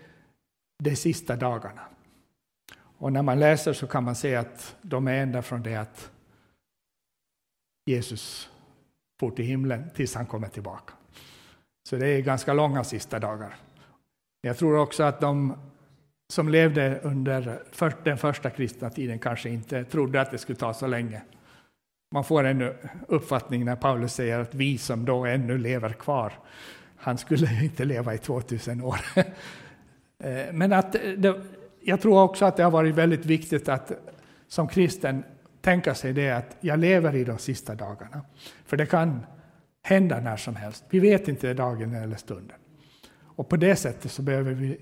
de 0.83 0.95
sista 0.95 1.35
dagarna. 1.35 1.81
Och 3.01 3.13
när 3.13 3.21
man 3.21 3.39
läser 3.39 3.73
så 3.73 3.87
kan 3.87 4.03
man 4.03 4.15
se 4.15 4.35
att 4.35 4.75
de 4.81 5.07
är 5.07 5.13
ända 5.13 5.41
från 5.41 5.63
det 5.63 5.75
att 5.75 6.11
Jesus 7.85 8.49
for 9.19 9.31
till 9.31 9.45
himlen 9.45 9.89
tills 9.95 10.15
han 10.15 10.25
kommer 10.25 10.47
tillbaka. 10.47 10.93
Så 11.89 11.95
det 11.95 12.07
är 12.07 12.21
ganska 12.21 12.53
långa 12.53 12.83
sista 12.83 13.19
dagar. 13.19 13.55
Jag 14.41 14.57
tror 14.57 14.77
också 14.77 15.03
att 15.03 15.21
de 15.21 15.53
som 16.33 16.49
levde 16.49 16.99
under 17.03 17.63
den 18.03 18.17
första 18.17 18.49
kristna 18.49 18.89
tiden 18.89 19.19
kanske 19.19 19.49
inte 19.49 19.83
trodde 19.83 20.21
att 20.21 20.31
det 20.31 20.37
skulle 20.37 20.59
ta 20.59 20.73
så 20.73 20.87
länge. 20.87 21.21
Man 22.13 22.23
får 22.23 22.43
en 22.43 22.73
uppfattning 23.07 23.65
när 23.65 23.75
Paulus 23.75 24.13
säger 24.13 24.39
att 24.39 24.55
vi 24.55 24.77
som 24.77 25.05
då 25.05 25.25
ännu 25.25 25.57
lever 25.57 25.93
kvar, 25.93 26.33
han 26.95 27.17
skulle 27.17 27.63
inte 27.63 27.85
leva 27.85 28.13
i 28.13 28.17
2000 28.17 28.81
år. 28.81 28.99
Eh, 30.23 30.53
men 30.53 30.73
att 30.73 30.91
det, 30.91 31.41
jag 31.83 32.01
tror 32.01 32.21
också 32.21 32.45
att 32.45 32.57
det 32.57 32.63
har 32.63 32.71
varit 32.71 32.95
väldigt 32.95 33.25
viktigt 33.25 33.69
att 33.69 33.91
som 34.47 34.67
kristen 34.67 35.23
tänka 35.61 35.95
sig 35.95 36.13
det 36.13 36.31
att 36.31 36.57
jag 36.59 36.79
lever 36.79 37.15
i 37.15 37.23
de 37.23 37.37
sista 37.37 37.75
dagarna. 37.75 38.21
För 38.65 38.77
det 38.77 38.85
kan 38.85 39.25
hända 39.83 40.19
när 40.19 40.37
som 40.37 40.55
helst. 40.55 40.83
Vi 40.89 40.99
vet 40.99 41.27
inte 41.27 41.53
dagen 41.53 41.95
eller 41.95 42.15
stunden. 42.15 42.57
Och 43.13 43.49
på 43.49 43.57
det 43.57 43.75
sättet 43.75 44.11
så 44.11 44.21
behöver 44.21 44.53
vi 44.53 44.79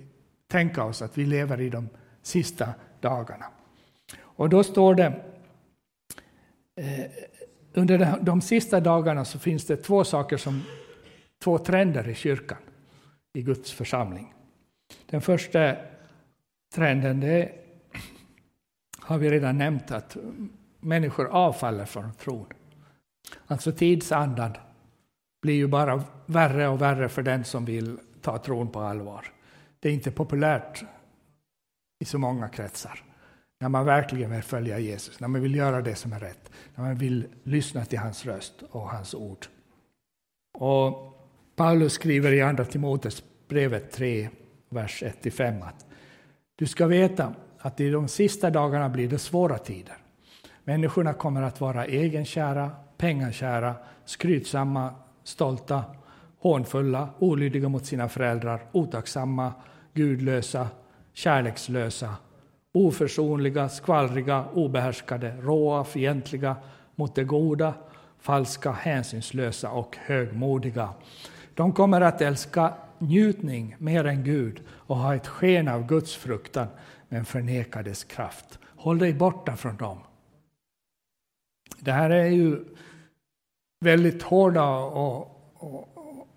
tänka 0.48 0.84
oss 0.84 1.02
att 1.02 1.18
vi 1.18 1.26
lever 1.26 1.62
i 1.62 1.70
de 1.70 1.90
sista 2.22 2.74
dagarna. 3.00 3.46
Och 4.22 4.50
då 4.50 4.64
står 4.64 4.96
det 4.96 5.06
eh, 6.76 7.06
under 7.74 8.18
de 8.22 8.42
sista 8.42 8.80
dagarna 8.80 9.26
så 9.26 9.40
finns 9.40 9.66
det 9.66 9.78
två 9.78 10.04
saker 10.04 10.38
som 10.38 10.62
två 11.44 11.58
trender 11.58 12.10
i 12.10 12.16
kyrkan, 12.16 12.58
i 13.34 13.42
Guds 13.42 13.72
församling. 13.72 14.34
Den 15.06 15.22
första 15.22 15.76
trenden 16.74 17.20
det 17.20 17.52
har 19.00 19.18
vi 19.18 19.30
redan 19.30 19.58
nämnt 19.58 19.92
att 19.92 20.18
människor 20.80 21.28
avfaller 21.28 21.86
från 21.86 22.14
tron. 22.14 22.46
Alltså 23.48 23.72
tidsandan 23.72 24.52
blir 25.42 25.54
ju 25.54 25.68
bara 25.68 26.04
värre 26.26 26.68
och 26.68 26.82
värre 26.82 27.10
för 27.10 27.24
den 27.24 27.44
som 27.44 27.66
vill 27.66 28.00
ta 28.22 28.38
tron 28.38 28.72
på 28.72 28.80
allvar. 28.80 29.26
Det 29.80 29.90
är 29.90 29.94
inte 29.94 30.12
populärt 30.12 30.84
i 32.00 32.06
så 32.06 32.18
många 32.18 32.50
kretsar. 32.50 33.04
När 33.60 33.70
man 33.70 33.86
verkligen 33.86 34.32
vill 34.32 34.44
följa 34.44 34.80
Jesus, 34.80 35.20
när 35.20 35.28
man 35.28 35.42
vill 35.42 35.56
göra 35.56 35.82
det 35.82 35.96
som 35.96 36.14
är 36.14 36.20
rätt, 36.20 36.52
när 36.76 36.84
man 36.84 36.96
vill 36.96 37.28
lyssna 37.44 37.86
till 37.86 38.00
hans 38.00 38.26
röst 38.26 38.64
och 38.72 38.90
hans 38.90 39.14
ord. 39.14 39.46
Och 40.58 41.14
Paulus 41.56 41.94
skriver 41.94 42.32
i 42.32 42.42
Andra 42.42 42.66
Timoteus 42.66 43.24
brevet 43.48 43.92
3, 43.92 44.30
vers 44.70 45.04
1-5 45.04 45.68
att 45.68 45.89
du 46.60 46.66
ska 46.66 46.88
veta 46.88 47.34
att 47.60 47.80
i 47.80 47.90
de 47.90 48.08
sista 48.08 48.50
dagarna 48.50 48.90
blir 48.90 49.08
det 49.08 49.18
svåra 49.18 49.58
tider. 49.58 49.98
Människorna 50.64 51.14
kommer 51.14 51.42
att 51.42 51.62
vara 51.62 51.86
egenkära, 51.86 52.72
pengakära, 52.98 53.76
skrytsamma, 54.06 54.94
stolta, 55.24 55.84
hånfulla, 56.40 57.10
olydiga 57.20 57.70
mot 57.70 57.86
sina 57.86 58.10
föräldrar, 58.10 58.62
otacksamma, 58.72 59.54
gudlösa, 59.94 60.68
kärlekslösa, 61.14 62.16
oförsonliga, 62.74 63.70
skvallriga, 63.70 64.46
obehärskade, 64.54 65.36
råa, 65.42 65.84
fientliga 65.84 66.56
mot 66.96 67.16
det 67.16 67.24
goda, 67.24 67.74
falska, 68.20 68.72
hänsynslösa 68.72 69.72
och 69.72 69.98
högmodiga. 69.98 70.90
De 71.54 71.74
kommer 71.74 72.02
att 72.02 72.22
älska 72.22 72.74
njutning 73.02 73.76
mer 73.80 74.06
än 74.06 74.24
Gud 74.24 74.62
och 74.70 74.98
ha 74.98 75.16
ett 75.16 75.28
sken 75.28 75.68
av 75.68 75.88
Guds 75.88 76.16
fruktan 76.16 76.68
men 77.10 77.26
förneka 77.26 77.84
dess 77.84 78.04
kraft. 78.04 78.60
Håll 78.64 79.00
dig 79.00 79.14
borta 79.14 79.56
från 79.56 79.78
dem. 79.78 79.98
Det 81.80 81.92
här 81.92 82.10
är 82.10 82.26
ju 82.26 82.66
väldigt 83.80 84.24
hårda 84.24 84.70
och, 84.70 85.52
och, 85.54 85.98
och 85.98 86.28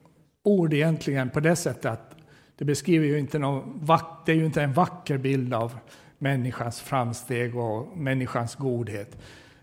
ord 0.42 0.72
egentligen 0.72 1.30
på 1.30 1.40
det 1.40 1.56
sättet 1.56 1.84
att 1.84 2.16
det 2.56 2.64
beskriver 2.64 3.06
ju 3.06 3.18
inte 3.18 3.38
någon, 3.38 3.86
det 4.26 4.32
är 4.32 4.36
ju 4.36 4.44
inte 4.44 4.62
en 4.62 4.72
vacker 4.72 5.18
bild 5.18 5.54
av 5.54 5.78
människans 6.18 6.80
framsteg 6.80 7.56
och 7.56 7.96
människans 7.96 8.54
godhet. 8.54 9.18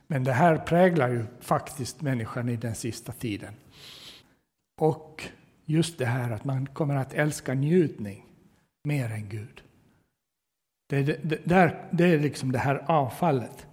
Men 0.07 0.23
det 0.23 0.31
här 0.31 0.57
präglar 0.57 1.09
ju 1.09 1.25
faktiskt 1.39 2.01
människan 2.01 2.49
i 2.49 2.55
den 2.55 2.75
sista 2.75 3.11
tiden. 3.11 3.53
Och 4.81 5.23
just 5.69 5.97
det 5.97 6.05
här 6.05 6.31
att 6.31 6.45
man 6.45 6.65
kommer 6.65 6.95
att 6.95 7.13
älska 7.13 7.53
njutning 7.53 8.25
mer 8.83 9.11
än 9.11 9.29
Gud. 9.29 9.63
Det, 10.89 11.03
det, 11.03 11.45
där, 11.45 11.87
det 11.91 12.05
är 12.05 12.19
liksom 12.19 12.51
det 12.51 12.59
här 12.59 12.85
avfallet. 12.87 13.67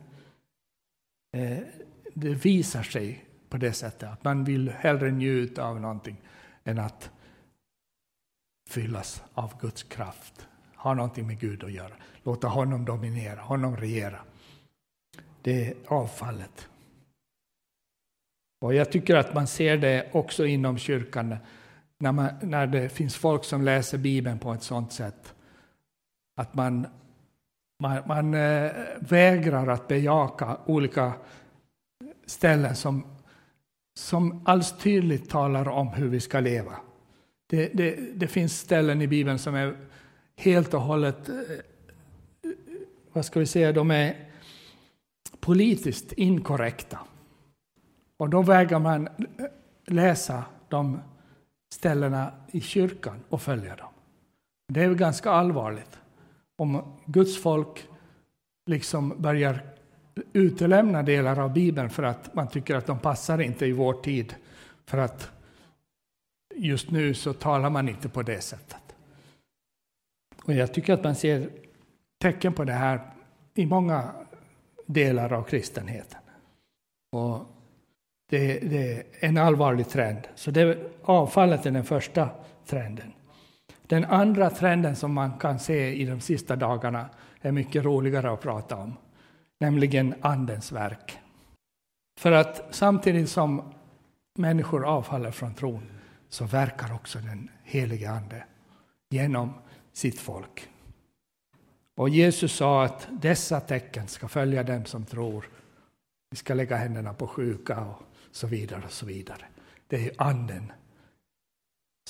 Eh, 1.36 1.58
det 2.14 2.34
visar 2.34 2.82
sig 2.82 3.24
på 3.48 3.56
det 3.56 3.72
sättet 3.72 4.08
att 4.08 4.24
man 4.24 4.44
vill 4.44 4.70
hellre 4.70 5.10
njuta 5.10 5.64
av 5.64 5.80
någonting 5.80 6.16
än 6.64 6.78
att 6.78 7.10
fyllas 8.70 9.22
av 9.34 9.60
Guds 9.60 9.82
kraft, 9.82 10.48
ha 10.74 10.94
någonting 10.94 11.26
med 11.26 11.40
Gud 11.40 11.64
att 11.64 11.72
göra, 11.72 11.94
låta 12.22 12.48
honom 12.48 12.84
dominera, 12.84 13.40
honom 13.40 13.76
regera. 13.76 14.20
Det 15.42 15.66
är 15.66 15.74
avfallet. 15.86 16.68
Och 18.60 18.74
jag 18.74 18.92
tycker 18.92 19.16
att 19.16 19.34
man 19.34 19.46
ser 19.46 19.76
det 19.76 20.10
också 20.12 20.46
inom 20.46 20.78
kyrkan 20.78 21.36
när, 21.98 22.12
man, 22.12 22.28
när 22.42 22.66
det 22.66 22.88
finns 22.88 23.16
folk 23.16 23.44
som 23.44 23.62
läser 23.62 23.98
Bibeln 23.98 24.38
på 24.38 24.52
ett 24.52 24.62
sådant 24.62 24.92
sätt 24.92 25.34
att 26.36 26.54
man, 26.54 26.86
man, 27.82 28.02
man 28.06 28.34
eh, 28.34 28.72
vägrar 28.98 29.66
att 29.66 29.88
bejaka 29.88 30.58
olika 30.66 31.12
ställen 32.26 32.76
som, 32.76 33.06
som 33.98 34.42
alls 34.44 34.78
tydligt 34.78 35.30
talar 35.30 35.68
om 35.68 35.88
hur 35.88 36.08
vi 36.08 36.20
ska 36.20 36.40
leva. 36.40 36.76
Det, 37.46 37.70
det, 37.74 37.96
det 38.14 38.26
finns 38.26 38.60
ställen 38.60 39.02
i 39.02 39.06
Bibeln 39.06 39.38
som 39.38 39.54
är 39.54 39.76
helt 40.36 40.74
och 40.74 40.80
hållet, 40.80 41.28
eh, 41.28 41.34
vad 43.12 43.24
ska 43.24 43.40
vi 43.40 43.46
säga, 43.46 43.72
de 43.72 43.90
är 43.90 44.26
politiskt 45.40 46.12
inkorrekta. 46.12 46.98
Och 48.16 48.30
då 48.30 48.42
vägrar 48.42 48.78
man 48.78 49.08
läsa 49.86 50.44
de 50.68 51.00
ställena 51.76 52.32
i 52.50 52.60
kyrkan 52.60 53.24
och 53.28 53.42
följa 53.42 53.76
dem. 53.76 53.88
Det 54.68 54.82
är 54.82 54.94
ganska 54.94 55.30
allvarligt 55.30 55.98
om 56.56 56.98
Guds 57.06 57.42
folk 57.42 57.88
liksom 58.66 59.14
börjar 59.18 59.60
utelämna 60.32 61.02
delar 61.02 61.38
av 61.38 61.52
Bibeln 61.52 61.90
för 61.90 62.02
att 62.02 62.34
man 62.34 62.48
tycker 62.48 62.76
att 62.76 62.86
de 62.86 62.98
passar 62.98 63.40
inte 63.40 63.66
i 63.66 63.72
vår 63.72 63.92
tid. 63.92 64.34
För 64.84 64.98
att 64.98 65.30
just 66.54 66.90
nu 66.90 67.14
så 67.14 67.32
talar 67.32 67.70
man 67.70 67.88
inte 67.88 68.08
på 68.08 68.22
det 68.22 68.40
sättet. 68.40 68.96
Och 70.44 70.52
jag 70.52 70.74
tycker 70.74 70.92
att 70.92 71.04
man 71.04 71.14
ser 71.14 71.50
tecken 72.18 72.52
på 72.52 72.64
det 72.64 72.72
här 72.72 73.00
i 73.54 73.66
många 73.66 74.10
delar 74.86 75.32
av 75.32 75.42
kristenheten. 75.42 76.20
Och 77.12 77.55
det, 78.26 78.58
det, 78.58 78.92
är 78.92 79.04
en 79.20 79.36
allvarlig 79.36 79.88
trend. 79.88 80.18
Så 80.34 80.50
det, 80.50 80.78
avfallet 81.02 81.66
är 81.66 81.70
den 81.70 81.84
första 81.84 82.28
trenden. 82.66 83.12
Den 83.86 84.04
andra 84.04 84.50
trenden 84.50 84.96
som 84.96 85.12
man 85.12 85.38
kan 85.38 85.58
se 85.58 85.94
i 85.94 86.04
de 86.04 86.20
sista 86.20 86.56
dagarna 86.56 87.08
är 87.40 87.52
mycket 87.52 87.84
roligare 87.84 88.30
att 88.30 88.40
prata 88.40 88.76
om, 88.76 88.96
nämligen 89.58 90.14
Andens 90.20 90.72
verk. 90.72 91.18
För 92.20 92.32
att 92.32 92.66
samtidigt 92.70 93.28
som 93.28 93.72
människor 94.38 94.86
avfaller 94.86 95.30
från 95.30 95.54
tron 95.54 95.82
så 96.28 96.44
verkar 96.44 96.94
också 96.94 97.18
den 97.18 97.50
helige 97.64 98.10
Ande 98.10 98.44
genom 99.10 99.54
sitt 99.92 100.20
folk. 100.20 100.68
Och 101.96 102.08
Jesus 102.08 102.52
sa 102.52 102.84
att 102.84 103.08
dessa 103.10 103.60
tecken 103.60 104.08
ska 104.08 104.28
följa 104.28 104.62
dem 104.62 104.84
som 104.84 105.04
tror. 105.04 105.48
Vi 106.30 106.36
ska 106.36 106.54
lägga 106.54 106.76
händerna 106.76 107.14
på 107.14 107.26
sjuka 107.26 107.80
och 107.80 108.02
så 108.36 108.46
vidare 108.46 108.82
och 108.84 108.92
så 108.92 109.06
vidare. 109.06 109.44
Det 109.88 110.06
är 110.06 110.12
Anden 110.18 110.72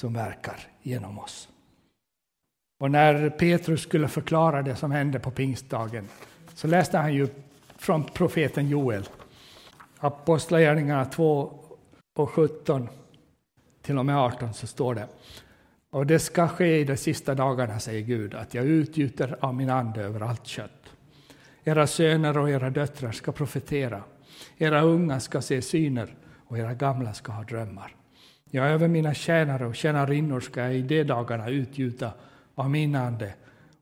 som 0.01 0.15
verkar 0.15 0.69
genom 0.83 1.19
oss. 1.19 1.49
Och 2.81 2.91
när 2.91 3.31
Petrus 3.31 3.83
skulle 3.83 4.09
förklara 4.09 4.63
det 4.63 4.77
som 4.77 4.91
hände 4.91 5.21
på 5.21 5.31
pingstdagen 5.31 6.09
så 6.55 6.67
läste 6.67 6.99
han 6.99 7.15
ju 7.15 7.29
från 7.77 8.05
profeten 8.05 8.69
Joel. 8.69 9.09
Apostlagärningarna 9.99 11.05
2 11.05 11.61
och 12.17 12.31
17 12.31 12.89
till 13.83 13.99
och 13.99 14.07
med 14.07 14.19
18 14.19 14.55
så 14.55 14.67
står 14.67 14.95
det. 14.95 15.09
Och 15.91 16.07
det 16.07 16.19
ska 16.19 16.49
ske 16.49 16.79
i 16.79 16.85
de 16.85 16.97
sista 16.97 17.35
dagarna, 17.35 17.81
säger 17.81 18.03
Gud, 18.03 18.35
att 18.35 18.55
jag 18.55 18.65
utgjuter 18.65 19.37
av 19.41 19.55
min 19.55 19.71
ande 19.71 20.03
över 20.03 20.21
allt 20.21 20.47
kött. 20.47 20.93
Era 21.65 21.87
söner 21.87 22.39
och 22.39 22.51
era 22.51 22.71
döttrar 22.71 23.13
ska 23.13 23.33
profetera. 23.33 24.03
Era 24.59 24.81
unga 24.81 25.21
ska 25.21 25.43
se 25.43 25.63
syner 25.63 26.17
och 26.47 26.59
era 26.59 26.75
gamla 26.75 27.15
ska 27.15 27.33
ha 27.33 27.45
drömmar. 27.45 27.97
Ja, 28.51 28.65
över 28.65 28.89
mina 28.89 29.15
tjänare 29.15 29.67
och 29.67 29.77
tjänarinnor 29.77 30.41
ska 30.41 30.61
jag 30.61 30.75
i 30.75 30.83
de 30.83 31.05
dagarna 31.05 31.49
utgjuta 31.49 32.13
av 32.55 32.71
min 32.71 32.95
ande 32.95 33.35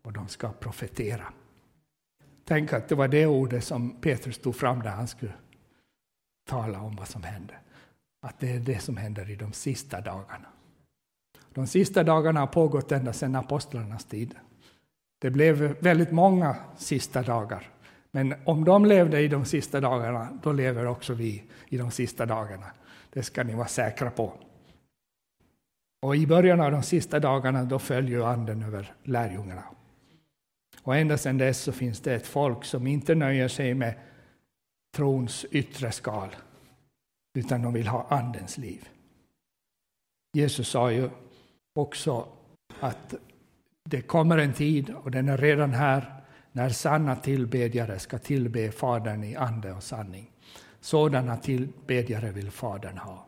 och 0.03 0.13
de 0.13 0.29
ska 0.29 0.53
profetera. 0.53 1.33
Tänk 2.45 2.73
att 2.73 2.89
det 2.89 2.95
var 2.95 3.09
det 3.09 3.27
ordet 3.27 3.65
som 3.65 4.01
Petrus 4.01 4.39
tog 4.39 4.57
fram 4.57 4.83
där 4.83 4.91
han 4.91 5.09
skulle 5.09 5.33
tala 6.49 6.81
om 6.81 6.97
vad 6.97 7.09
som 7.09 7.23
hände. 7.23 7.55
Att 8.23 8.41
det 8.41 8.53
är 8.53 8.61
det 8.61 8.79
som 8.79 8.97
händer 8.97 9.31
i 9.31 9.37
de 9.37 9.53
sista 9.53 10.01
dagarna. 10.01 10.47
De 11.55 11.67
sista 11.67 12.03
dagarna 12.03 12.41
har 12.41 12.47
pågått 12.47 12.93
ända 12.93 13.13
sedan 13.13 13.35
apostlarnas 13.35 14.05
tid. 14.05 14.35
Det 15.19 15.31
blev 15.31 15.77
väldigt 15.81 16.13
många 16.13 16.57
sista 16.77 17.23
dagar. 17.23 17.71
Men 18.15 18.35
om 18.45 18.65
de 18.65 18.85
levde 18.85 19.21
i 19.21 19.29
de 19.29 19.45
sista 19.45 19.81
dagarna, 19.81 20.39
då 20.43 20.53
lever 20.53 20.87
också 20.87 21.15
vi 21.15 21.43
i 21.69 21.77
de 21.77 21.91
sista 21.91 22.27
dagarna. 22.27 22.67
Det 23.11 23.23
ska 23.23 23.43
ni 23.43 23.55
vara 23.55 23.67
säkra 23.67 24.11
på. 24.11 24.33
Och 26.03 26.17
i 26.17 26.27
början 26.27 26.61
av 26.61 26.73
de 26.73 26.83
sista 26.83 27.21
dagarna 27.21 27.65
då 27.65 27.79
följer 27.79 28.21
anden 28.21 28.62
över 28.62 28.95
lärjungarna. 29.03 29.65
Och 30.83 30.97
ända 30.97 31.19
sedan 31.19 31.39
dess 31.39 31.61
så 31.61 31.73
finns 31.73 32.01
det 32.01 32.15
ett 32.15 32.27
folk 32.27 32.65
som 32.65 32.87
inte 32.87 33.15
nöjer 33.15 33.49
sig 33.49 33.75
med 33.75 33.95
trons 34.97 35.47
yttre 35.51 35.93
skal, 35.93 36.29
utan 37.39 37.62
de 37.62 37.73
vill 37.73 37.87
ha 37.87 38.07
andens 38.09 38.59
liv. 38.59 38.89
Jesus 40.37 40.69
sa 40.69 40.93
ju 40.93 41.11
också 41.75 42.29
att 42.81 43.15
det 43.85 44.01
kommer 44.01 44.39
en 44.39 44.53
tid, 44.53 44.91
och 44.91 45.11
den 45.11 45.29
är 45.29 45.39
redan 45.39 45.71
här, 45.71 46.24
när 46.57 46.69
sanna 46.69 47.17
tillbedjare 47.17 47.99
ska 47.99 48.19
tillbe 48.19 48.73
Fadern 48.73 49.25
i 49.25 49.37
ande 49.37 49.73
och 49.73 49.83
sanning. 49.83 50.31
Sådana 50.81 51.37
tillbedjare 51.37 52.33
vill 52.33 52.51
Fadern 52.51 52.99
ha. 52.99 53.27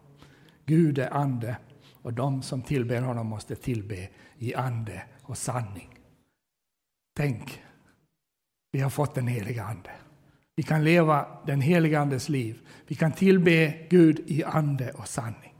Gud 0.64 0.98
är 0.98 1.14
ande 1.14 1.56
och 1.92 2.12
de 2.12 2.42
som 2.42 2.62
tillber 2.62 3.02
honom 3.02 3.26
måste 3.26 3.56
tillbe 3.56 4.08
i 4.38 4.54
ande 4.54 5.02
och 5.22 5.38
sanning. 5.38 5.98
Tänk, 7.16 7.62
vi 8.72 8.80
har 8.80 8.90
fått 8.90 9.14
den 9.14 9.26
heliga 9.26 9.64
Ande. 9.64 9.90
Vi 10.56 10.62
kan 10.62 10.84
leva 10.84 11.40
den 11.46 11.60
heliga 11.60 12.00
Andes 12.00 12.28
liv. 12.28 12.60
Vi 12.86 12.94
kan 12.94 13.12
tillbe 13.12 13.86
Gud 13.90 14.20
i 14.26 14.44
ande 14.44 14.92
och 14.92 15.08
sanning. 15.08 15.54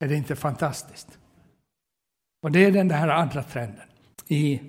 Är 0.00 0.08
det 0.08 0.16
inte 0.16 0.36
fantastiskt? 0.36 1.18
Och 2.42 2.52
det 2.52 2.64
är 2.64 2.72
den 2.72 2.90
här 2.90 3.08
andra 3.08 3.42
trenden 3.42 3.88
i 4.26 4.60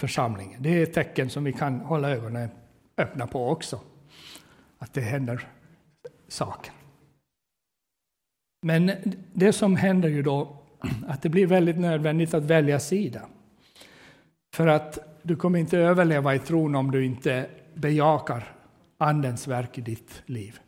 församlingen. 0.00 0.62
Det 0.62 0.78
är 0.78 0.82
ett 0.82 0.92
tecken 0.92 1.30
som 1.30 1.44
vi 1.44 1.52
kan 1.52 1.80
hålla 1.80 2.10
ögonen 2.10 2.48
öppna 2.96 3.26
på 3.26 3.48
också. 3.48 3.80
Att 4.78 4.94
det 4.94 5.00
händer 5.00 5.48
saker. 6.28 6.72
Men 8.62 8.90
det 9.32 9.52
som 9.52 9.76
händer 9.76 10.08
ju 10.08 10.22
då, 10.22 10.56
att 11.08 11.22
det 11.22 11.28
blir 11.28 11.46
väldigt 11.46 11.78
nödvändigt 11.78 12.34
att 12.34 12.44
välja 12.44 12.80
sida. 12.80 13.22
För 14.54 14.66
att 14.66 14.98
du 15.22 15.36
kommer 15.36 15.58
inte 15.58 15.78
överleva 15.78 16.34
i 16.34 16.38
tron 16.38 16.74
om 16.74 16.90
du 16.90 17.04
inte 17.04 17.46
bejakar 17.74 18.56
Andens 18.98 19.48
verk 19.48 19.78
i 19.78 19.80
ditt 19.80 20.22
liv. 20.26 20.58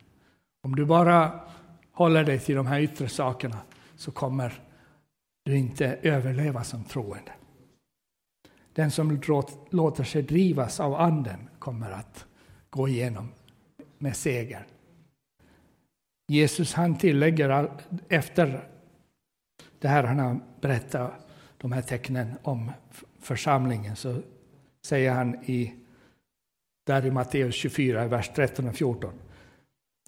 Om 0.63 0.75
du 0.75 0.85
bara 0.85 1.39
håller 1.91 2.23
dig 2.23 2.39
till 2.39 2.55
de 2.55 2.67
här 2.67 2.79
yttre 2.79 3.09
sakerna 3.09 3.57
så 3.95 4.11
kommer 4.11 4.53
du 5.45 5.57
inte 5.57 5.97
överleva 6.01 6.63
som 6.63 6.83
troende. 6.83 7.31
Den 8.77 8.91
som 8.91 9.21
låter 9.69 10.03
sig 10.03 10.21
drivas 10.21 10.79
av 10.79 10.95
Anden 10.95 11.49
kommer 11.59 11.91
att 11.91 12.25
gå 12.69 12.87
igenom 12.87 13.31
med 13.97 14.15
seger. 14.15 14.65
Jesus 16.27 16.73
han 16.73 16.97
tillägger 16.97 17.71
efter 18.09 18.67
det 19.79 19.87
här 19.87 20.03
han 20.03 20.19
har 20.19 20.39
berättat 20.61 21.11
de 21.57 21.71
här 21.71 21.81
tecknen 21.81 22.33
om 22.43 22.71
församlingen 23.19 23.95
så 23.95 24.21
säger 24.85 25.11
han 25.11 25.35
i, 25.45 25.73
där 26.85 27.05
i 27.05 27.11
Matteus 27.11 27.55
24, 27.55 28.07
vers 28.07 28.31
13 28.35 28.67
och 28.67 28.75
14. 28.75 29.13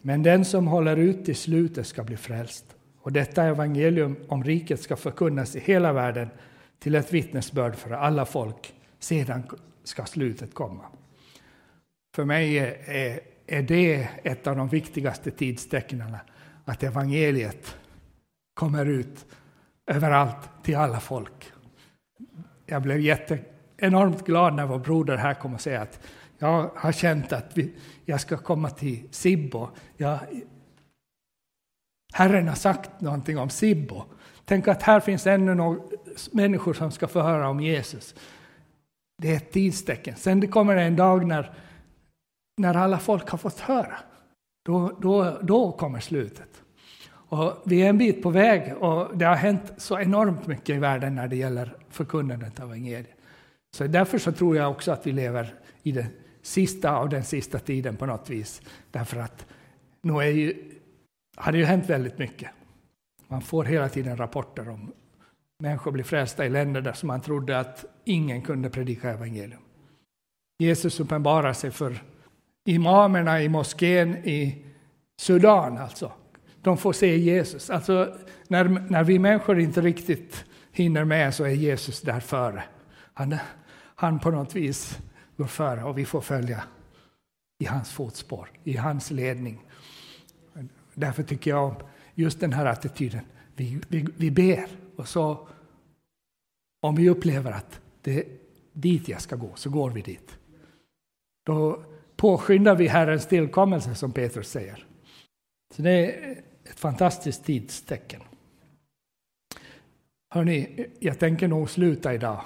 Men 0.01 0.23
den 0.23 0.45
som 0.45 0.67
håller 0.67 0.97
ut 0.97 1.25
till 1.25 1.35
slutet 1.35 1.87
ska 1.87 2.03
bli 2.03 2.17
frälst. 2.17 2.75
Och 2.97 3.11
detta 3.11 3.43
evangelium 3.43 4.15
om 4.27 4.43
riket 4.43 4.81
ska 4.81 4.95
förkunnas 4.95 5.55
i 5.55 5.59
hela 5.59 5.93
världen 5.93 6.29
till 6.79 6.95
ett 6.95 7.13
vittnesbörd 7.13 7.75
för 7.75 7.91
alla 7.91 8.25
folk. 8.25 8.73
Sedan 8.99 9.43
ska 9.83 10.05
slutet 10.05 10.53
komma. 10.53 10.85
För 12.15 12.25
mig 12.25 12.57
är, 12.57 13.19
är 13.47 13.61
det 13.61 14.09
ett 14.23 14.47
av 14.47 14.55
de 14.55 14.67
viktigaste 14.67 15.31
tidstecknen, 15.31 16.17
att 16.65 16.83
evangeliet 16.83 17.77
kommer 18.53 18.85
ut 18.85 19.25
överallt 19.87 20.49
till 20.63 20.75
alla 20.75 20.99
folk. 20.99 21.51
Jag 22.65 22.81
blev 22.81 22.99
jätte, 22.99 23.39
enormt 23.77 24.25
glad 24.25 24.53
när 24.53 24.65
vår 24.65 24.79
broder 24.79 25.17
här 25.17 25.33
kom 25.33 25.53
och 25.53 25.61
sa 25.61 25.75
att 25.75 25.99
jag 26.37 26.71
har 26.75 26.91
känt 26.91 27.33
att 27.33 27.57
vi, 27.57 27.75
jag 28.05 28.21
ska 28.21 28.37
komma 28.37 28.69
till 28.69 29.07
Sibbo. 29.11 29.69
Jag, 29.97 30.19
Herren 32.13 32.47
har 32.47 32.55
sagt 32.55 33.01
någonting 33.01 33.37
om 33.37 33.49
Sibbo. 33.49 34.03
Tänk 34.49 34.67
att 34.67 34.83
här 34.83 34.99
finns 34.99 35.27
ännu 35.27 35.55
några 35.55 35.79
människor 36.31 36.73
som 36.73 36.91
ska 36.91 37.07
få 37.07 37.21
höra 37.21 37.49
om 37.49 37.59
Jesus. 37.59 38.15
Det 39.21 39.31
är 39.31 39.37
ett 39.37 39.51
tidstecken. 39.51 40.15
Sen 40.15 40.39
det 40.39 40.47
kommer 40.47 40.75
en 40.75 40.95
dag 40.95 41.27
när, 41.27 41.53
när 42.57 42.75
alla 42.75 42.99
folk 42.99 43.29
har 43.29 43.37
fått 43.37 43.59
höra. 43.59 43.97
Då, 44.65 44.97
då, 45.01 45.39
då 45.41 45.71
kommer 45.71 45.99
slutet. 45.99 46.61
Och 47.11 47.61
vi 47.65 47.81
är 47.81 47.89
en 47.89 47.97
bit 47.97 48.23
på 48.23 48.29
väg 48.29 48.77
och 48.77 49.17
det 49.17 49.25
har 49.25 49.35
hänt 49.35 49.73
så 49.77 49.99
enormt 49.99 50.47
mycket 50.47 50.75
i 50.75 50.79
världen 50.79 51.15
när 51.15 51.27
det 51.27 51.35
gäller 51.35 51.75
förkunnandet 51.89 52.59
av 52.59 52.65
evangeliet. 52.65 53.17
Så 53.77 53.87
därför 53.87 54.17
så 54.17 54.31
tror 54.31 54.57
jag 54.57 54.71
också 54.71 54.91
att 54.91 55.07
vi 55.07 55.11
lever 55.11 55.53
i 55.83 55.91
den 55.91 56.05
sista 56.41 56.91
av 56.91 57.09
den 57.09 57.23
sista 57.23 57.59
tiden 57.59 57.97
på 57.97 58.05
något 58.05 58.29
vis. 58.29 58.61
Därför 58.91 59.19
att 59.19 59.45
nu 60.01 60.13
är 60.13 60.23
ju, 60.23 60.71
har 61.37 61.51
det 61.51 61.57
ju 61.57 61.65
hänt 61.65 61.89
väldigt 61.89 62.17
mycket. 62.17 62.49
Man 63.31 63.41
får 63.41 63.63
hela 63.63 63.89
tiden 63.89 64.17
rapporter 64.17 64.69
om 64.69 64.91
människor 65.59 65.91
blir 65.91 66.03
frälsta 66.03 66.45
i 66.45 66.49
länder 66.49 66.81
där 66.81 67.05
man 67.05 67.21
trodde 67.21 67.59
att 67.59 67.85
ingen 68.05 68.41
kunde 68.41 68.69
predika 68.69 69.09
evangelium. 69.09 69.61
Jesus 70.59 70.99
uppenbarar 70.99 71.53
sig 71.53 71.71
för 71.71 72.03
imamerna 72.65 73.41
i 73.41 73.49
moskén 73.49 74.17
i 74.17 74.65
Sudan 75.19 75.77
alltså. 75.77 76.11
De 76.61 76.77
får 76.77 76.93
se 76.93 77.17
Jesus. 77.17 77.69
Alltså, 77.69 78.15
när, 78.47 78.63
när 78.63 79.03
vi 79.03 79.19
människor 79.19 79.59
inte 79.59 79.81
riktigt 79.81 80.45
hinner 80.71 81.03
med 81.03 81.35
så 81.35 81.43
är 81.43 81.49
Jesus 81.49 82.01
där 82.01 82.19
före. 82.19 82.63
Han, 83.13 83.35
han 83.95 84.19
på 84.19 84.31
något 84.31 84.55
vis 84.55 84.99
går 85.37 85.45
före 85.45 85.83
och 85.83 85.97
vi 85.97 86.05
får 86.05 86.21
följa 86.21 86.63
i 87.59 87.65
hans 87.65 87.91
fotspår, 87.91 88.49
i 88.63 88.77
hans 88.77 89.11
ledning. 89.11 89.61
Därför 90.93 91.23
tycker 91.23 91.51
jag 91.51 91.63
om 91.63 91.75
just 92.19 92.39
den 92.39 92.53
här 92.53 92.65
attityden. 92.65 93.21
Vi, 93.55 93.81
vi, 93.87 94.07
vi 94.17 94.31
ber 94.31 94.67
och 94.95 95.07
så 95.07 95.47
om 96.81 96.95
vi 96.95 97.09
upplever 97.09 97.51
att 97.51 97.81
det 98.01 98.19
är 98.19 98.25
dit 98.73 99.07
jag 99.07 99.21
ska 99.21 99.35
gå, 99.35 99.55
så 99.55 99.69
går 99.69 99.89
vi 99.91 100.01
dit. 100.01 100.39
Då 101.45 101.83
påskyndar 102.15 102.75
vi 102.75 102.87
Herrens 102.87 103.27
tillkommelse, 103.27 103.95
som 103.95 104.11
Petrus 104.11 104.49
säger. 104.49 104.85
Så 105.75 105.81
det 105.81 105.91
är 105.91 106.31
ett 106.63 106.79
fantastiskt 106.79 107.45
tidstecken. 107.45 108.21
Hörni, 110.33 110.87
jag 110.99 111.19
tänker 111.19 111.47
nog 111.47 111.69
sluta 111.69 112.13
idag. 112.13 112.41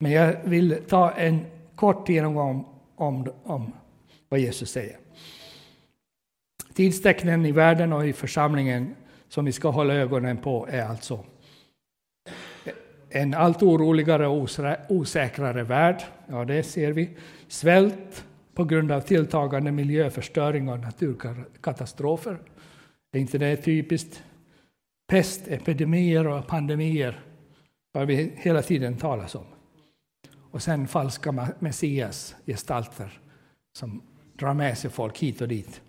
Men 0.00 0.12
jag 0.12 0.44
vill 0.44 0.82
ta 0.88 1.10
en 1.10 1.46
kort 1.74 2.08
genomgång 2.08 2.66
om, 2.96 3.32
om 3.42 3.72
vad 4.28 4.40
Jesus 4.40 4.70
säger. 4.70 4.98
Tidstecknen 6.74 7.46
i 7.46 7.52
världen 7.52 7.92
och 7.92 8.06
i 8.06 8.12
församlingen 8.12 8.94
som 9.28 9.44
vi 9.44 9.52
ska 9.52 9.70
hålla 9.70 9.94
ögonen 9.94 10.36
på 10.36 10.66
är 10.70 10.82
alltså 10.82 11.24
en 13.10 13.34
allt 13.34 13.62
oroligare 13.62 14.26
och 14.26 14.48
osäkrare 14.88 15.62
värld, 15.62 16.02
ja 16.26 16.44
det 16.44 16.62
ser 16.62 16.92
vi. 16.92 17.10
Svält 17.48 18.24
på 18.54 18.64
grund 18.64 18.92
av 18.92 19.00
tilltagande 19.00 19.72
miljöförstöring 19.72 20.68
och 20.68 20.80
naturkatastrofer. 20.80 22.38
Är 23.12 23.20
inte 23.20 23.38
det 23.38 23.56
typiskt? 23.56 24.22
Pest, 25.06 25.48
epidemier 25.48 26.26
och 26.26 26.46
pandemier 26.46 27.20
har 27.94 28.06
vi 28.06 28.32
hela 28.36 28.62
tiden 28.62 28.96
talas 28.96 29.34
om. 29.34 29.44
Och 30.50 30.62
sen 30.62 30.88
falska 30.88 31.48
Messias 31.58 32.36
gestalter 32.46 33.20
som 33.78 34.02
drar 34.38 34.54
med 34.54 34.78
sig 34.78 34.90
folk 34.90 35.18
hit 35.18 35.40
och 35.40 35.48
dit. 35.48 35.80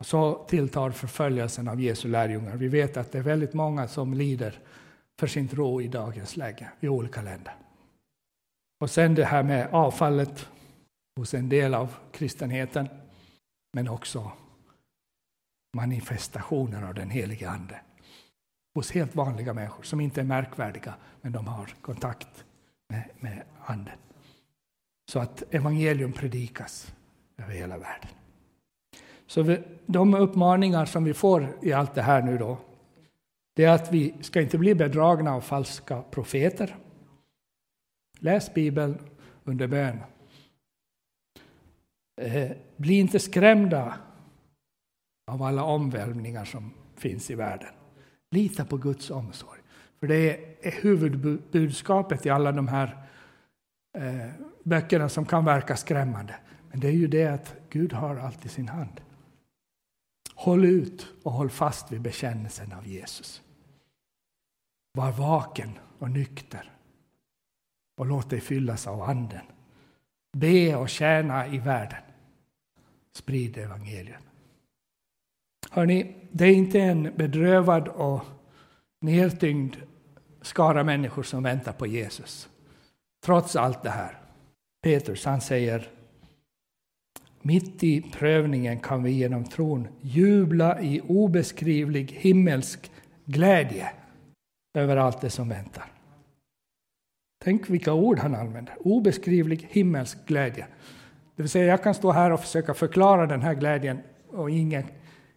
Och 0.00 0.06
så 0.06 0.44
tilltar 0.48 0.90
förföljelsen 0.90 1.68
av 1.68 1.80
Jesu 1.80 2.08
lärjungar. 2.08 2.56
Vi 2.56 2.68
vet 2.68 2.96
att 2.96 3.12
det 3.12 3.18
är 3.18 3.22
väldigt 3.22 3.54
många 3.54 3.88
som 3.88 4.14
lider 4.14 4.58
för 5.18 5.26
sin 5.26 5.48
tro 5.48 5.82
i 5.82 5.88
dagens 5.88 6.36
läge 6.36 6.70
i 6.80 6.88
olika 6.88 7.22
länder. 7.22 7.54
Och 8.80 8.90
sen 8.90 9.14
det 9.14 9.24
här 9.24 9.42
med 9.42 9.68
avfallet 9.72 10.48
hos 11.16 11.34
en 11.34 11.48
del 11.48 11.74
av 11.74 11.94
kristenheten, 12.12 12.88
men 13.72 13.88
också 13.88 14.32
manifestationer 15.76 16.82
av 16.82 16.94
den 16.94 17.10
helige 17.10 17.50
Ande 17.50 17.80
hos 18.74 18.90
helt 18.92 19.14
vanliga 19.14 19.54
människor 19.54 19.82
som 19.82 20.00
inte 20.00 20.20
är 20.20 20.24
märkvärdiga, 20.24 20.94
men 21.20 21.32
de 21.32 21.46
har 21.46 21.74
kontakt 21.80 22.44
med, 22.88 23.10
med 23.18 23.42
Anden. 23.64 23.98
Så 25.12 25.18
att 25.18 25.54
evangelium 25.54 26.12
predikas 26.12 26.92
över 27.38 27.54
hela 27.54 27.78
världen. 27.78 28.10
Så 29.30 29.42
vi, 29.42 29.58
de 29.86 30.14
uppmaningar 30.14 30.84
som 30.84 31.04
vi 31.04 31.14
får 31.14 31.48
i 31.62 31.72
allt 31.72 31.94
det 31.94 32.02
här 32.02 32.22
nu 32.22 32.38
då, 32.38 32.58
det 33.54 33.64
är 33.64 33.70
att 33.70 33.92
vi 33.92 34.14
ska 34.20 34.40
inte 34.40 34.58
bli 34.58 34.74
bedragna 34.74 35.34
av 35.34 35.40
falska 35.40 36.02
profeter. 36.02 36.76
Läs 38.18 38.54
Bibeln 38.54 38.98
under 39.44 39.66
bön. 39.66 39.98
Eh, 42.20 42.50
bli 42.76 42.94
inte 42.94 43.18
skrämda 43.18 43.94
av 45.30 45.42
alla 45.42 45.64
omvälvningar 45.64 46.44
som 46.44 46.72
finns 46.96 47.30
i 47.30 47.34
världen. 47.34 47.72
Lita 48.30 48.64
på 48.64 48.76
Guds 48.76 49.10
omsorg. 49.10 49.60
För 50.00 50.06
det 50.06 50.14
är 50.66 50.82
huvudbudskapet 50.82 52.26
i 52.26 52.30
alla 52.30 52.52
de 52.52 52.68
här 52.68 52.96
eh, 53.98 54.30
böckerna 54.62 55.08
som 55.08 55.26
kan 55.26 55.44
verka 55.44 55.76
skrämmande. 55.76 56.34
Men 56.70 56.80
det 56.80 56.88
är 56.88 56.92
ju 56.92 57.06
det 57.06 57.26
att 57.26 57.54
Gud 57.70 57.92
har 57.92 58.16
allt 58.16 58.46
i 58.46 58.48
sin 58.48 58.68
hand. 58.68 59.00
Håll 60.40 60.64
ut 60.64 61.06
och 61.22 61.32
håll 61.32 61.50
fast 61.50 61.92
vid 61.92 62.00
bekännelsen 62.00 62.72
av 62.72 62.86
Jesus. 62.86 63.42
Var 64.92 65.12
vaken 65.12 65.78
och 65.98 66.10
nykter. 66.10 66.70
och 67.96 68.06
låt 68.06 68.30
dig 68.30 68.40
fyllas 68.40 68.86
av 68.86 69.02
Anden. 69.02 69.46
Be 70.36 70.76
och 70.76 70.88
tjäna 70.88 71.46
i 71.46 71.58
världen. 71.58 72.02
Sprid 73.12 73.58
evangeliet. 73.58 74.22
Hörrni, 75.70 76.28
det 76.32 76.44
är 76.44 76.52
inte 76.52 76.80
en 76.80 77.16
bedrövad 77.16 77.88
och 77.88 78.24
nedtyngd 79.00 79.76
skara 80.42 80.84
människor 80.84 81.22
som 81.22 81.42
väntar 81.42 81.72
på 81.72 81.86
Jesus. 81.86 82.48
Trots 83.24 83.56
allt 83.56 83.82
det 83.82 83.90
här. 83.90 84.18
Petrus 84.82 85.24
han 85.24 85.40
säger 85.40 85.90
mitt 87.42 87.84
i 87.84 88.02
prövningen 88.02 88.80
kan 88.80 89.02
vi 89.02 89.10
genom 89.10 89.44
tron 89.44 89.88
jubla 90.00 90.80
i 90.80 91.00
obeskrivlig 91.00 92.12
himmelsk 92.12 92.90
glädje 93.24 93.90
över 94.74 94.96
allt 94.96 95.20
det 95.20 95.30
som 95.30 95.48
väntar. 95.48 95.84
Tänk 97.44 97.70
vilka 97.70 97.92
ord 97.92 98.18
han 98.18 98.34
använder. 98.34 98.74
Obeskrivlig 98.80 99.68
himmelsk 99.70 100.26
glädje. 100.26 100.66
Det 101.36 101.42
vill 101.42 101.50
säga, 101.50 101.64
jag 101.64 101.82
kan 101.82 101.94
stå 101.94 102.10
här 102.10 102.32
och 102.32 102.40
försöka 102.40 102.74
förklara 102.74 103.26
den 103.26 103.42
här 103.42 103.54
glädjen 103.54 103.98
och 104.28 104.50
ingen, 104.50 104.84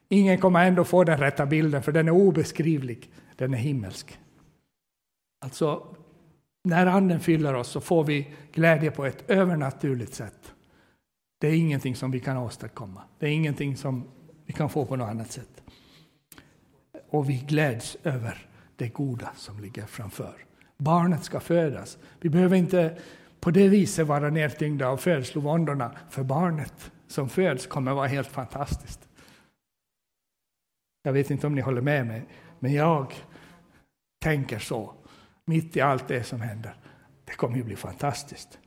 ingen 0.10 0.38
kommer 0.38 0.68
ändå 0.68 0.84
få 0.84 1.04
den 1.04 1.18
rätta 1.18 1.46
bilden, 1.46 1.84
för 1.84 1.92
den 1.92 2.08
är 2.08 2.12
obeskrivlig. 2.12 3.10
Den 3.36 3.54
är 3.54 3.58
himmelsk. 3.58 4.20
Alltså, 5.46 5.96
när 6.64 6.86
Anden 6.86 7.20
fyller 7.20 7.54
oss 7.54 7.68
så 7.68 7.82
får 7.82 8.04
vi 8.04 8.28
glädje 8.52 8.92
på 8.92 9.06
ett 9.06 9.30
övernaturligt 9.30 10.14
sätt. 10.14 10.53
Det 11.44 11.50
är 11.50 11.56
ingenting 11.56 11.96
som 11.96 12.12
vi 12.12 12.20
kan 12.20 12.38
åstadkomma. 12.38 13.04
Det 13.20 13.26
är 13.26 13.32
ingenting 13.32 13.78
som 13.78 14.08
vi 14.46 14.54
kan 14.54 14.70
få 14.70 14.86
på 14.86 14.96
något 14.96 15.10
annat 15.10 15.32
sätt. 15.32 15.64
Och 17.10 17.30
vi 17.30 17.38
gläds 17.38 17.98
över 18.04 18.48
det 18.76 18.88
goda 18.88 19.32
som 19.36 19.60
ligger 19.60 19.86
framför. 19.86 20.46
Barnet 20.78 21.24
ska 21.24 21.40
födas. 21.40 21.98
Vi 22.20 22.30
behöver 22.30 22.58
inte 22.58 22.98
på 23.40 23.52
det 23.52 23.68
viset 23.68 24.08
vara 24.08 24.30
nedtyngda 24.30 24.88
av 24.88 24.98
födslovåndorna, 24.98 25.92
för 26.10 26.24
barnet 26.24 26.92
som 27.08 27.30
föds 27.30 27.68
kommer 27.68 27.94
vara 27.94 28.08
helt 28.08 28.28
fantastiskt. 28.28 29.10
Jag 31.02 31.14
vet 31.14 31.32
inte 31.32 31.48
om 31.48 31.56
ni 31.56 31.62
håller 31.62 31.82
med 31.82 32.08
mig, 32.08 32.26
men 32.60 32.74
jag 32.74 33.14
tänker 34.22 34.60
så. 34.60 34.94
Mitt 35.46 35.78
i 35.78 35.82
allt 35.82 36.08
det 36.08 36.24
som 36.24 36.42
händer. 36.42 36.76
Det 37.26 37.34
kommer 37.34 37.60
att 37.60 37.66
bli 37.66 37.76
fantastiskt. 37.76 38.60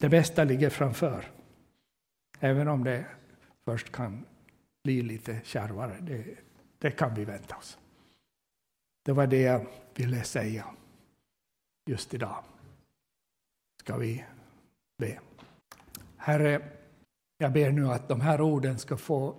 Det 0.00 0.08
bästa 0.08 0.44
ligger 0.44 0.70
framför. 0.70 1.30
Även 2.44 2.68
om 2.68 2.84
det 2.84 3.06
först 3.64 3.92
kan 3.92 4.24
bli 4.84 5.02
lite 5.02 5.40
kärvare. 5.44 5.96
Det, 6.00 6.24
det 6.78 6.90
kan 6.90 7.14
vi 7.14 7.24
vänta 7.24 7.56
oss. 7.56 7.78
Det 9.04 9.12
var 9.12 9.26
det 9.26 9.40
jag 9.40 9.66
ville 9.94 10.22
säga 10.22 10.66
just 11.86 12.14
idag. 12.14 12.44
Ska 13.80 13.96
vi 13.96 14.24
be. 14.98 15.20
Herre, 16.16 16.62
jag 17.38 17.52
ber 17.52 17.70
nu 17.70 17.88
att 17.88 18.08
de 18.08 18.20
här 18.20 18.40
orden 18.40 18.78
ska 18.78 18.96
få 18.96 19.36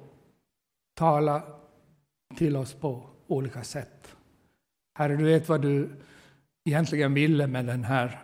tala 0.93 1.43
till 2.37 2.55
oss 2.55 2.73
på 2.73 3.09
olika 3.27 3.63
sätt. 3.63 4.15
Herre, 4.97 5.15
du 5.15 5.23
vet 5.23 5.49
vad 5.49 5.61
du 5.61 5.89
egentligen 6.65 7.13
ville 7.13 7.47
med 7.47 7.65
den 7.65 7.83
här 7.83 8.23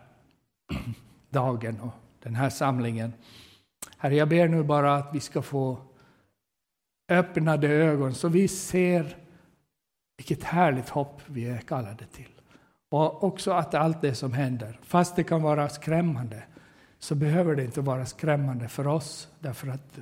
dagen 1.30 1.80
och 1.80 1.94
den 2.20 2.36
här 2.36 2.50
samlingen. 2.50 3.14
Herre, 4.02 4.16
jag 4.16 4.30
ber 4.30 4.48
nu 4.48 4.64
bara 4.64 4.96
att 4.96 5.10
vi 5.14 5.20
ska 5.20 5.42
få 5.42 5.78
öppnade 7.10 7.68
ögon 7.68 8.14
så 8.14 8.28
vi 8.28 8.48
ser 8.48 9.18
vilket 10.18 10.44
härligt 10.44 10.90
hopp 10.90 11.22
vi 11.26 11.50
är 11.50 11.58
kallade 11.58 12.06
till. 12.06 12.32
Och 12.90 13.24
också 13.24 13.52
att 13.52 13.74
allt 13.74 14.02
det 14.02 14.16
som 14.16 14.34
händer, 14.34 14.80
fast 14.82 15.16
det 15.16 15.24
kan 15.24 15.42
vara 15.42 15.70
skrämmande, 15.70 16.44
så 17.00 17.16
behöver 17.16 17.56
det 17.56 17.64
inte 17.64 17.82
vara 17.82 18.06
skrämmande 18.06 18.68
för 18.68 18.88
oss, 18.88 19.30
därför 19.40 19.68
att 19.68 20.00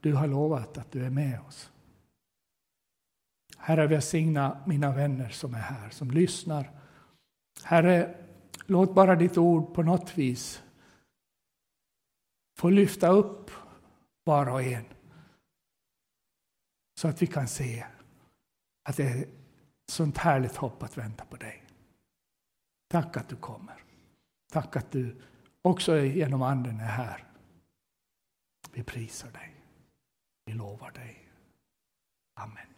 du 0.00 0.12
har 0.12 0.26
lovat 0.26 0.78
att 0.78 0.92
du 0.92 1.06
är 1.06 1.10
med 1.10 1.40
oss. 1.48 1.70
Herre, 3.58 3.86
välsigna 3.86 4.58
mina 4.66 4.92
vänner 4.92 5.28
som 5.28 5.54
är 5.54 5.58
här, 5.58 5.90
som 5.90 6.10
lyssnar. 6.10 6.70
Herre, 7.64 8.14
låt 8.66 8.94
bara 8.94 9.14
ditt 9.14 9.38
ord 9.38 9.74
på 9.74 9.82
något 9.82 10.18
vis 10.18 10.63
får 12.54 12.70
lyfta 12.70 13.08
upp 13.08 13.50
var 14.24 14.48
och 14.48 14.62
en. 14.62 14.84
Så 17.00 17.08
att 17.08 17.22
vi 17.22 17.26
kan 17.26 17.48
se 17.48 17.86
att 18.82 18.96
det 18.96 19.08
är 19.08 19.28
sånt 19.88 20.18
härligt 20.18 20.56
hopp 20.56 20.82
att 20.82 20.98
vänta 20.98 21.24
på 21.24 21.36
dig. 21.36 21.64
Tack 22.88 23.16
att 23.16 23.28
du 23.28 23.36
kommer. 23.36 23.84
Tack 24.52 24.76
att 24.76 24.90
du 24.90 25.22
också 25.62 25.98
genom 25.98 26.42
Anden 26.42 26.80
är 26.80 26.84
här. 26.84 27.24
Vi 28.72 28.82
prisar 28.82 29.30
dig. 29.30 29.54
Vi 30.44 30.52
lovar 30.52 30.90
dig. 30.90 31.28
Amen. 32.34 32.73